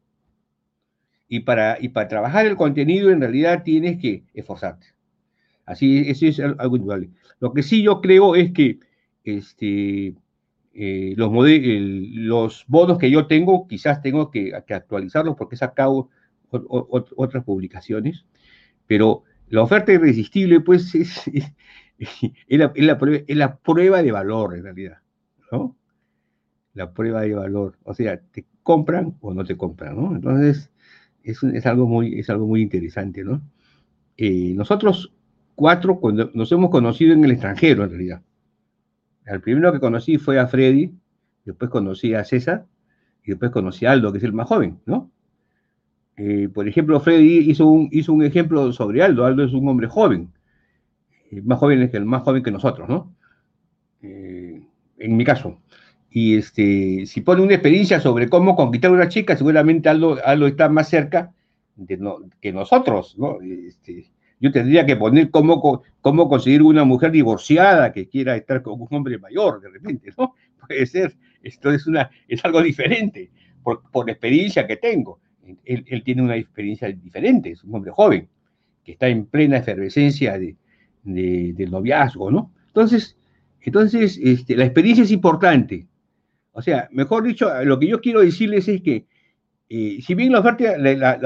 [1.30, 4.88] Y para, y para trabajar el contenido, en realidad tienes que esforzarte.
[5.66, 7.12] Así, eso es algo indudable.
[7.40, 8.80] Lo que sí yo creo es que
[9.24, 10.16] este,
[10.74, 15.60] eh, los, los bonos que yo tengo, quizás tengo que, actualizarlos porque he
[16.52, 18.26] otras publicaciones,
[18.86, 21.54] pero la oferta irresistible, pues, es,
[22.50, 24.98] la, prueba, de valor, en realidad,
[25.52, 25.76] ¿no?
[26.74, 27.78] La prueba de valor.
[27.84, 30.16] O sea, te compran o no te compran, ¿no?
[30.16, 30.72] Entonces,
[31.24, 33.42] es, algo, muy, es algo muy interesante, ¿no?
[34.18, 35.14] Eh, nosotros
[35.56, 38.22] cuatro cuando nos hemos conocido en el extranjero, en realidad.
[39.26, 40.94] El primero que conocí fue a Freddy,
[41.46, 42.66] después conocí a César,
[43.24, 45.12] y después conocí a Aldo, que es el más joven, ¿no?
[46.22, 49.26] Eh, por ejemplo, Freddy hizo un, hizo un ejemplo sobre Aldo.
[49.26, 50.34] Aldo es un hombre joven,
[51.32, 53.16] eh, más joven que más joven que nosotros, ¿no?
[54.02, 54.62] Eh,
[54.98, 55.62] en mi caso.
[56.12, 60.48] Y este, si pone una experiencia sobre cómo conquistar a una chica, seguramente Aldo, Aldo
[60.48, 61.32] está más cerca
[61.78, 61.98] de
[62.42, 63.40] que nosotros, ¿no?
[63.42, 68.82] Este, yo tendría que poner cómo, cómo conseguir una mujer divorciada que quiera estar con
[68.82, 70.36] un hombre mayor, de repente, ¿no?
[70.68, 73.32] Puede ser, esto es, una, es algo diferente,
[73.64, 75.22] por, por la experiencia que tengo.
[75.66, 78.28] Él, él, tiene una experiencia diferente, es un hombre joven,
[78.84, 80.56] que está en plena efervescencia de,
[81.04, 82.52] de, del noviazgo, ¿no?
[82.68, 83.18] Entonces,
[83.62, 85.88] entonces este, la experiencia es importante.
[86.52, 89.06] O sea, mejor dicho, lo que yo quiero decirles es que,
[89.70, 90.40] eh, si bien la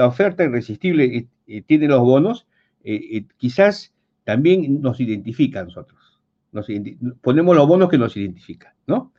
[0.06, 2.46] oferta, irresistible eh, eh, tiene los bonos,
[2.82, 3.94] eh, quizás
[4.24, 6.00] también nos identifica a nosotros.
[6.52, 6.66] Nos
[7.20, 9.12] ponemos los bonos que nos identifican, ¿no?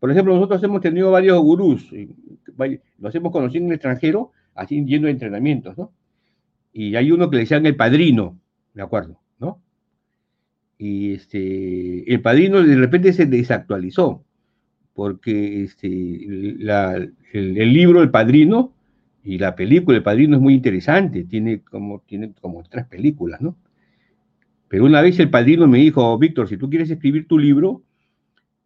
[0.00, 1.90] Por ejemplo, nosotros hemos tenido varios gurús,
[2.98, 5.92] los hemos conocido en el extranjero, así yendo a entrenamientos, ¿no?
[6.72, 8.38] Y hay uno que le decían el padrino,
[8.74, 9.18] ¿de acuerdo?
[9.38, 9.60] ¿No?
[10.78, 14.24] Y este, el padrino de repente se desactualizó,
[14.94, 18.72] porque este, el, el libro El Padrino
[19.22, 23.56] y la película El Padrino es muy interesante, tiene como, tiene como tres películas, ¿no?
[24.68, 27.82] Pero una vez el Padrino me dijo, Víctor, si tú quieres escribir tu libro,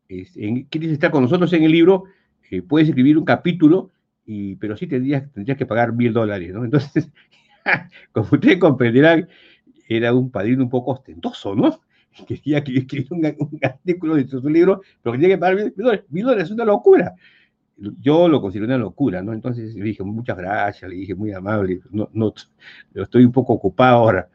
[0.06, 2.04] quieres estar con nosotros en el libro,
[2.50, 3.90] eh, puedes escribir un capítulo,
[4.58, 6.64] pero sí tendrías, tendrías que pagar mil dólares, ¿no?
[6.64, 7.10] Entonces,
[8.12, 9.28] como ustedes comprenderán,
[9.88, 11.80] era un padrino un poco ostentoso, ¿no?
[12.26, 16.04] Quería escribir un, un artículo de su libro, pero tenía que pagar mil dólares.
[16.08, 17.14] Mil dólares es una locura
[17.76, 19.32] yo lo considero una locura, ¿no?
[19.32, 22.32] Entonces le dije, muchas gracias, le dije, muy amable, no, no,
[22.94, 24.28] estoy un poco ocupado ahora,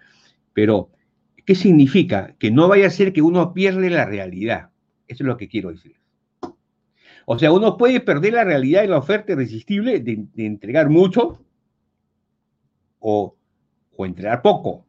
[0.54, 0.90] pero
[1.46, 2.36] ¿qué significa?
[2.38, 4.70] Que no vaya a ser que uno pierde la realidad.
[5.08, 5.96] Eso es lo que quiero decir.
[7.32, 11.40] O sea, uno puede perder la realidad en la oferta irresistible de, entregar mucho
[12.98, 13.36] o,
[13.96, 14.88] o entregar poco.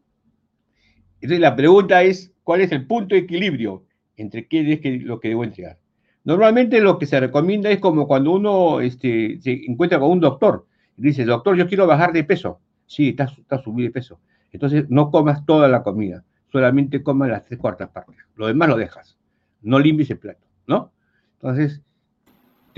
[1.17, 3.85] Entonces la pregunta es, ¿cuál es el punto de equilibrio
[4.17, 5.81] entre qué es lo que debo entregar?
[6.25, 10.67] Normalmente lo que se recomienda es como cuando uno este, se encuentra con un doctor
[10.97, 12.59] y dice, doctor, yo quiero bajar de peso.
[12.87, 14.19] Sí, estás está subido de peso.
[14.51, 18.17] Entonces no comas toda la comida, solamente comas las tres cuartas partes.
[18.35, 19.19] Lo demás lo dejas.
[19.61, 20.91] No limpies el plato, ¿no?
[21.35, 21.83] Entonces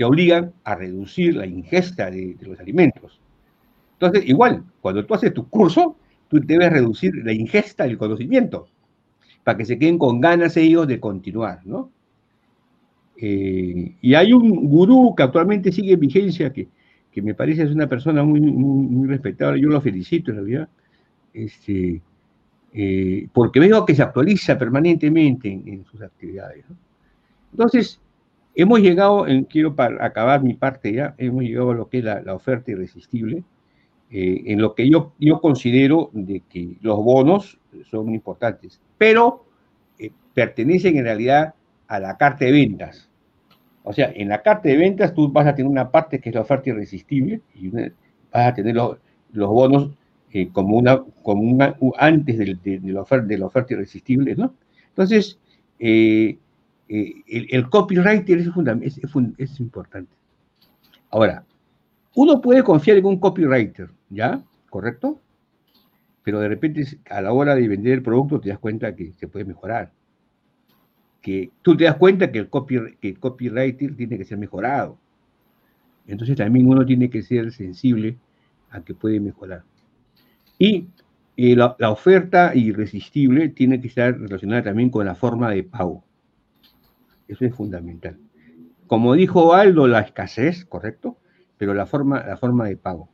[0.05, 3.19] obligan a reducir la ingesta de, los alimentos.
[3.93, 5.95] Entonces, igual, cuando tú haces tu curso,
[6.27, 8.67] tú debes reducir la ingesta del conocimiento
[9.43, 11.91] para que se queden con ganas ellos de continuar, ¿no?
[13.17, 16.67] Eh, y hay un gurú que actualmente sigue en vigencia, que,
[17.11, 20.69] que me parece es una persona muy, muy, respetable, yo lo felicito en realidad,
[21.33, 22.01] este,
[22.73, 26.65] eh, porque veo que se actualiza permanentemente en, sus actividades.
[27.51, 28.01] Entonces,
[28.55, 32.03] hemos llegado, en, quiero para acabar mi parte ya, hemos llegado a lo que es
[32.03, 33.43] la, oferta irresistible,
[34.11, 37.59] eh, en lo que yo, yo considero de que los bonos
[37.89, 39.45] son importantes, pero
[39.97, 41.55] eh, pertenecen en realidad
[41.87, 43.09] a la carta de ventas.
[43.83, 46.35] O sea, en la carta de ventas tú vas a tener una parte que es
[46.35, 47.91] la oferta irresistible y vas
[48.31, 48.97] a tener los,
[49.33, 49.91] los bonos
[50.31, 54.55] eh, como una, como una, antes de, la oferta, de la oferta irresistible, ¿no?
[54.89, 55.37] Entonces,
[55.77, 56.37] eh,
[56.89, 60.13] eh, el, el, copywriter es, es, es, importante.
[61.09, 61.45] Ahora,
[62.15, 64.43] uno puede confiar en un copywriter, ¿ya?
[64.69, 65.19] ¿Correcto?
[66.23, 69.27] Pero de repente a la hora de vender el producto te das cuenta que se
[69.27, 69.91] puede mejorar
[71.23, 74.99] que tú te das cuenta que el, copy, que copywriter tiene que ser mejorado.
[76.05, 78.17] Entonces también uno tiene que ser sensible
[78.69, 79.63] a que puede mejorar.
[80.59, 80.87] Y
[81.37, 86.03] eh, la, oferta irresistible tiene que estar relacionada también con la forma de pago.
[87.27, 88.17] Eso es fundamental.
[88.87, 91.17] Como dijo Aldo, la escasez, correcto,
[91.57, 93.09] pero la forma, la forma de pago.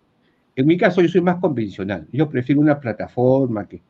[0.55, 2.07] En mi caso, yo soy más convencional.
[2.11, 3.81] Yo prefiero una plataforma que,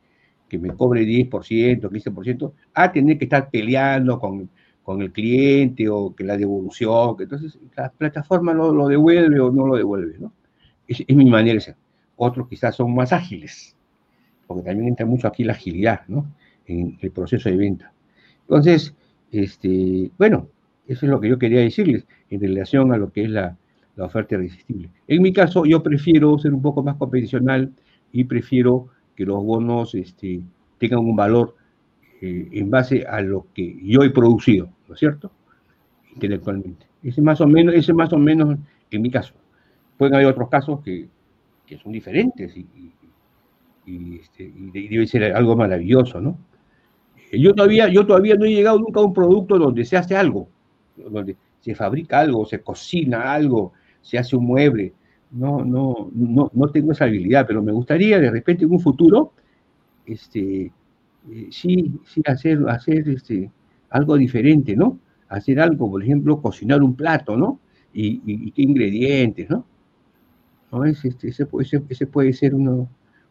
[0.48, 4.48] que me cobre 10%, 15%, a tener que estar peleando con,
[4.82, 9.50] con el cliente o que la devolución, que entonces la plataforma lo, lo devuelve o
[9.50, 10.32] no lo devuelve, ¿no?
[10.86, 11.76] Es, mi manera de ser.
[12.16, 13.76] Otros quizás son más ágiles,
[14.46, 16.26] porque también entra mucho aquí la agilidad, ¿no?
[16.66, 17.92] En el proceso de venta.
[18.42, 18.94] Entonces,
[19.32, 20.48] este, bueno,
[20.86, 23.56] eso es lo que yo quería decirles en relación a lo que es la,
[23.98, 24.90] oferta irresistible.
[25.06, 27.70] En mi caso, yo prefiero ser un poco más convencional
[28.12, 30.40] y prefiero que los bonos este,
[30.78, 31.54] tengan un valor
[32.22, 35.30] eh, en base a lo que yo he producido, ¿no es cierto?
[36.14, 36.86] Intelectualmente.
[37.02, 38.56] Ese más o menos, ese más o menos
[38.90, 39.34] en mi caso.
[39.98, 41.08] Pueden haber otros casos que,
[41.82, 42.66] son diferentes y,
[43.84, 46.38] y, este, debe ser algo maravilloso, ¿no?
[47.32, 50.48] Yo todavía, yo todavía no he llegado nunca a un producto donde se hace algo,
[50.96, 54.94] donde se fabrica algo, se cocina algo, se hace un mueble,
[55.30, 59.32] no, no, no, no tengo esa habilidad, pero me gustaría de repente en un futuro,
[60.06, 60.72] este,
[61.30, 63.50] eh, sí, sí hacer, hacer este,
[63.90, 64.98] algo diferente, ¿no?
[65.28, 67.60] Hacer algo, por ejemplo, cocinar un plato, ¿no?
[67.92, 69.64] Y, qué ingredientes, ¿no?
[70.72, 70.84] ¿No?
[70.84, 71.46] Ese, este, ese,
[71.88, 72.88] ese, puede ser uno,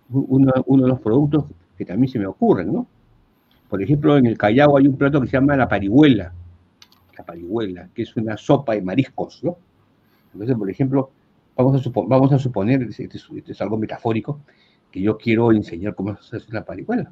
[0.10, 1.46] uno, uno, de los productos
[1.78, 2.88] que también se me ocurren, ¿no?
[3.70, 6.34] Por ejemplo, en el Callao hay un plato que se llama la parihuela,
[7.18, 9.58] la parihuela, que es una sopa de mariscos, ¿no?
[10.34, 11.12] Entonces, por ejemplo,
[11.56, 13.10] vamos a, suponer, este,
[13.48, 14.42] es algo metafórico,
[14.92, 17.12] que yo quiero enseñar cómo se hace una parihuela.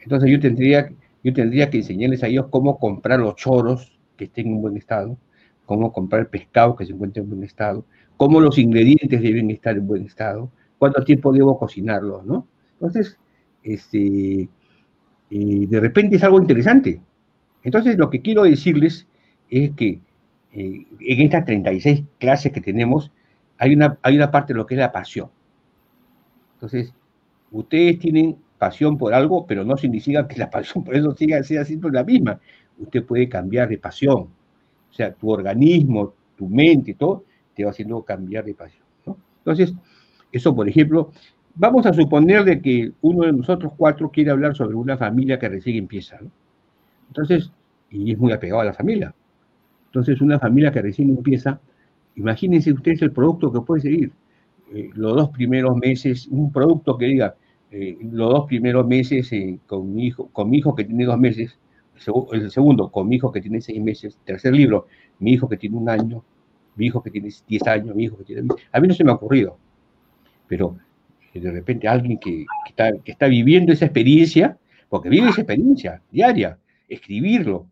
[0.00, 0.92] Entonces yo tendría,
[1.24, 5.16] yo tendría que enseñarles a ellos cómo comprar los choros que estén en buen estado,
[5.64, 7.84] cómo comprar el pescado que se encuentre en buen estado,
[8.16, 12.46] cómo los ingredientes deben estar en buen estado, cuánto tiempo debo cocinarlos, ¿no?
[12.74, 13.18] Entonces,
[13.62, 14.48] este,
[15.30, 17.00] eh, de repente es algo interesante.
[17.62, 19.06] Entonces, lo que quiero decirles
[19.50, 20.00] es que
[20.52, 23.10] eh, en estas 36 clases que tenemos,
[23.58, 25.30] hay una, hay una parte de lo que es la pasión.
[26.54, 26.94] Entonces,
[27.50, 31.88] ustedes tienen pasión por algo, pero no significa que la pasión por eso siga, siendo
[31.90, 32.40] la misma.
[32.78, 34.28] Usted puede cambiar de pasión.
[34.90, 37.24] O sea, tu organismo, tu mente, todo,
[37.54, 38.84] te va haciendo cambiar de pasión.
[39.38, 39.74] Entonces,
[40.32, 41.12] eso, por ejemplo,
[41.56, 45.48] vamos a suponer de que uno de nosotros cuatro quiere hablar sobre una familia que
[45.48, 46.18] recién empieza.
[47.08, 47.50] Entonces,
[47.90, 49.14] y es muy apegado a la familia.
[49.86, 51.60] Entonces, una familia que recién empieza,
[52.16, 54.12] Imagínense ustedes el producto que puede seguir.
[54.72, 57.36] Eh, los dos primeros meses, un producto que diga,
[57.70, 61.18] eh, los dos primeros meses eh, con, mi hijo, con mi hijo que tiene dos
[61.18, 61.58] meses,
[62.32, 64.86] el segundo con mi hijo que tiene seis meses, tercer libro,
[65.18, 66.24] mi hijo que tiene un año,
[66.74, 68.48] mi hijo que tiene diez años, mi hijo que tiene...
[68.72, 69.56] A mí no se me ha ocurrido,
[70.48, 70.76] pero
[71.40, 74.56] de repente alguien que, está, que está viviendo esa experiencia,
[74.88, 76.58] porque vive esa experiencia diaria,
[76.88, 77.66] escribirlo,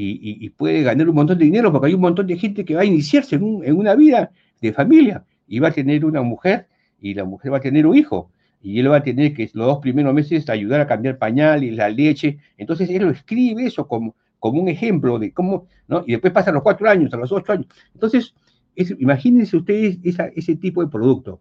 [0.00, 2.82] y, puede ganar un montón de dinero porque hay un montón de gente que va
[2.82, 4.30] a iniciarse en, una vida
[4.60, 6.66] de familia y va a tener una mujer
[7.00, 8.30] y la mujer va a tener un hijo
[8.62, 11.70] y él va a tener que los dos primeros meses ayudar a cambiar pañal y
[11.70, 12.38] la leche.
[12.56, 16.04] Entonces él lo escribe eso como, como un ejemplo de cómo, ¿no?
[16.06, 17.66] Y después pasan los cuatro años, a los ocho años.
[17.94, 18.34] Entonces,
[18.98, 21.40] imagínense ustedes ese tipo de producto.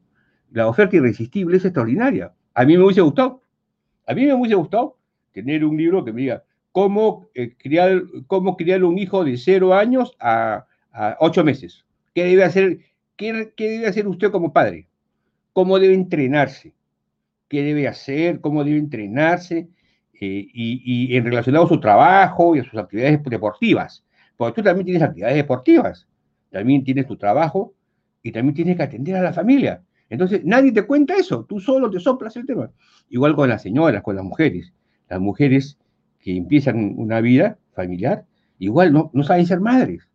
[0.51, 2.33] La oferta irresistible es extraordinaria.
[2.53, 3.41] A mí me hubiese gustado.
[4.05, 4.97] A mí me hubiese gustado
[5.33, 9.73] tener un libro que me diga, cómo, eh, criar, cómo criar un hijo de cero
[9.73, 10.65] años a,
[11.19, 11.85] ocho meses.
[12.13, 12.79] ¿Qué debe, hacer,
[13.15, 14.87] qué, debe hacer usted como padre?
[15.53, 16.73] ¿Cómo debe entrenarse?
[17.47, 18.41] ¿Qué debe hacer?
[18.41, 19.67] ¿Cómo debe entrenarse?
[20.19, 24.03] Eh, y, y, en relacionado a su trabajo y a sus actividades deportivas.
[24.35, 26.07] Porque tú también tienes actividades deportivas,
[26.51, 27.73] también tienes tu trabajo
[28.21, 29.83] y también tienes que atender a la familia.
[30.09, 32.71] Entonces, nadie te cuenta eso, tú solo te soplas el tema.
[33.09, 34.73] Igual con las señoras, con las mujeres.
[35.09, 35.77] Las mujeres
[36.19, 38.25] que empiezan una vida familiar,
[38.59, 40.07] igual no, no saben ser madres.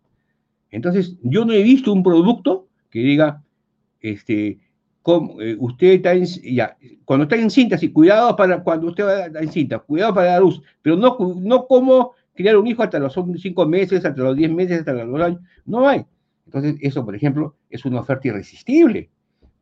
[0.70, 3.42] Entonces, yo no he visto un producto que diga,
[4.00, 4.58] este,
[5.40, 9.40] eh, usted está en, ya, cuando está en cinta, sí, cuidado para cuando usted va
[9.40, 13.18] en cinta, cuidado para la luz, pero no, no como criar un hijo hasta los
[13.36, 16.04] cinco meses, hasta los diez meses, hasta los años, no hay.
[16.46, 19.10] Entonces, eso, por ejemplo, es una oferta irresistible,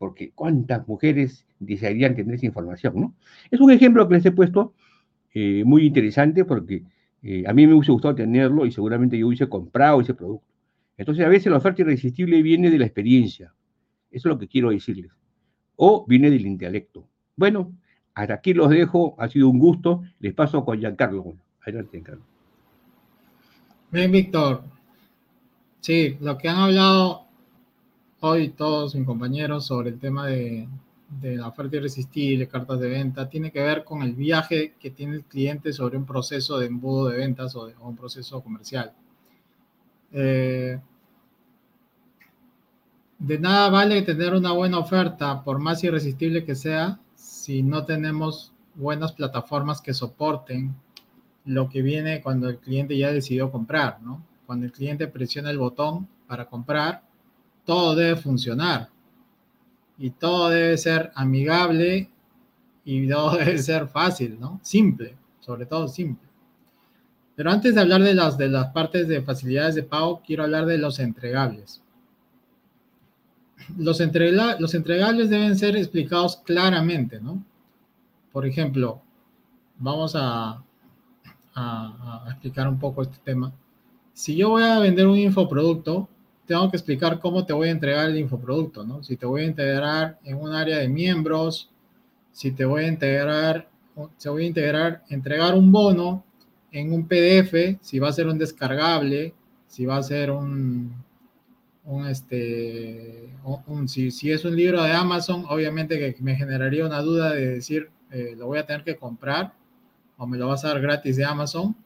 [0.00, 3.14] porque cuántas mujeres desearían tener esa información, ¿no?
[3.50, 4.72] Es un ejemplo que les he puesto
[5.34, 6.84] eh, muy interesante porque
[7.22, 10.46] eh, a mí me hubiese gustado tenerlo y seguramente yo hubiese comprado ese producto.
[10.96, 13.52] Entonces, a veces la oferta irresistible viene de la experiencia.
[14.10, 15.12] Eso es lo que quiero decirles
[15.76, 17.06] o viene del intelecto.
[17.36, 17.74] Bueno,
[18.14, 20.02] hasta aquí los dejo, ha sido un gusto.
[20.18, 21.34] Les paso con Giancarlo.
[21.60, 22.22] Adelante, Giancarlo.
[23.90, 24.62] Bien, Víctor.
[25.80, 27.29] Sí, lo que han hablado
[28.20, 30.68] hoy todos mis compañeros sobre el tema de,
[31.22, 35.24] la oferta irresistible, cartas de venta, tiene que ver con el viaje que tiene el
[35.24, 38.92] cliente sobre un proceso de embudo de ventas o, un proceso comercial.
[40.12, 40.78] Eh,
[43.18, 48.52] de nada vale tener una buena oferta, por más irresistible que sea, si no tenemos
[48.74, 50.74] buenas plataformas que soporten
[51.44, 54.24] lo que viene cuando el cliente ya decidió comprar, ¿no?
[54.46, 57.02] Cuando el cliente presiona el botón para comprar,
[57.64, 58.88] todo debe funcionar
[59.98, 62.10] y todo debe ser amigable
[62.84, 64.60] y todo debe ser fácil, ¿no?
[64.62, 66.28] Simple, sobre todo simple.
[67.36, 70.66] Pero antes de hablar de las, de las partes de facilidades de pago, quiero hablar
[70.66, 71.82] de los entregables
[73.76, 77.44] los, entregables deben ser explicados claramente, ¿no?
[78.32, 79.02] Por ejemplo,
[79.78, 80.62] vamos a,
[81.54, 83.52] a, explicar un poco este tema.
[84.12, 86.08] Si yo voy a vender un infoproducto,
[86.50, 89.04] tengo que explicar cómo te voy a entregar el infoproducto, ¿no?
[89.04, 91.70] Si te voy a integrar en un área de miembros,
[92.32, 93.68] si te voy a integrar,
[94.16, 96.24] se voy a integrar, entregar un bono
[96.72, 99.32] en un PDF, si va a ser un descargable,
[99.68, 100.92] si va a ser un,
[101.84, 107.00] un este, un, si, si, es un libro de Amazon, obviamente que me generaría una
[107.00, 109.52] duda de decir, eh, lo voy a tener que comprar
[110.18, 111.76] o me lo vas a dar gratis de Amazon.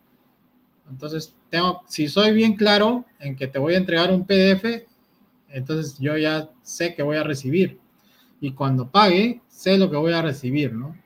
[0.89, 1.35] Entonces,
[1.87, 4.87] si soy bien claro en que te voy a entregar un PDF,
[5.49, 7.79] entonces yo ya sé que voy a recibir.
[8.41, 10.97] Y cuando pague, sé lo que voy a recibir, ¿no?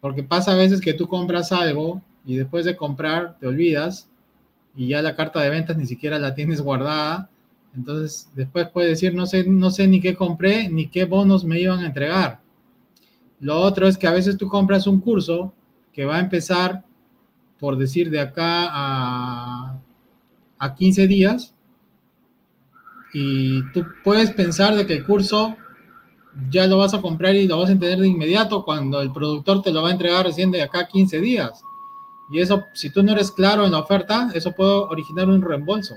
[0.00, 4.08] Porque pasa a veces que tú compras algo y después de comprar te olvidas
[4.76, 7.30] y ya la carta de ventas ni siquiera la tienes guardada
[7.78, 11.60] entonces, después puede decir, no sé, no sé ni qué compré, ni qué bonos me
[11.60, 12.40] iban a entregar.
[13.40, 15.52] Lo otro es que a veces tú compras un curso
[15.92, 16.84] que va a empezar,
[17.58, 19.78] por decir, de acá a,
[20.58, 21.54] a 15 días,
[23.12, 25.56] y tú puedes pensar de que el curso
[26.50, 29.62] ya lo vas a comprar y lo vas a entender de inmediato cuando el productor
[29.62, 31.62] te lo va a entregar recién de acá a 15 días.
[32.30, 35.96] Y eso, si tú no eres claro en la oferta, eso puede originar un reembolso.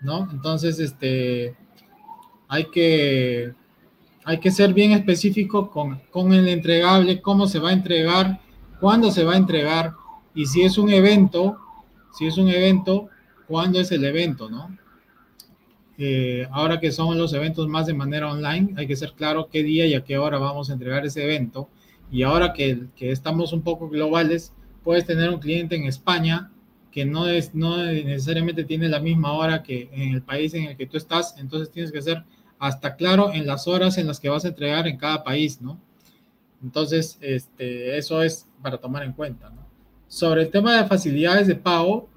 [0.00, 0.28] ¿no?
[0.32, 1.56] Entonces, este,
[2.48, 3.54] hay que,
[4.24, 8.40] hay que ser bien específico con, con el entregable, cómo se va a entregar,
[8.80, 9.94] cuándo se va a entregar
[10.34, 11.58] y si es un evento,
[12.12, 13.08] si es un evento,
[13.46, 14.76] cuándo es el evento, ¿no?
[15.98, 19.62] Eh, ahora que son los eventos más de manera online, hay que ser claro qué
[19.62, 21.68] día y a qué hora vamos a entregar ese evento.
[22.10, 24.52] Y ahora que, que estamos un poco globales,
[24.82, 26.50] puedes tener un cliente en España
[26.90, 30.76] que no, es, no necesariamente tiene la misma hora que en el país en el
[30.76, 32.24] que tú estás, entonces tienes que ser
[32.58, 35.80] hasta claro en las horas en las que vas a entregar en cada país, ¿no?
[36.62, 39.71] Entonces, este, eso es para tomar en cuenta, ¿no?
[40.12, 42.10] Sobre el tema de facilidades de pago,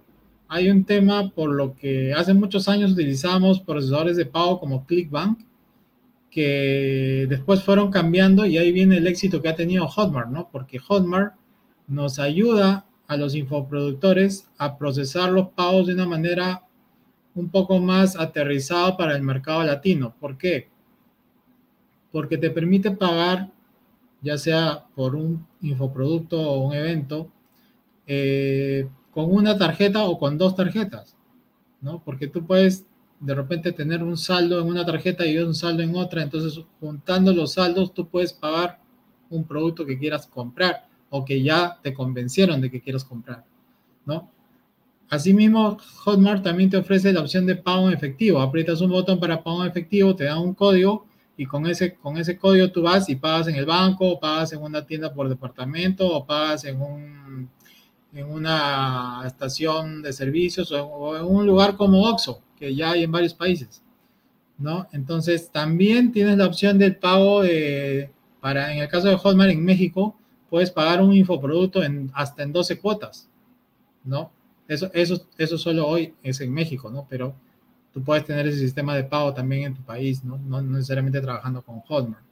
[0.50, 5.40] hay un tema por lo que hace muchos años utilizamos procesadores de pago como Clickbank,
[6.30, 10.50] que después fueron cambiando y ahí viene el éxito que ha tenido Hotmart, ¿no?
[10.52, 11.36] Porque Hotmart
[11.88, 16.64] nos ayuda a los infoproductores a procesar los pagos de una manera
[17.34, 20.14] un poco más aterrizada para el mercado latino.
[20.20, 20.68] ¿Por qué?
[22.12, 23.54] Porque te permite pagar,
[24.22, 27.32] ya sea por un infoproducto o un evento,
[28.08, 31.16] eh, con una tarjeta o con dos tarjetas,
[31.82, 32.02] ¿no?
[32.04, 32.86] Porque tú puedes
[33.20, 37.34] de repente tener un saldo en una tarjeta y un saldo en otra, entonces juntando
[37.34, 38.80] los saldos tú puedes pagar
[39.30, 43.44] un producto que quieras comprar o que ya te convencieron de que quieres comprar,
[44.06, 44.30] ¿no?
[45.10, 48.42] Asimismo, Hotmart también te ofrece la opción de pago en efectivo.
[48.42, 51.06] Aprietas un botón para pago en efectivo, te da un código
[51.38, 54.54] y con ese, con ese código tú vas y pagas en el banco, o pagas
[54.54, 57.50] en una tienda por departamento, o pagas en, un,
[58.16, 63.12] en una estación de servicios o, en un lugar como Oxxo, que ya hay en
[63.12, 63.84] varios países.
[64.58, 64.88] ¿no?
[64.94, 67.42] Entonces, también tienes la opción del pago
[68.40, 70.16] para, en el caso de Hotmart en México,
[70.50, 73.28] puedes pagar un infoproducto en, hasta en 12 cuotas,
[74.04, 74.32] ¿no?
[74.68, 77.06] Eso, eso, eso solo hoy es en México, ¿no?
[77.10, 77.36] Pero
[77.94, 80.38] tú puedes tener ese sistema de pago también en tu país, ¿no?
[80.38, 82.24] No necesariamente trabajando con Hotmart.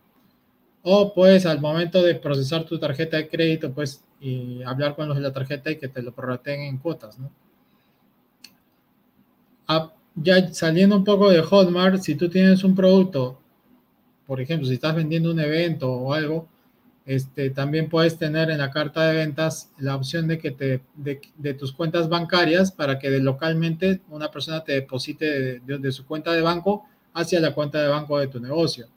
[0.84, 5.18] O puedes al momento de procesar tu tarjeta de crédito, pues, y hablar con los
[5.18, 7.32] de la tarjeta y que te lo prorrateen en cuotas, ¿no?
[9.68, 13.40] Ah, ya saliendo un poco de Hotmart, si tú tienes un producto,
[14.28, 16.48] por ejemplo, si estás vendiendo un evento o algo,
[17.06, 21.54] este, también puedes tener en la carta de ventas la opción de que te de,
[21.54, 26.86] tus cuentas bancarias para que localmente una persona te deposite de, su cuenta de banco
[27.14, 28.88] hacia la cuenta de banco de tu negocio.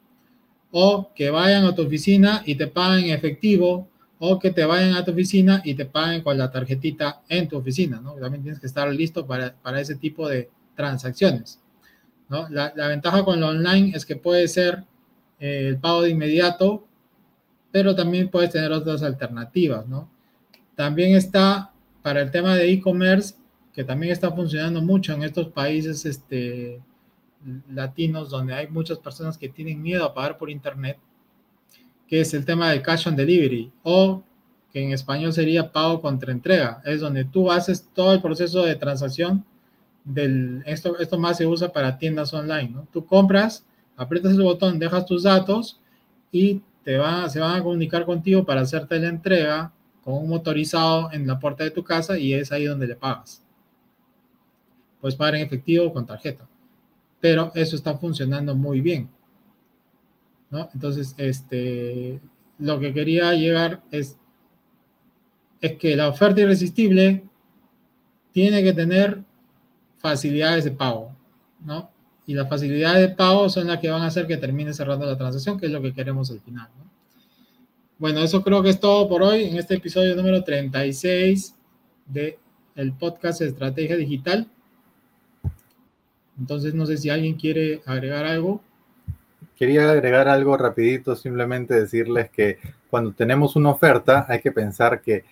[0.70, 3.88] O que vayan a tu oficina y te paguen en efectivo,
[4.18, 7.59] o que te vayan a tu oficina y te paguen con la tarjetita en tu
[7.59, 8.14] oficina, ¿no?
[8.14, 11.60] También tienes que estar listo para, para ese tipo de transacciones.
[12.28, 14.84] La, la, ventaja con lo online es que puede ser
[15.38, 16.86] eh, el pago de inmediato
[17.76, 19.84] pero también puedes tener otras alternativas.
[20.74, 23.34] También está para el tema de e-commerce,
[23.70, 26.80] que también está funcionando mucho en estos países este,
[27.68, 30.98] latinos, donde hay muchas personas que tienen miedo a pagar por internet,
[32.09, 34.23] que es el tema del cash on delivery, o
[34.73, 38.74] que en español sería pago contra entrega, es donde tú haces todo el proceso de
[38.74, 39.44] transacción
[40.05, 42.89] del, esto, esto más se usa para tiendas online, ¿no?
[42.93, 43.64] Tú compras,
[43.97, 45.81] aprietas el botón, dejas tus datos
[46.31, 51.40] y se van a comunicar contigo para hacerte la entrega con un motorizado en la
[51.40, 53.43] puerta de tu casa y es ahí donde le pagas.
[55.01, 56.47] Puedes pagar en efectivo o con tarjeta.
[57.27, 59.11] Pero eso está funcionando muy bien.
[60.48, 60.70] ¿no?
[60.73, 62.20] Entonces, este,
[62.61, 64.16] lo que quería llegar es,
[65.61, 67.24] es que la oferta irresistible
[68.31, 69.24] tiene que tener
[69.98, 71.16] facilidades de pago,
[71.65, 71.90] ¿no?
[72.28, 75.19] y las facilidades de pago son las que van a hacer que termine cerrando la
[75.19, 76.69] transacción, que es lo que queremos al final.
[77.98, 81.57] Bueno, eso creo que es todo por hoy en este episodio número 36
[82.07, 82.39] de
[82.77, 84.48] el podcast Estrategia Digital.
[86.38, 88.60] Entonces, no sé si alguien quiere agregar algo.
[89.56, 92.58] Quería agregar algo rapidito, simplemente decirles que
[92.90, 95.24] cuando tenemos una oferta hay que pensar que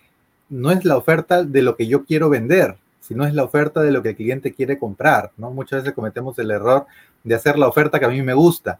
[0.49, 3.81] no es la oferta de lo que yo quiero vender, si no es la oferta
[3.81, 5.51] de lo que el cliente quiere comprar, ¿no?
[5.51, 6.87] Muchas veces cometemos el error
[7.23, 8.79] de hacer la oferta que a mí me gusta,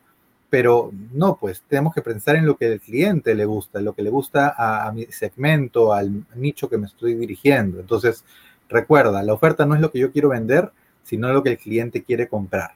[0.50, 4.04] pero no, pues tenemos que pensar en lo que el cliente le gusta, lo que
[4.04, 7.80] le gusta a, mi segmento, al nicho que me estoy dirigiendo.
[7.80, 8.24] Entonces,
[8.70, 10.72] recuerda, la oferta no es lo que yo quiero vender,
[11.06, 12.72] sino lo que el cliente quiere comprar.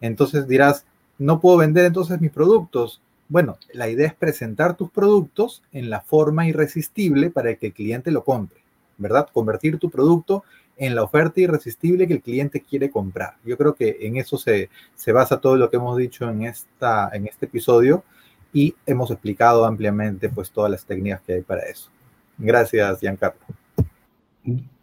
[0.00, 0.84] Entonces dirás,
[1.16, 3.00] no puedo vender entonces mis productos.
[3.28, 8.10] Bueno, la idea es presentar tus productos en la forma irresistible para que el cliente
[8.10, 8.58] lo compre,
[8.96, 9.28] ¿verdad?
[9.32, 10.44] Convertir tu producto
[10.76, 13.36] en la oferta irresistible que el cliente quiere comprar.
[13.44, 14.70] Yo creo que en eso se,
[15.12, 18.04] basa todo lo que hemos dicho en, esta, en este episodio
[18.52, 21.90] y hemos explicado ampliamente pues todas las técnicas que hay para eso.
[22.38, 23.40] Gracias, Giancarlo.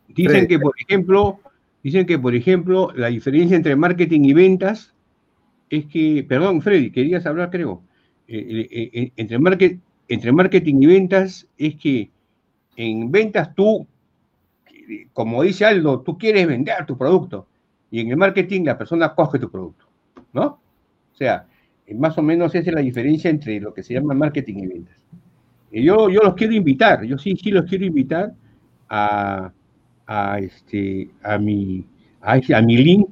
[0.09, 1.39] Dicen que, por ejemplo,
[1.85, 4.95] dicen que, por ejemplo, la diferencia entre marketing y ventas
[5.69, 7.83] es que, perdón, Freddy, querías hablar, creo.
[8.27, 12.09] Eh, eh, eh, entre, entre marketing y ventas es que
[12.75, 13.87] en ventas tú
[15.13, 17.47] como dice Aldo, tú quieres vender tu producto
[17.91, 19.85] y en el marketing la persona coge tu producto,
[20.33, 20.45] ¿no?
[20.45, 21.47] O sea,
[21.95, 24.95] más o menos esa es la diferencia entre lo que se llama marketing y ventas.
[25.71, 28.33] Yo, yo los quiero invitar, yo sí, sí los quiero invitar
[28.89, 29.51] a,
[30.07, 31.85] a, este, a, mi,
[32.21, 33.07] a, a mi link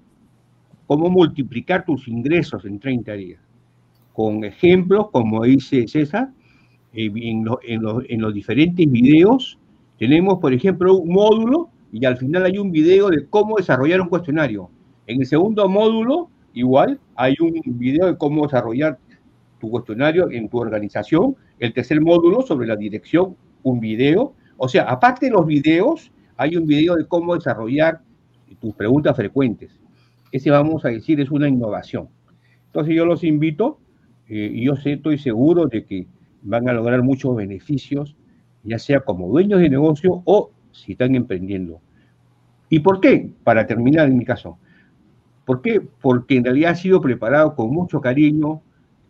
[0.87, 3.45] cómo multiplicar tus ingresos en 30 días
[4.15, 6.31] con ejemplos, como dice César,
[6.95, 9.59] eh, en, los diferentes videos.
[9.99, 14.09] Tenemos, por ejemplo, un módulo y al final hay un video de cómo desarrollar un
[14.09, 14.71] cuestionario.
[15.09, 18.99] En el segundo módulo, igual, hay un video de cómo desarrollar
[19.65, 21.37] tu cuestionario en tu organización.
[21.59, 24.35] El tercer módulo sobre la dirección, un video.
[24.59, 28.03] O sea, aparte de los videos, hay un video de cómo desarrollar
[28.61, 29.81] tus preguntas frecuentes.
[30.31, 32.09] Ese, vamos a decir, es una innovación.
[32.67, 33.79] Entonces yo los invito
[34.29, 36.07] eh, y yo estoy seguro de que
[36.43, 38.17] van a lograr muchos beneficios,
[38.65, 41.81] ya sea como dueños de negocio o si están emprendiendo.
[42.69, 43.31] ¿Y por qué?
[43.45, 44.59] Para terminar en mi caso.
[45.47, 45.81] ¿Por qué?
[45.81, 48.61] Porque en realidad ha sido preparado con mucho cariño,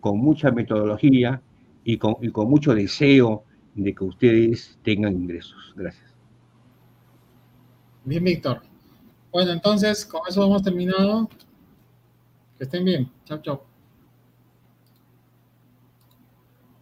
[0.04, 1.40] con mucha metodología
[1.82, 2.16] y con,
[2.46, 3.42] mucho deseo
[3.74, 5.72] de que ustedes tengan ingresos.
[5.74, 6.14] Gracias.
[8.04, 8.60] Bien, Víctor.
[9.32, 11.30] Bueno, entonces, con eso hemos terminado.
[12.58, 13.10] Que estén bien.
[13.24, 13.73] Chao, chao.